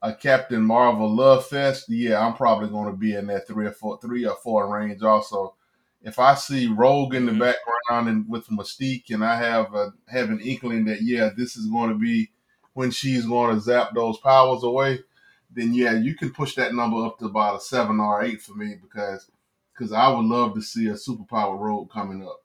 [0.03, 1.89] a Captain Marvel love fest.
[1.89, 5.03] Yeah, I'm probably going to be in that three or four, three or four range.
[5.03, 5.55] Also,
[6.05, 7.41] if I see Rogue in the mm-hmm.
[7.41, 11.66] background and with Mystique, and I have a have an inkling that yeah, this is
[11.66, 12.31] going to be
[12.74, 15.01] when she's going to zap those powers away,
[15.51, 18.55] then yeah, you can push that number up to about a seven or eight for
[18.55, 19.31] me because
[19.73, 22.43] because I would love to see a superpower rogue coming up,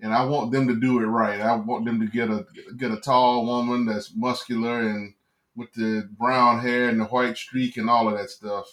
[0.00, 1.40] and I want them to do it right.
[1.40, 5.14] I want them to get a get a tall woman that's muscular and
[5.56, 8.66] with the brown hair and the white streak and all of that stuff.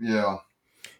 [0.00, 0.36] Yeah.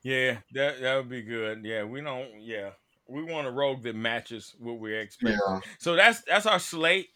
[0.05, 1.65] Yeah, that that would be good.
[1.65, 2.41] Yeah, we don't.
[2.41, 2.71] Yeah,
[3.09, 5.39] we want a rogue that matches what we expect.
[5.49, 5.61] Yeah.
[5.79, 7.09] So that's that's our slate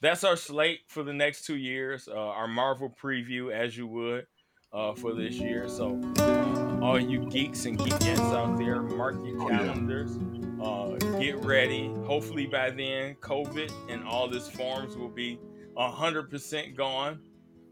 [0.00, 2.08] that's our slate for the next two years.
[2.08, 4.26] Uh, our Marvel preview, as you would,
[4.72, 5.68] uh, for this year.
[5.68, 10.18] So, uh, all you geeks and geekettes out there, mark your calendars.
[10.62, 11.88] Uh, get ready.
[12.06, 15.38] Hopefully, by then, COVID and all this forms will be
[15.76, 17.20] hundred percent gone.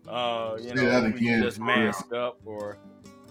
[0.07, 2.79] Uh, you know, we just mask up or.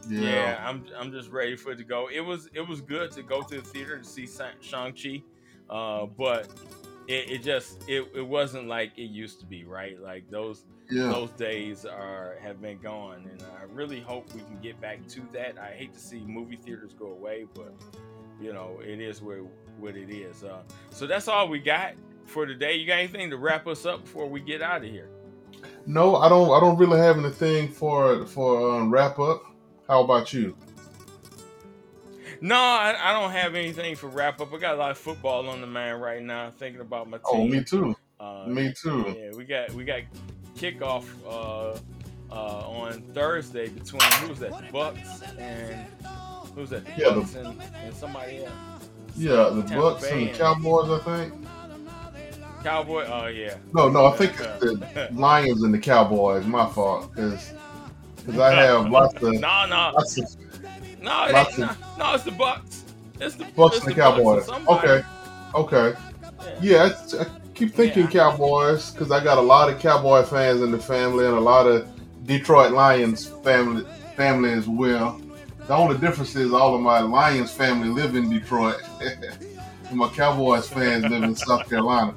[0.09, 0.21] Yeah.
[0.21, 0.63] yeah.
[0.67, 2.09] I'm I'm just ready for it to go.
[2.13, 4.27] It was it was good to go to the theater to see
[4.61, 5.23] Shang Chi,
[5.69, 6.49] uh, but
[7.07, 10.01] it, it just it, it wasn't like it used to be, right?
[10.01, 11.09] Like those yeah.
[11.09, 15.21] those days are have been gone, and I really hope we can get back to
[15.34, 15.57] that.
[15.57, 17.73] I hate to see movie theaters go away, but
[18.41, 19.41] you know it is where
[19.79, 20.43] what it is.
[20.43, 21.93] Uh, so that's all we got
[22.25, 22.75] for today.
[22.75, 25.09] You got anything to wrap us up before we get out of here?
[25.85, 26.51] No, I don't.
[26.51, 29.43] I don't really have anything for for um, wrap up.
[29.88, 30.55] How about you?
[32.41, 34.53] No, I, I, don't have anything for wrap up.
[34.53, 37.23] I got a lot of football on the mind right now, thinking about my team.
[37.26, 37.95] Oh, me too.
[38.19, 39.15] Uh, me too.
[39.18, 40.01] Yeah, we got we got
[40.55, 41.80] kickoff uh,
[42.31, 45.85] uh, on Thursday between who was that, the Bucks and
[46.53, 48.53] who was that, the Yeah, the- Bucks and, and somebody else.
[49.15, 51.34] Yeah, the Tampa Bucks Bay and the Cowboys, I think.
[52.64, 53.05] Cowboy.
[53.05, 53.55] Oh yeah.
[53.73, 56.45] No, no, I think it's the Lions and the Cowboys.
[56.45, 57.53] My fault, because
[58.29, 60.25] I have lots of No, no, lots of
[61.01, 62.13] no, it lots of- no.
[62.13, 62.83] It's the Bucks.
[63.19, 64.49] It's the Bucks it's and the Cowboys.
[64.49, 65.03] Okay,
[65.55, 65.93] okay.
[66.39, 66.53] Yeah.
[66.61, 67.25] Yeah, it's, I
[67.55, 68.09] keep thinking Yeah.
[68.31, 71.65] Cowboys because I got a lot of Cowboy fans in the family and a lot
[71.67, 71.87] of
[72.25, 73.85] Detroit Lions family
[74.15, 75.21] family as well.
[75.67, 78.81] The only difference is all of my Lions family live in Detroit.
[79.01, 79.37] and
[79.97, 82.13] my Cowboys fans live in South Carolina,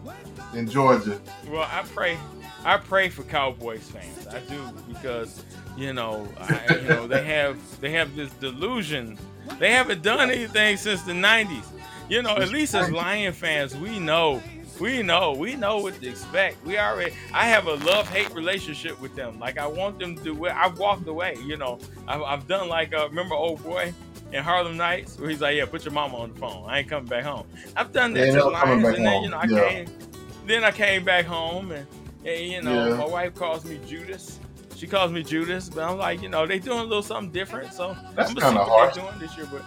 [0.55, 1.21] in Georgia.
[1.49, 2.19] Well, I pray,
[2.65, 4.27] I pray for Cowboys fans.
[4.29, 5.43] I do because
[5.81, 9.19] you know, I, you know they have they have this delusion.
[9.59, 11.65] They haven't done anything since the '90s.
[12.09, 14.43] You know, at least as Lion fans, we know,
[14.81, 16.65] we know, we know what to expect.
[16.67, 19.39] We already, I have a love hate relationship with them.
[19.39, 20.55] Like I want them to well.
[20.57, 21.37] I've walked away.
[21.45, 23.93] You know, I've, I've done like uh, remember old boy.
[24.33, 26.65] In Harlem Nights, where he's like, "Yeah, put your mama on the phone.
[26.69, 29.47] I ain't coming back home." I've done that to Lions, and then you know I
[29.49, 29.69] Yeah.
[29.69, 29.87] came
[30.47, 31.85] then I came back home and,
[32.25, 32.95] and you know Yeah.
[32.95, 34.39] my wife calls me Judas.
[34.81, 37.75] She calls me Judas, but I'm like, you know, they doing a little something different.
[37.75, 38.95] So That's kinda what harsh.
[38.95, 39.47] they're doing this year.
[39.53, 39.63] But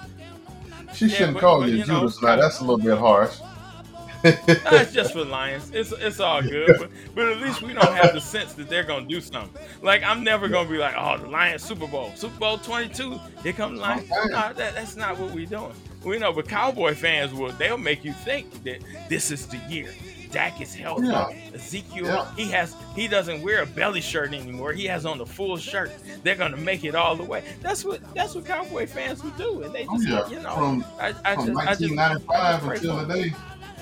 [0.96, 2.36] She Yeah, shouldn't but- call but, you you know, Judas now.
[2.36, 3.36] That's a little bit harsh.
[4.24, 5.70] nah, it's just for Lions.
[5.72, 6.78] It's it's all good.
[6.80, 9.62] But but at least we don't have the sense that they're gonna do something.
[9.84, 13.20] Like I'm never gonna be like, oh, the Lions Super Bowl, Super Bowl 22.
[13.44, 14.10] Here come the oh, Lions.
[14.10, 15.74] Nah, that, that's not what we're doing.
[16.04, 17.52] We know, but Cowboy fans will.
[17.52, 18.80] They'll make you think that
[19.10, 19.94] this is the year.
[20.34, 21.08] Dak is healthy.
[21.08, 21.30] Yeah.
[21.54, 22.36] Ezekiel, Yeah.
[22.36, 24.74] he has he doesn't wear a belly shirt anymore.
[24.74, 25.92] He has on the full shirt.
[26.24, 27.44] They're gonna make it all the way.
[27.62, 30.56] That's what that's what Cowboy fans would do, and they Oh just yeah, you know.
[30.56, 33.34] from I, I from just, I just, I 1995 just until today.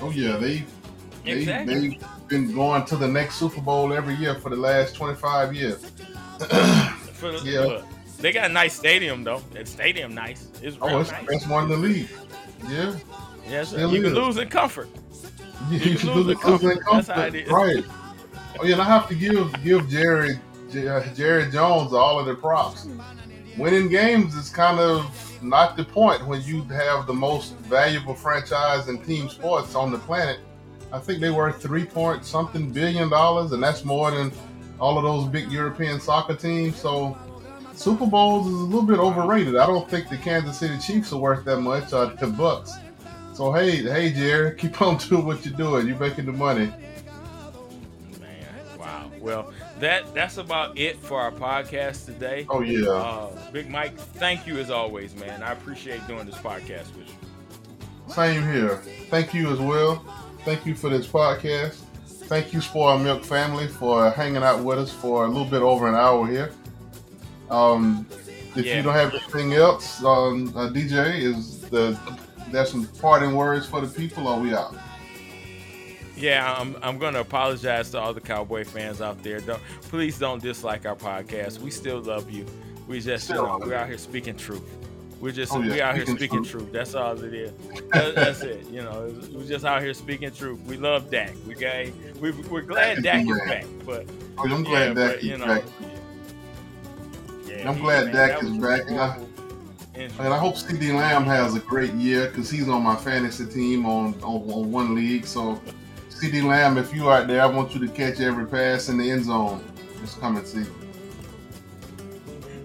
[0.02, 0.64] Oh yeah, they
[1.24, 1.74] they Exactly.
[1.88, 5.82] they've been going to the next Super Bowl every year for the last 25 years.
[7.12, 7.60] For the, Yeah.
[7.60, 7.84] look,
[8.18, 9.40] they got a nice stadium though.
[9.52, 10.48] That stadium nice.
[10.60, 11.20] It's oh, it's nice.
[11.20, 12.08] the best one in the league.
[12.68, 12.94] Yeah,
[13.48, 13.76] Yes, sir.
[13.76, 14.88] Still you can lose in comfort.
[15.70, 16.78] You, can should lose do the losing comfort.
[16.92, 17.48] That's how it is.
[17.50, 17.84] right?
[18.60, 20.38] Oh yeah, and I have to give give Jerry
[20.70, 22.86] J- uh, Jerry Jones all of the props.
[23.58, 28.88] Winning games is kind of not the point when you have the most valuable franchise
[28.88, 30.40] in team sports on the planet.
[30.92, 34.32] I think they were three point something billion dollars, and that's more than
[34.78, 36.76] all of those big European soccer teams.
[36.76, 37.16] So
[37.74, 39.56] Super Bowls is a little bit overrated.
[39.56, 42.74] I don't think the Kansas City Chiefs are worth that much, or the Bucks.
[43.32, 45.86] So hey, hey, Jerry, keep on doing what you're doing.
[45.88, 46.66] You're making the money.
[48.20, 48.46] Man,
[48.78, 49.10] wow.
[49.20, 52.46] Well, that that's about it for our podcast today.
[52.50, 52.88] Oh yeah.
[52.88, 55.42] Uh, Big Mike, thank you as always, man.
[55.42, 58.12] I appreciate doing this podcast with you.
[58.12, 58.76] Same here.
[59.10, 60.04] Thank you as well.
[60.44, 61.76] Thank you for this podcast.
[62.26, 65.88] Thank you, Spoiled Milk family, for hanging out with us for a little bit over
[65.88, 66.50] an hour here.
[67.50, 68.06] Um,
[68.56, 68.76] if Yeah.
[68.76, 71.98] you don't have anything else, um, uh, DJ is the
[72.52, 74.74] there's some parting words for the people, or we out.
[76.16, 79.40] Yeah, I'm, I'm going to apologize to all the Cowboy fans out there.
[79.40, 81.58] Don't, please don't dislike our podcast.
[81.58, 82.46] We still love you.
[82.86, 84.62] We just, you know, we're out here speaking truth.
[85.20, 86.62] We're just, Oh, yeah, we out here speaking truth.
[86.64, 86.72] truth.
[86.72, 87.52] That's all it is.
[87.92, 88.68] That- that's it.
[88.68, 90.60] You know, we're just out here speaking truth.
[90.66, 91.32] We love Dak.
[91.46, 91.86] We got,
[92.20, 93.64] we, we're glad Dak is back.
[93.86, 94.06] But
[94.38, 95.64] Oh, I'm yeah, glad Dak is back,
[97.46, 98.88] yeah, I'm glad Dak is back,
[99.94, 102.96] and I- and I hope CeeDee Lamb has a great year because he's on my
[102.96, 105.26] fantasy team on, on on one league.
[105.26, 105.60] So
[106.10, 109.10] CeeDee Lamb, if you out there, I want you to catch every pass in the
[109.10, 109.62] end zone.
[110.00, 110.64] Just come and see.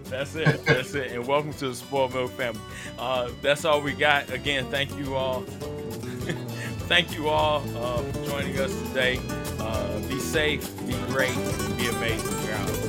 [0.06, 0.66] That's it.
[0.66, 1.12] That's it.
[1.12, 2.62] And welcome to the Spoiled Milk family.
[2.98, 4.32] Uh, that's all we got.
[4.32, 5.42] Again, thank you all.
[6.88, 9.20] thank you all uh, for joining us today.
[9.60, 11.36] Uh, be safe, be great,
[11.78, 12.50] be amazing.
[12.54, 12.87] Out.